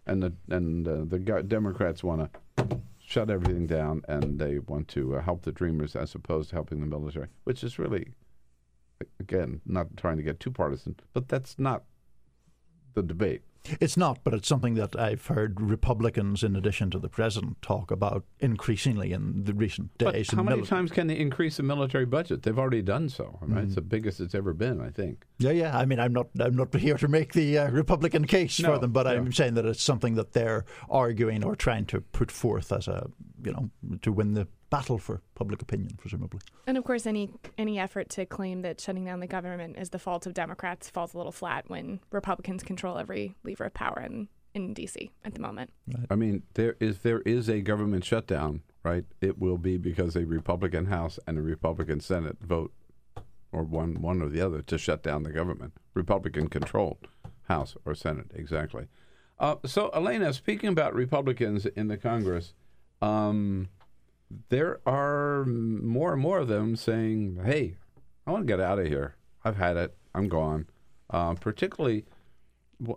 [0.06, 1.18] and the and uh, the
[1.48, 6.14] Democrats want to shut everything down, and they want to uh, help the Dreamers as
[6.14, 8.10] opposed to helping the military, which is really,
[9.20, 11.86] again, not trying to get too partisan, but that's not
[12.94, 13.41] the debate.
[13.80, 17.91] It's not, but it's something that I've heard Republicans, in addition to the president, talk
[17.91, 20.30] about increasingly in the recent days.
[20.30, 22.44] But how many times can they increase the military budget?
[22.44, 23.38] They've already done so.
[23.41, 23.65] Right?
[23.65, 25.26] It's the biggest it's ever been, I think.
[25.40, 25.77] Yeah, yeah.
[25.77, 28.80] I mean, I'm not, I'm not here to make the uh, Republican case No, for
[28.80, 29.11] them, but no.
[29.11, 33.10] I'm saying that it's something that they're arguing or trying to put forth as a,
[33.44, 33.69] you know,
[34.02, 36.40] to win the battle for public opinion, presumably.
[36.68, 40.00] And of course, any any effort to claim that shutting down the government is the
[40.00, 44.28] fault of Democrats falls a little flat when Republicans control every lever of power in
[44.54, 45.12] in D.C.
[45.24, 45.72] at the moment.
[46.10, 49.06] I mean, there is there is a government shutdown, right?
[49.22, 52.74] It will be because a Republican House and a Republican Senate vote,
[53.52, 55.74] or one one or the other, to shut down the government.
[55.94, 57.08] Republican controlled
[57.44, 58.88] House or Senate, exactly.
[59.40, 62.54] Uh, so, Elena, speaking about Republicans in the Congress,
[63.02, 63.70] um,
[64.49, 67.76] there are more and more of them saying, "Hey,
[68.27, 69.15] I want to get out of here.
[69.43, 69.95] I've had it.
[70.14, 70.68] I'm gone."
[71.10, 72.06] Uh, particularly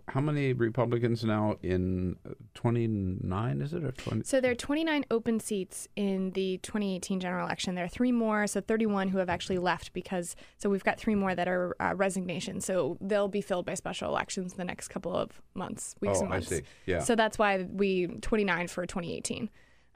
[0.08, 3.82] how many Republicans now in uh, 29, is it?
[3.82, 4.22] Or 20?
[4.24, 7.74] So there are 29 open seats in the 2018 general election.
[7.74, 11.16] There are three more, so 31 who have actually left because, so we've got three
[11.16, 12.64] more that are uh, resignations.
[12.64, 16.28] So they'll be filled by special elections the next couple of months, weeks Oh, and
[16.28, 16.48] I months.
[16.48, 16.62] see.
[16.86, 17.00] Yeah.
[17.00, 19.50] So that's why we, 29 for 2018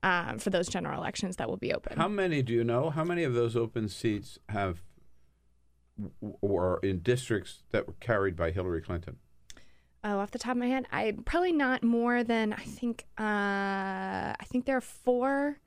[0.06, 1.98] um, for those general elections that will be open.
[1.98, 2.90] How many do you know?
[2.90, 4.82] How many of those open seats have
[5.98, 9.16] w- or in districts that were carried by Hillary Clinton?
[10.04, 13.04] Oh, off the top of my head, I probably not more than I think.
[13.18, 15.58] Uh, I think there are four.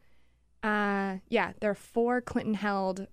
[0.63, 3.07] Uh, yeah, there are four Clinton held,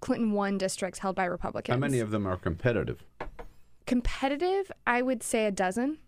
[0.00, 1.72] Clinton won districts held by Republicans.
[1.72, 3.04] How many of them are competitive?
[3.86, 4.72] competitive?
[4.86, 5.98] I would say a dozen,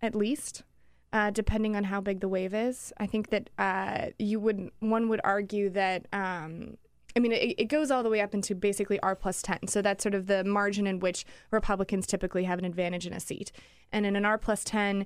[0.00, 0.62] at least,
[1.12, 2.92] uh, depending on how big the wave is.
[2.98, 6.06] I think that uh, you would one would argue that.
[6.12, 6.76] Um,
[7.16, 9.66] I mean, it, it goes all the way up into basically R plus 10.
[9.66, 13.18] So that's sort of the margin in which Republicans typically have an advantage in a
[13.18, 13.50] seat.
[13.90, 15.04] And in an R plus 10,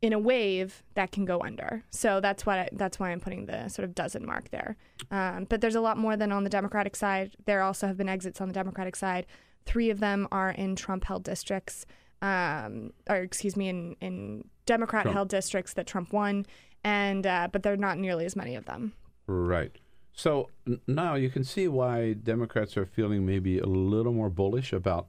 [0.00, 1.84] in a wave, that can go under.
[1.90, 4.76] So that's why that's why I'm putting the sort of dozen mark there.
[5.10, 7.32] Um, but there's a lot more than on the Democratic side.
[7.44, 9.26] There also have been exits on the Democratic side.
[9.66, 11.84] Three of them are in Trump-held districts,
[12.22, 16.46] um, or excuse me, in in Democrat-held districts that Trump won,
[16.84, 18.92] and uh, but there are not nearly as many of them.
[19.26, 19.76] Right.
[20.12, 24.72] So n- now you can see why Democrats are feeling maybe a little more bullish
[24.72, 25.08] about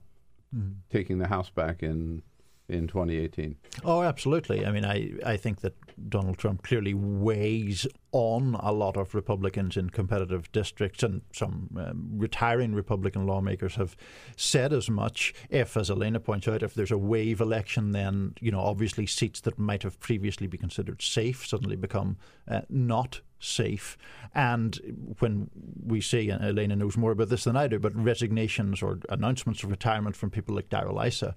[0.90, 2.22] taking the House back in
[2.68, 3.56] in 2018.
[3.84, 4.64] Oh, absolutely.
[4.64, 5.74] I mean, I, I think that
[6.08, 12.10] Donald Trump clearly weighs on a lot of Republicans in competitive districts, and some um,
[12.14, 13.96] retiring Republican lawmakers have
[14.36, 15.34] said as much.
[15.48, 19.40] If, as Elena points out, if there's a wave election, then you know obviously seats
[19.40, 23.96] that might have previously been considered safe suddenly become uh, not safe.
[24.34, 25.50] And when
[25.84, 29.62] we see, and Elena knows more about this than I do, but resignations or announcements
[29.62, 31.34] of retirement from people like Darrell Issa,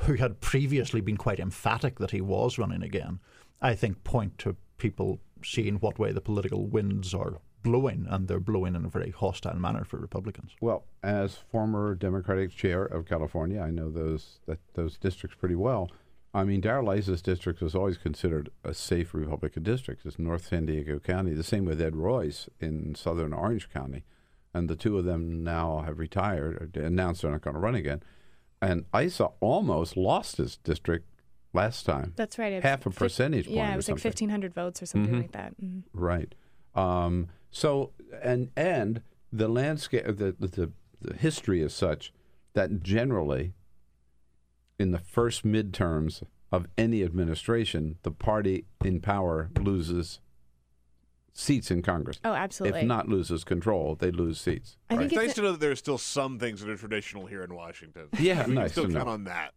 [0.00, 3.20] who had previously been quite emphatic that he was running again,
[3.62, 8.40] I think point to people seeing what way the political winds are blowing, and they're
[8.40, 10.52] blowing in a very hostile manner for Republicans.
[10.60, 15.90] Well, as former Democratic chair of California, I know those that those districts pretty well.
[16.32, 20.04] I mean, Darrell Issa's district was always considered a safe Republican district.
[20.04, 21.32] It's North San Diego County.
[21.32, 24.04] The same with Ed Royce in southern Orange County.
[24.52, 27.74] And the two of them now have retired or announced they're not going to run
[27.74, 28.02] again.
[28.60, 31.08] And Issa almost lost his district
[31.56, 32.12] last time.
[32.16, 32.52] That's right.
[32.52, 33.56] It Half a fif- percentage point.
[33.56, 35.20] Yeah, it was like fifteen hundred votes or something Mhm.
[35.22, 35.60] like that.
[35.60, 35.82] Mhm.
[35.92, 36.34] Right.
[36.74, 37.92] Um, so
[38.22, 39.02] and and
[39.32, 40.70] the landscape, the, the
[41.00, 42.12] the history is such
[42.54, 43.54] that generally,
[44.78, 46.22] in the first midterms
[46.52, 50.20] of any administration, the party in power loses
[51.34, 52.18] seats in Congress.
[52.24, 52.80] Oh, absolutely.
[52.80, 54.78] If not loses control, they lose seats.
[54.88, 56.76] I think It's it's nice to know that there are still some things that are
[56.78, 58.08] traditional here in Washington.
[58.18, 59.12] Yeah, we can nice still to count know.
[59.12, 59.52] on that.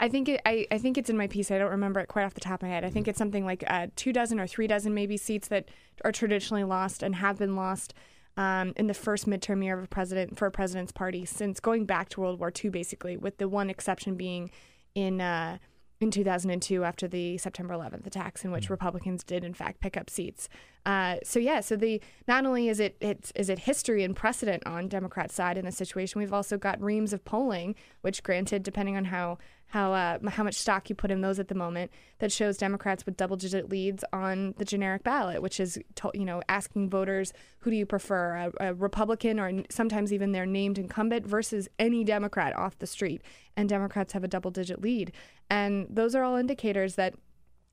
[0.00, 1.50] I think it, I, I think it's in my piece.
[1.50, 2.84] I don't remember it quite off the top of my head.
[2.84, 5.68] I think it's something like uh, two dozen or three dozen maybe seats that
[6.04, 7.94] are traditionally lost and have been lost
[8.36, 11.84] um, in the first midterm year of a president for a president's party since going
[11.84, 14.50] back to World War II, basically, with the one exception being
[14.94, 15.58] in uh,
[16.00, 20.08] in 2002 after the September 11th attacks, in which Republicans did in fact pick up
[20.08, 20.48] seats.
[20.86, 24.62] Uh, so yeah, so the not only is it it's, is it history and precedent
[24.66, 28.96] on Democrats' side in this situation, we've also got reams of polling, which granted, depending
[28.96, 29.36] on how
[29.70, 33.06] how uh, how much stock you put in those at the moment, that shows Democrats
[33.06, 37.70] with double-digit leads on the generic ballot, which is to, you know asking voters who
[37.70, 42.54] do you prefer, a, a Republican or sometimes even their named incumbent versus any Democrat
[42.56, 43.22] off the street,
[43.56, 45.12] and Democrats have a double-digit lead,
[45.48, 47.14] and those are all indicators that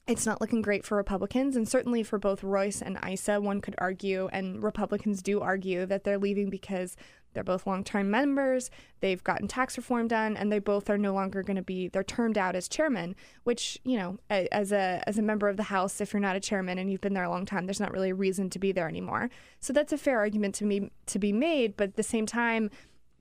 [0.08, 3.76] it's not looking great for Republicans, and certainly for both Royce and Issa, One could
[3.78, 6.96] argue, and Republicans do argue, that they're leaving because
[7.38, 11.14] they're both long term members, they've gotten tax reform done, and they both are no
[11.14, 15.20] longer going to be, they're termed out as chairman, which, you know, as a, as
[15.20, 17.30] a member of the House, if you're not a chairman and you've been there a
[17.30, 19.30] long time, there's not really a reason to be there anymore.
[19.60, 22.72] So that's a fair argument to me to be made, but at the same time,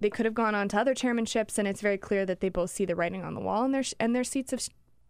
[0.01, 2.71] they could have gone on to other chairmanships, and it's very clear that they both
[2.71, 4.67] see the writing on the wall, and their and their seats have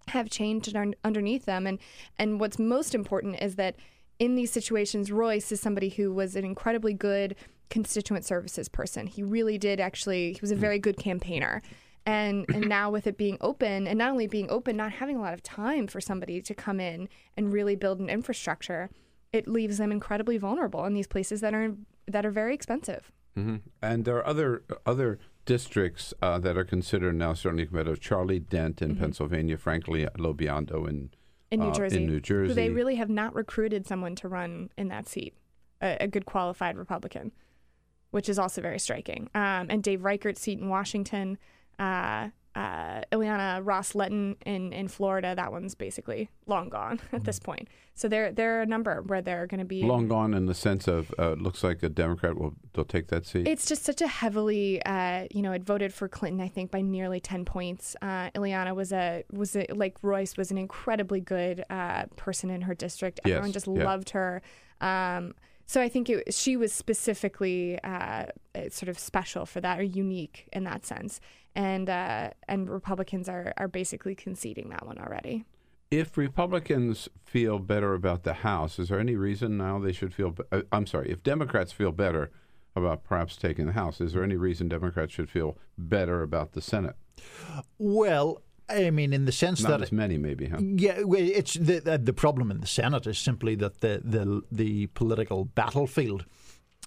[0.09, 1.67] have changed underneath them.
[1.67, 1.79] And
[2.19, 3.77] and what's most important is that
[4.19, 7.37] in these situations, Royce is somebody who was an incredibly good
[7.71, 9.07] constituent services person.
[9.07, 10.33] He really did actually.
[10.33, 11.63] He was a very good campaigner.
[12.05, 15.21] And and now with it being open, and not only being open, not having a
[15.21, 18.91] lot of time for somebody to come in and really build an infrastructure,
[19.33, 21.75] it leaves them incredibly vulnerable in these places that are
[22.07, 23.11] that are very expensive.
[23.35, 28.01] hmm And there are other other districts uh, that are considered now certainly competitive.
[28.01, 28.99] Charlie Dent in Mhm.
[29.01, 31.11] Pennsylvania, Frankly LoBiondo in
[31.51, 31.97] in New uh, Jersey.
[31.97, 35.35] In New Jersey, Who they really have not recruited someone to run in that seat,
[35.81, 37.31] a, a good qualified Republican,
[38.11, 39.29] which is also very striking.
[39.35, 41.39] Um, and Dave Reichert's seat in Washington,
[41.79, 47.69] uh, uh, Ileana Ros-Lehtinen in, in Florida, that one's basically long gone at this point.
[47.95, 50.55] So there there are a number where they're going to be long gone in the
[50.55, 53.47] sense of uh, looks like a Democrat will they'll take that seat.
[53.47, 56.81] It's just such a heavily, uh, you know, it voted for Clinton, I think, by
[56.81, 57.95] nearly ten points.
[58.01, 62.63] Uh, Ileana was a was a, like Royce was an incredibly good uh, person in
[62.63, 63.21] her district.
[63.25, 63.85] Yes, Everyone just yeah.
[63.85, 64.43] loved her.
[64.81, 65.35] Um,
[65.67, 69.83] so I think it, she was specifically uh, uh, sort of special for that, or
[69.83, 71.21] unique in that sense.
[71.55, 75.45] And uh, and Republicans are are basically conceding that one already.
[75.91, 80.31] if Republicans feel better about the House, is there any reason now they should feel?
[80.33, 82.31] be- Uh, I'm sorry, if Democrats feel better
[82.75, 86.61] about perhaps taking the House, is there any reason Democrats should feel better about the
[86.61, 86.97] Senate?
[87.79, 90.59] Well, I mean, in the sense Not that as many, maybe, huh?
[90.61, 94.43] Yeah, well, it's the the the problem in the Senate is simply that the the
[94.51, 96.25] the political battlefield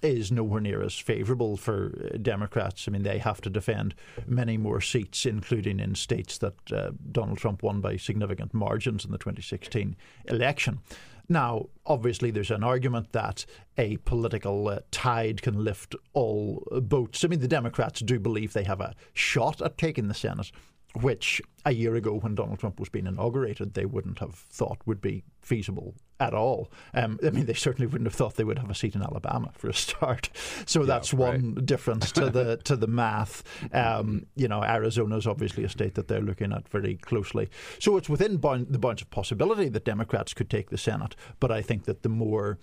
[0.02, 2.86] is nowhere near as favourable for uh, Democrats.
[2.86, 3.94] I mean, they have to defend
[4.26, 9.10] many more seats, including in states that uh, Donald Trump won by significant margins in
[9.10, 9.96] the 2016
[10.26, 10.80] election.
[11.28, 13.46] Now, obviously, there's an argument that
[13.78, 17.24] a political uh, tide can lift all boats.
[17.24, 20.50] I mean, the Democrats do believe they have a shot at taking the Senate,
[20.94, 25.00] which a year ago, when Donald Trump was being inaugurated, they wouldn't have thought would
[25.00, 26.70] be feasible at all.
[26.94, 29.50] Um, I mean, they certainly wouldn't have thought they would have a seat in Alabama
[29.54, 30.30] for a start.
[30.66, 33.42] So that's one difference to the to the math.
[33.72, 37.50] Um, you know, Arizona is obviously a state that they're looking at very closely.
[37.78, 41.16] So it's within bound, the bounds of possibility that Democrats could take the Senate.
[41.40, 42.58] But I think that the more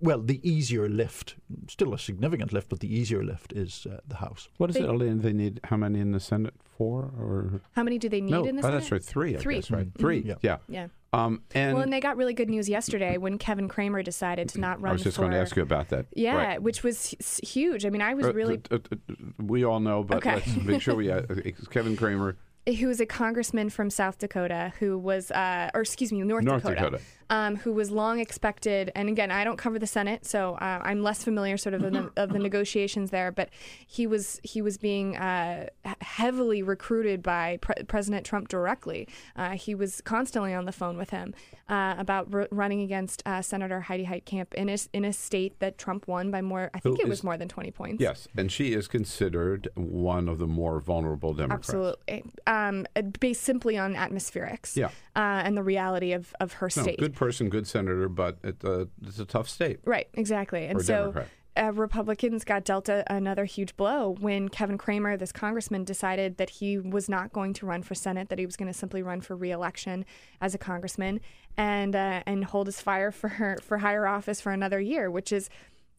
[0.00, 1.36] well, the easier lift,
[1.68, 4.48] still a significant lift, but the easier lift is uh, the House.
[4.58, 5.20] What is They- it, Elaine?
[5.20, 6.54] They need how many in the Senate?
[6.76, 8.44] Four or How many do they need no?
[8.44, 8.78] in the oh, Senate?
[8.78, 9.34] that's right, three.
[9.34, 9.56] I Three.
[9.56, 9.86] guess, right?
[9.92, 9.98] Mhm.
[9.98, 10.20] Three.
[10.24, 10.34] Yeah.
[10.42, 10.56] Yeah.
[10.68, 10.86] Yeah.
[11.12, 14.60] Um, and, well, and they got really good news yesterday when Kevin Cramer decided to
[14.60, 15.22] not run I was just for.
[15.22, 16.06] going to ask you about that.
[16.14, 16.62] Yeah, Right.
[16.62, 17.84] which was huge.
[17.84, 18.60] I mean, I was Uh, really.
[18.70, 20.34] uh, uh, uh, we all know, but Okay.
[20.36, 21.10] let's make sure we.
[21.10, 21.22] Uh,
[21.70, 22.36] Kevin Cramer
[22.74, 26.62] who was a congressman from South Dakota who was, uh, or excuse me, North, North
[26.62, 27.02] Dakota, Dakota.
[27.30, 28.90] Um, who was long expected.
[28.94, 31.92] And again, I don't cover the Senate, so uh, I'm less familiar sort of of
[31.92, 33.30] the, of the negotiations there.
[33.30, 33.50] But
[33.86, 35.66] he was he was being uh,
[36.00, 39.08] heavily recruited by Pre- President Trump directly.
[39.36, 41.34] Uh, he was constantly on the phone with him
[41.68, 45.76] uh, about r- running against uh, Senator Heidi Heitkamp in a, in a state that
[45.76, 46.70] Trump won by more.
[46.72, 48.00] I think Who it was is- more than 20 points.
[48.00, 51.68] Yes, and she is considered one of the more vulnerable Democrats.
[51.68, 52.24] Absolutely.
[52.58, 52.86] Um,
[53.20, 54.76] based simply on atmospherics.
[54.76, 54.86] Yeah.
[55.14, 56.98] Uh, and the reality of, of her No, state.
[56.98, 59.80] good person, good senator, but it, uh, it's a tough state.
[59.84, 60.66] Right, exactly.
[60.66, 61.14] And so
[61.56, 66.50] uh, Republicans got dealt a, another huge blow when Kevin Cramer, this congressman, decided that
[66.50, 69.20] he was not going to run for Senate, that he was going to simply run
[69.20, 70.04] for reelection
[70.40, 71.20] as a congressman
[71.56, 75.50] and uh, and hold his fire for for higher office for another year, which is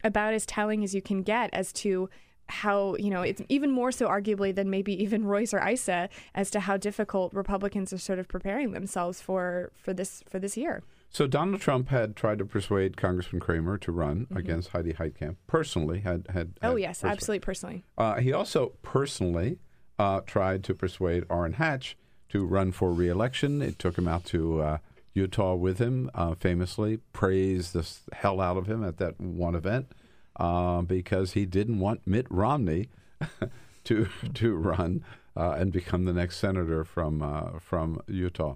[0.04, 2.10] about as telling as you can get as to
[2.50, 6.50] how you know it's even more so arguably than maybe even Royce or Issa as
[6.52, 10.84] to how difficult Republicans are sort of preparing themselves for for this for this year.
[11.12, 15.38] So Donald Trump had tried to persuade Congressman Cramer to run against Heidi Heitkamp.
[15.48, 16.54] Personally, had had.
[16.62, 17.84] Oh had yes, persuaded- absolutely personally.
[17.98, 19.60] Uh, he also personally
[19.98, 21.98] uh, tried to persuade Orrin Hatch
[22.30, 23.62] to run for reelection.
[23.62, 24.78] It took him out to uh,
[25.14, 29.92] Utah with him, uh, famously praised the hell out of him at that one event
[30.40, 32.90] uh, because he didn't want Mitt Romney
[33.84, 35.04] to to run
[35.36, 38.56] uh, and become the next senator from uh, from Utah.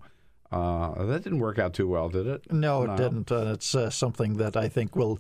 [0.51, 2.51] Uh, that didn't work out too well, did it?
[2.51, 3.31] No, it didn't.
[3.31, 5.17] And it's uh, something that I think will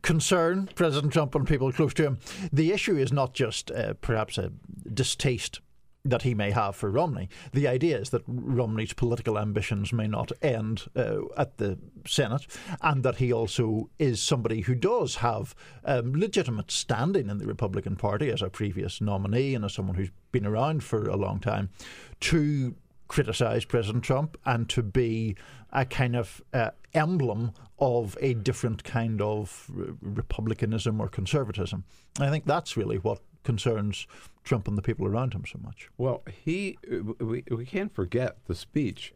[0.00, 2.18] concern President Trump and people close to him.
[2.50, 4.52] The issue is not just uh, perhaps a
[4.90, 5.60] distaste
[6.04, 7.28] that he may have for Romney.
[7.52, 12.46] The idea is that Romney's political ambitions may not end uh, at the Senate,
[12.80, 15.54] and that he also is somebody who does have
[15.84, 20.10] um, legitimate standing in the Republican Party as a previous nominee and as someone who's
[20.32, 21.68] been around for a long time
[22.20, 22.74] to
[23.08, 25.36] criticize President Trump and to be
[25.72, 31.84] a kind of uh, emblem of a different kind of re- republicanism or conservatism.
[32.20, 34.06] I think that's really what concerns
[34.44, 35.88] Trump and the people around him so much.
[35.98, 36.78] Well, he
[37.18, 39.14] we, we can't forget the speech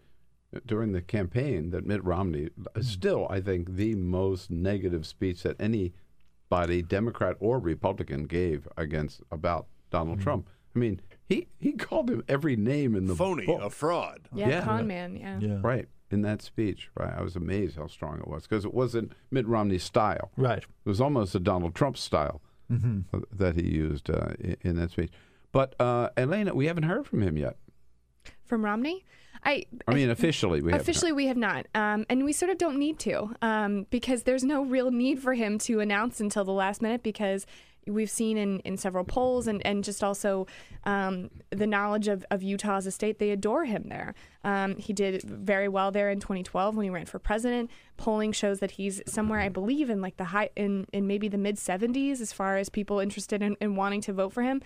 [0.66, 5.56] during the campaign that Mitt Romney is still, I think, the most negative speech that
[5.60, 10.24] anybody, Democrat or Republican, gave against about Donald mm-hmm.
[10.24, 10.50] Trump.
[10.74, 13.62] I mean, he he called him every name in the Phony, book.
[13.62, 14.28] a fraud.
[14.34, 15.16] Yeah, con man.
[15.16, 15.58] Yeah.
[15.62, 15.88] Right.
[16.10, 17.12] In that speech, right?
[17.16, 20.30] I was amazed how strong it was because it wasn't Mitt Romney's style.
[20.36, 20.58] Right.
[20.58, 22.40] It was almost a Donald Trump style
[22.70, 23.04] Mhm.
[23.12, 25.10] uh, that he used uh, in, in that speech.
[25.52, 27.56] But uh, Elena, we haven't heard from him yet.
[28.44, 29.04] From Romney,
[29.44, 29.66] I.
[29.86, 32.98] I mean, officially, we officially we have not, um, and we sort of don't need
[33.00, 37.02] to, um, because there's no real need for him to announce until the last minute
[37.02, 37.46] because.
[37.86, 40.46] We've seen in, in several polls and, and just also
[40.84, 44.14] um, the knowledge of, of Utah as a state, they adore him there.
[44.44, 47.70] Um, he did very well there in 2012 when he ran for president.
[47.96, 51.38] Polling shows that he's somewhere, I believe, in like the high, in, in maybe the
[51.38, 54.62] mid 70s as far as people interested in, in wanting to vote for him.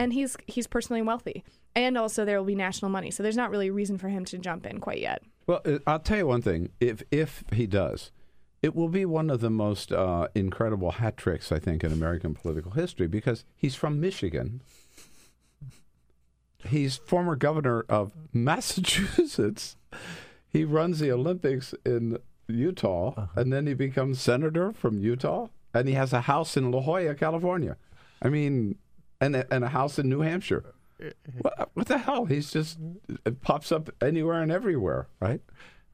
[0.00, 1.42] And he's he's personally wealthy.
[1.74, 3.10] And also there will be national money.
[3.10, 5.22] So there's not really a reason for him to jump in quite yet.
[5.48, 6.70] Well, uh, I'll tell you one thing.
[6.78, 8.12] If if he does,
[8.62, 12.34] it will be one of the most uh, incredible hat tricks I think in American
[12.34, 14.62] political history because he's from Michigan.
[16.66, 19.76] He's former governor of Massachusetts.
[20.48, 22.18] He runs the Olympics in
[22.48, 23.40] Utah, uh-huh.
[23.40, 27.14] and then he becomes senator from Utah, and he has a house in La Jolla,
[27.14, 27.76] California.
[28.22, 28.76] I mean,
[29.20, 30.64] and a, and a house in New Hampshire.
[31.00, 31.10] Uh, uh,
[31.42, 32.24] what, what the hell?
[32.24, 32.78] He's just
[33.24, 35.40] it pops up anywhere and everywhere, right?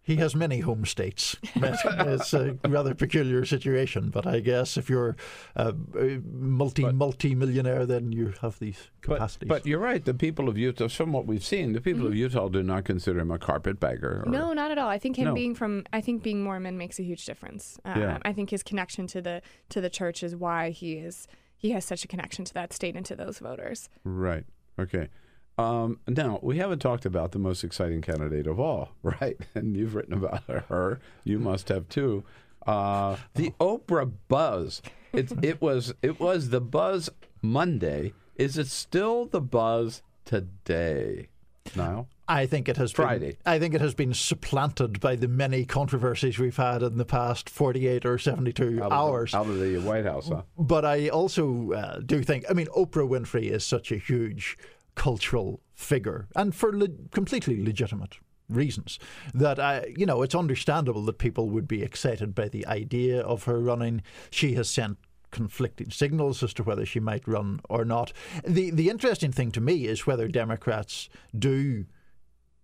[0.06, 1.36] He has many home states.
[1.56, 5.16] It's a rather peculiar situation, but I guess if you're
[5.56, 9.48] a a multi multi millionaire, then you have these capacities.
[9.48, 10.04] but you're right.
[10.04, 13.20] The people of Utah, from what we've seen, the people of Utah do not consider
[13.20, 14.24] him a carpetbagger.
[14.26, 14.88] or- No, not at all.
[14.88, 15.34] I think him No.
[15.34, 17.78] being from I think being Mormon makes a huge difference.
[17.84, 18.18] Um, Yeah.
[18.22, 19.40] I think his connection to the
[19.70, 21.26] to the church is why he is
[21.56, 23.88] he has such a connection to that state and to those voters.
[24.04, 24.44] Right.
[24.78, 25.08] Okay.
[25.56, 29.36] Um, now we haven't talked about the most exciting candidate of all, right?
[29.54, 31.00] And you've written about her.
[31.24, 32.24] You must have too.
[32.66, 34.82] Uh, the Oprah buzz.
[35.12, 37.10] It it was it was the buzz
[37.42, 38.12] Monday.
[38.36, 41.28] Is it still the buzz today?
[41.76, 42.08] Now.
[42.26, 43.32] I think it has Friday.
[43.32, 47.04] Been, I think it has been supplanted by the many controversies we've had in the
[47.04, 49.34] past 48 or 72 out hours.
[49.34, 50.42] Out of the White House, huh?
[50.58, 54.56] But I also uh, do think, I mean, Oprah Winfrey is such a huge
[54.94, 58.18] cultural figure, and for le- completely legitimate
[58.48, 58.98] reasons,
[59.32, 63.44] that I, you know, it's understandable that people would be excited by the idea of
[63.44, 64.02] her running.
[64.30, 64.98] She has sent
[65.30, 68.12] conflicting signals as to whether she might run or not.
[68.46, 71.86] The the interesting thing to me is whether Democrats do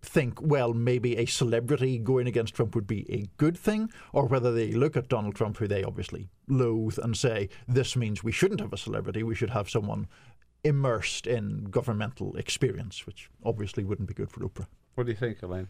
[0.01, 4.51] think, well, maybe a celebrity going against Trump would be a good thing, or whether
[4.51, 8.61] they look at Donald Trump, who they obviously loathe, and say, this means we shouldn't
[8.61, 10.07] have a celebrity, we should have someone
[10.63, 14.67] immersed in governmental experience, which obviously wouldn't be good for Oprah.
[14.95, 15.69] What do you think, Elaine?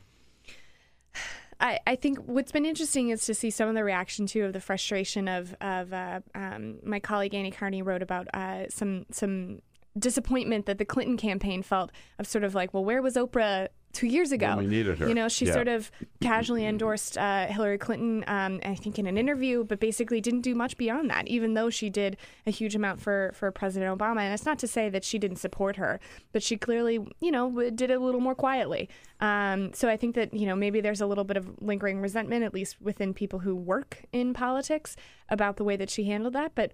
[1.60, 4.54] I, I think what's been interesting is to see some of the reaction too of
[4.54, 9.62] the frustration of of uh, um, my colleague Annie Karni wrote about uh, some some
[9.98, 14.08] disappointment that the Clinton campaign felt of sort of like, well, where was Oprah two
[14.08, 14.56] years ago?
[14.56, 15.08] When we needed her.
[15.08, 15.54] You know, she Yeah.
[15.54, 15.92] sort of
[16.22, 20.56] casually endorsed uh, Hillary Clinton, um, I think in an interview, but basically didn't do
[20.56, 24.22] much beyond that, even though she did a huge amount for, for President Obama.
[24.22, 26.00] And it's not to say that she didn't support her,
[26.32, 28.90] but she clearly, you know, did it a little more quietly.
[29.20, 32.44] Um, so I think that, you know, maybe there's a little bit of lingering resentment,
[32.44, 34.96] at least within people who work in politics,
[35.30, 36.54] about the way that she handled that.
[36.56, 36.72] But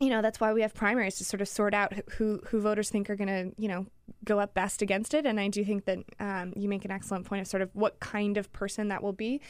[0.00, 2.90] you know that's why we have primaries to sort of sort out who who voters
[2.90, 3.86] think are going to you know
[4.24, 7.24] go up best against it and i do think that um, you make an excellent
[7.24, 9.40] point of sort of what kind of person that will be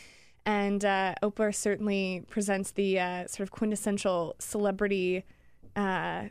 [0.45, 5.25] and uh, oprah certainly presents the uh, sort of quintessential celebrity
[5.75, 6.25] uh,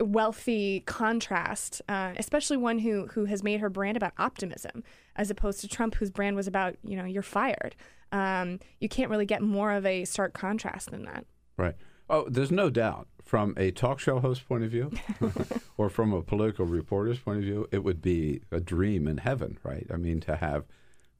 [0.00, 4.82] wealthy contrast, uh, especially one who who has made her brand about optimism,
[5.16, 7.74] as opposed to Trump, whose brand was about you know you're fired.
[8.12, 11.24] Um, you can't really get more of a stark contrast than that.
[11.56, 11.74] Right.
[12.08, 14.92] Oh, there's no doubt from a talk show host point of view
[15.76, 19.58] or from a political reporter's point of view, it would be a dream in heaven,
[19.64, 19.86] right?
[19.92, 20.64] I mean, to have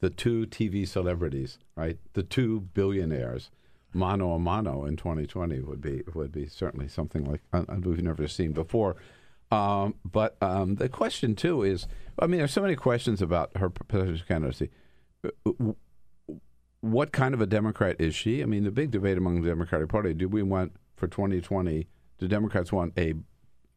[0.00, 1.98] the two TV celebrities, right?
[2.12, 3.50] The two billionaires,
[3.92, 8.28] mano a mano in 2020 would be would be certainly something like uh, we've never
[8.28, 8.96] seen before.
[9.50, 11.86] Um, but um, the question too is,
[12.18, 14.70] I mean, there's so many questions about her presidential candidacy.
[16.80, 18.42] What kind of a Democrat is she?
[18.42, 21.88] I mean, the big debate among the Democratic Party: Do we want for 2020?
[22.18, 23.14] Do Democrats want a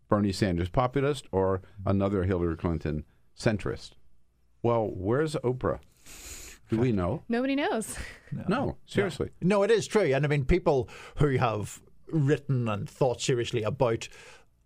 [0.10, 3.06] Bernie Sanders populist or another Hillary Clinton
[3.38, 3.92] centrist?
[4.62, 5.80] Well, where's Oprah?
[6.70, 7.24] Do we know?
[7.30, 7.96] Nobody knows.
[8.48, 9.30] No, seriously.
[9.42, 10.14] No, it is true.
[10.14, 11.82] And I mean, people who have
[12.12, 14.08] written and thought seriously about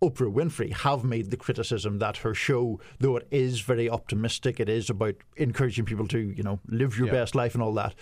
[0.02, 4.68] Oprah Winfrey have made the criticism that her show, though it is very optimistic, it
[4.68, 7.12] is about encouraging people to, you know, live your Yeah.
[7.14, 7.94] best life and all that.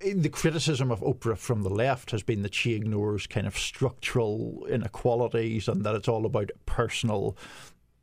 [0.00, 3.58] Eh, the criticism of Oprah from the left has been that she ignores kind of
[3.58, 7.36] structural inequalities and that it's all about personal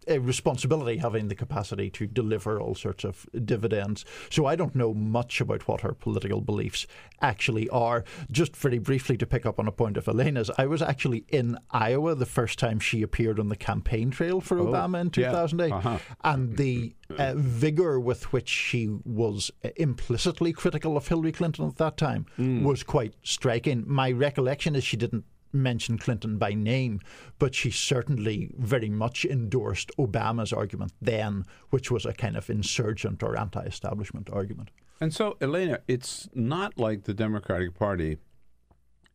[0.08, 4.06] a responsibility having the capacity to deliver all sorts of dividends.
[4.30, 6.88] So I don't know much about what her political beliefs
[7.22, 8.04] actually are.
[8.32, 11.58] Just very briefly to pick up on a point of Elena's, I was actually in
[11.72, 15.30] Iowa the first time she appeared on the campaign trail for Oh, Obama in yeah.
[15.32, 15.72] 2008.
[15.74, 15.98] Uh-huh.
[16.24, 21.78] And the uh, vigor with which she was uh, implicitly critical of Hillary Clinton at
[21.78, 22.64] that time Mm.
[22.64, 23.84] was quite striking.
[23.88, 25.26] My recollection is she didn't
[25.58, 27.00] mention Clinton by name,
[27.40, 33.24] but she certainly very much endorsed Obama's argument then, which was a kind of insurgent
[33.24, 34.70] or anti establishment argument.
[35.00, 38.18] And so, Elena, it's not like the Democratic Party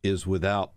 [0.01, 0.73] is without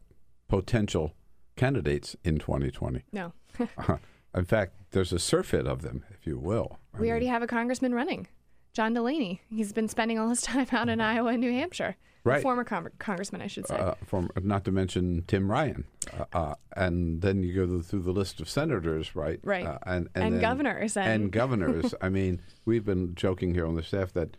[0.49, 1.15] potential
[1.57, 3.03] candidates in 2020.
[3.13, 3.33] No.
[3.79, 3.97] Uh-huh.
[4.35, 6.79] in fact, there's a surfeit of them, if you will.
[6.93, 8.29] I we mean, already have a congressman running,
[8.75, 9.41] John Delaney.
[9.49, 11.17] He's been spending all his time out in mm-hmm.
[11.17, 11.97] Iowa and New Hampshire.
[12.27, 12.43] A Right.
[12.43, 13.77] former con- congressman, I should say.
[13.77, 15.85] uh, from not to mention Tim Ryan,
[16.19, 19.39] uh, uh, and then you go through the list of senators, right?
[19.45, 19.65] Right.
[19.65, 21.95] Uh, and And then- governors and- governors.
[22.01, 24.37] I mean, we've been joking here on the staff that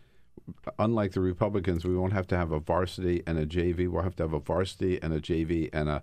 [0.78, 3.88] unlike the Republicans, we won't have to have a varsity and a JV.
[3.88, 6.02] We'll have to have a varsity and a JV and a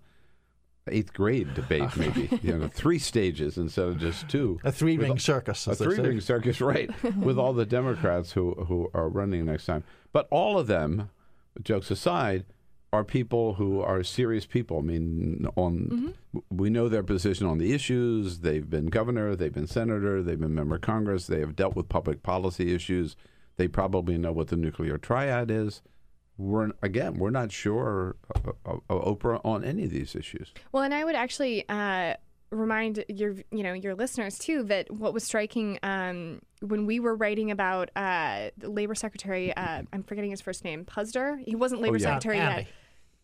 [0.88, 2.30] eighth grade debate, maybe.
[2.44, 4.60] you know, three stages instead of just two.
[4.64, 5.68] A three ring circus.
[5.68, 5.96] a as they say.
[5.96, 6.90] three ring circus, right?
[7.18, 9.84] with all the Democrats who who are running next time.
[10.12, 11.10] But all of them,
[11.64, 12.46] jokes aside,
[12.96, 14.80] are people who are serious people.
[14.80, 16.40] I mean, on mm-hmm.
[16.50, 18.40] we know their position on the issues.
[18.40, 21.28] They've been governor, they've been senator, they've been member of Congress.
[21.28, 23.16] They have dealt with public policy issues.
[23.58, 25.82] They probably know what the nuclear triad is.
[26.38, 30.54] We're again, we're not sure of, of, of Oprah on any of these issues.
[30.72, 32.16] Well, and I would actually uh,
[32.52, 37.16] remind your you know your listeners too that what was striking um, when we were
[37.16, 41.38] writing about uh, the Labor Secretary, uh, I'm forgetting his first name, Puzder.
[41.46, 42.06] He wasn't Labor Oh, yeah.
[42.06, 42.62] Secretary Andy.
[42.62, 42.68] yet.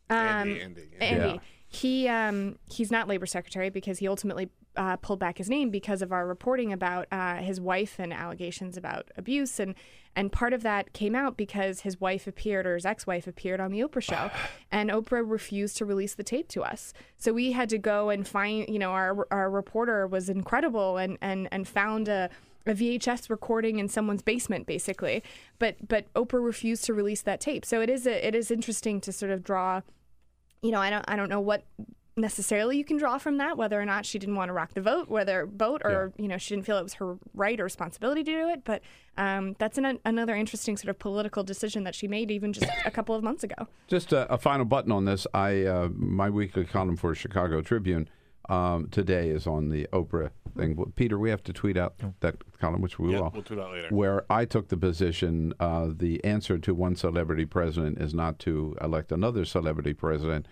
[0.09, 0.17] Um,
[0.49, 1.03] Andy, Andy, yeah.
[1.05, 1.27] Andy.
[1.29, 1.37] Yeah.
[1.67, 6.01] He um, he's not Labor Secretary because he ultimately uh, pulled back his name because
[6.01, 9.75] of our reporting about uh, his wife and allegations about abuse and
[10.15, 13.71] and part of that came out because his wife appeared or his ex-wife appeared on
[13.71, 14.31] the Oprah show
[14.71, 16.93] and Oprah refused to release the tape to us.
[17.17, 21.17] So we had to go and find, you know, our our reporter was incredible and
[21.21, 22.29] and and found a
[22.67, 25.23] a VHS recording in someone's basement, basically,
[25.57, 27.65] but but Oprah refused to release that tape.
[27.65, 29.81] So it is a, it is interesting to sort of draw
[30.61, 31.63] you know, I don't I don't know what
[32.17, 34.81] necessarily you can draw from that whether or not she didn't want to rock the
[34.81, 38.23] vote, whether vote or you know she didn't feel it was her right or responsibility
[38.23, 38.63] to do it.
[38.63, 38.81] But
[39.17, 42.91] um, that's an, another interesting sort of political decision that she made even just a
[42.91, 43.67] couple of months ago.
[43.87, 45.25] Just a, a final button on this.
[45.33, 48.09] I uh, my weekly column for Chicago Tribune
[48.49, 50.75] um, today is on the Oprah thing.
[50.75, 53.31] Well, Peter, we have to tweet out that column, which we Yeah, will.
[53.33, 53.87] we'll tweet out later.
[53.89, 58.75] Where I took the position, uh, the answer to one celebrity president is not to
[58.81, 60.47] elect another celebrity president.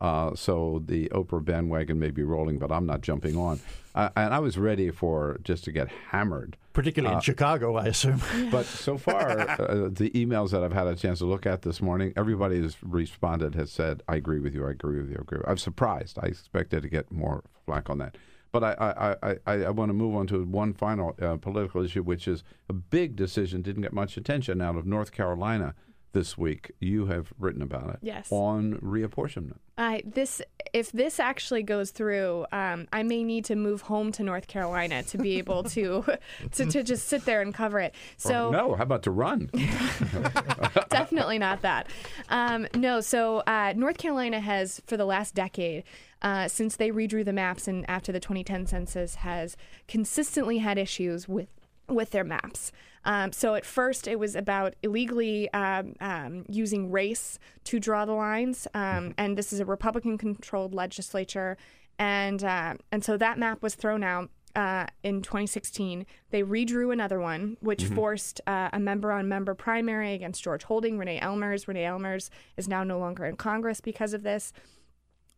[0.00, 3.60] Uh, so the Oprah bandwagon may be rolling, but I'm not jumping on.
[3.94, 6.56] Uh, and I was ready for just to get hammered.
[6.72, 8.20] Particularly Uh, in Chicago, I assume.
[8.50, 11.82] But so far, uh, the emails that I've had a chance to look at this
[11.82, 15.22] morning, everybody has responded, has said, I agree with you, I agree with you, I
[15.22, 15.40] agree.
[15.46, 16.18] I'm surprised.
[16.22, 18.16] I expected to get more flack on that.
[18.52, 21.84] But I, I, I, I, I want to move on to one final uh, political
[21.84, 25.74] issue, which is a big decision, didn't get much attention out of North Carolina
[26.12, 26.72] this week.
[26.80, 27.98] You have written about it.
[28.02, 28.28] Yes.
[28.30, 29.58] On reapportionment.
[29.78, 30.42] I this
[30.72, 35.02] if this actually goes through, um, I may need to move home to North Carolina
[35.04, 36.04] to be able to
[36.52, 37.94] to, to just sit there and cover it.
[38.16, 39.50] So Or no, how about to run?
[40.90, 41.88] definitely not that.
[42.28, 45.84] Um, no, so uh, North Carolina has, for the last decade,
[46.22, 49.56] uh, since they redrew the maps and after the 2010 census, has
[49.88, 51.48] consistently had issues with
[51.88, 52.70] with their maps.
[53.04, 58.12] Um, so at first, it was about illegally um, um, using race to draw the
[58.12, 61.56] lines, um, and this is a Republican-controlled legislature,
[61.98, 66.04] and uh, and so that map was thrown out uh, in 2016.
[66.30, 67.94] They redrew another one, which Mhm.
[67.94, 71.66] forced uh, a member-on-member primary against George Holding, Renee Ellmers.
[71.68, 74.52] Renee Ellmers is now no longer in Congress because of this.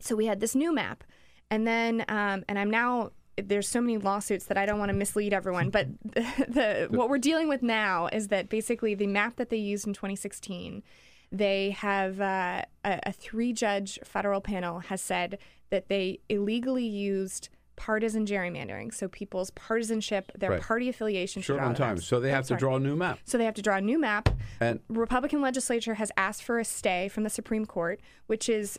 [0.00, 1.04] So we had this new map,
[1.50, 4.94] and then um, and I'm now there's so many lawsuits that I don't want to
[4.96, 9.36] mislead everyone, but the, the what we're dealing with now is that basically the map
[9.36, 10.82] that they used in 2016,
[11.30, 15.38] they have uh, a, a three-judge federal panel has said
[15.70, 20.60] that they illegally used partisan gerrymandering, so people's partisanship, their Right.
[20.60, 21.40] party affiliation.
[21.40, 21.96] to Short on time.
[21.96, 23.18] So they have to draw a new map.
[23.24, 24.28] So they have to draw a new map.
[24.60, 28.78] And Republican legislature has asked for a stay from the Supreme Court, which is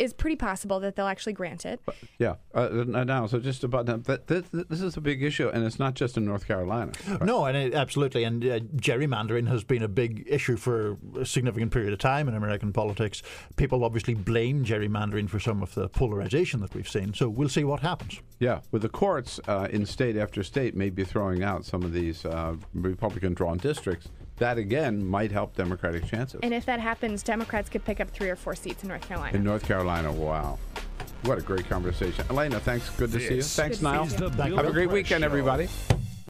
[0.00, 1.80] is pretty possible that they'll actually grant it.
[2.18, 2.36] Yeah.
[2.54, 5.78] Uh, now, so just about that, that, this, this is a big issue, and it's
[5.78, 6.92] not just in North Carolina.
[7.20, 8.24] No, and it, absolutely.
[8.24, 12.34] And uh, gerrymandering has been a big issue for a significant period of time in
[12.34, 13.22] American politics.
[13.56, 17.14] People obviously blame gerrymandering for some of the polarization that we've seen.
[17.14, 18.20] So we'll see what happens.
[18.38, 22.24] Yeah, with the courts uh, in state after state maybe throwing out some of these
[22.24, 26.40] uh, Republican drawn districts, that again might help Democratic chances.
[26.42, 29.36] And if that happens, Democrats could pick up three or four seats in North Carolina.
[29.36, 30.58] In North Carolina, wow.
[31.22, 32.24] What a great conversation.
[32.30, 32.88] Elena, thanks.
[32.90, 33.42] Good to see you.
[33.42, 34.06] Thanks, is Niall.
[34.06, 35.26] Have a great weekend, Show.
[35.26, 35.68] everybody.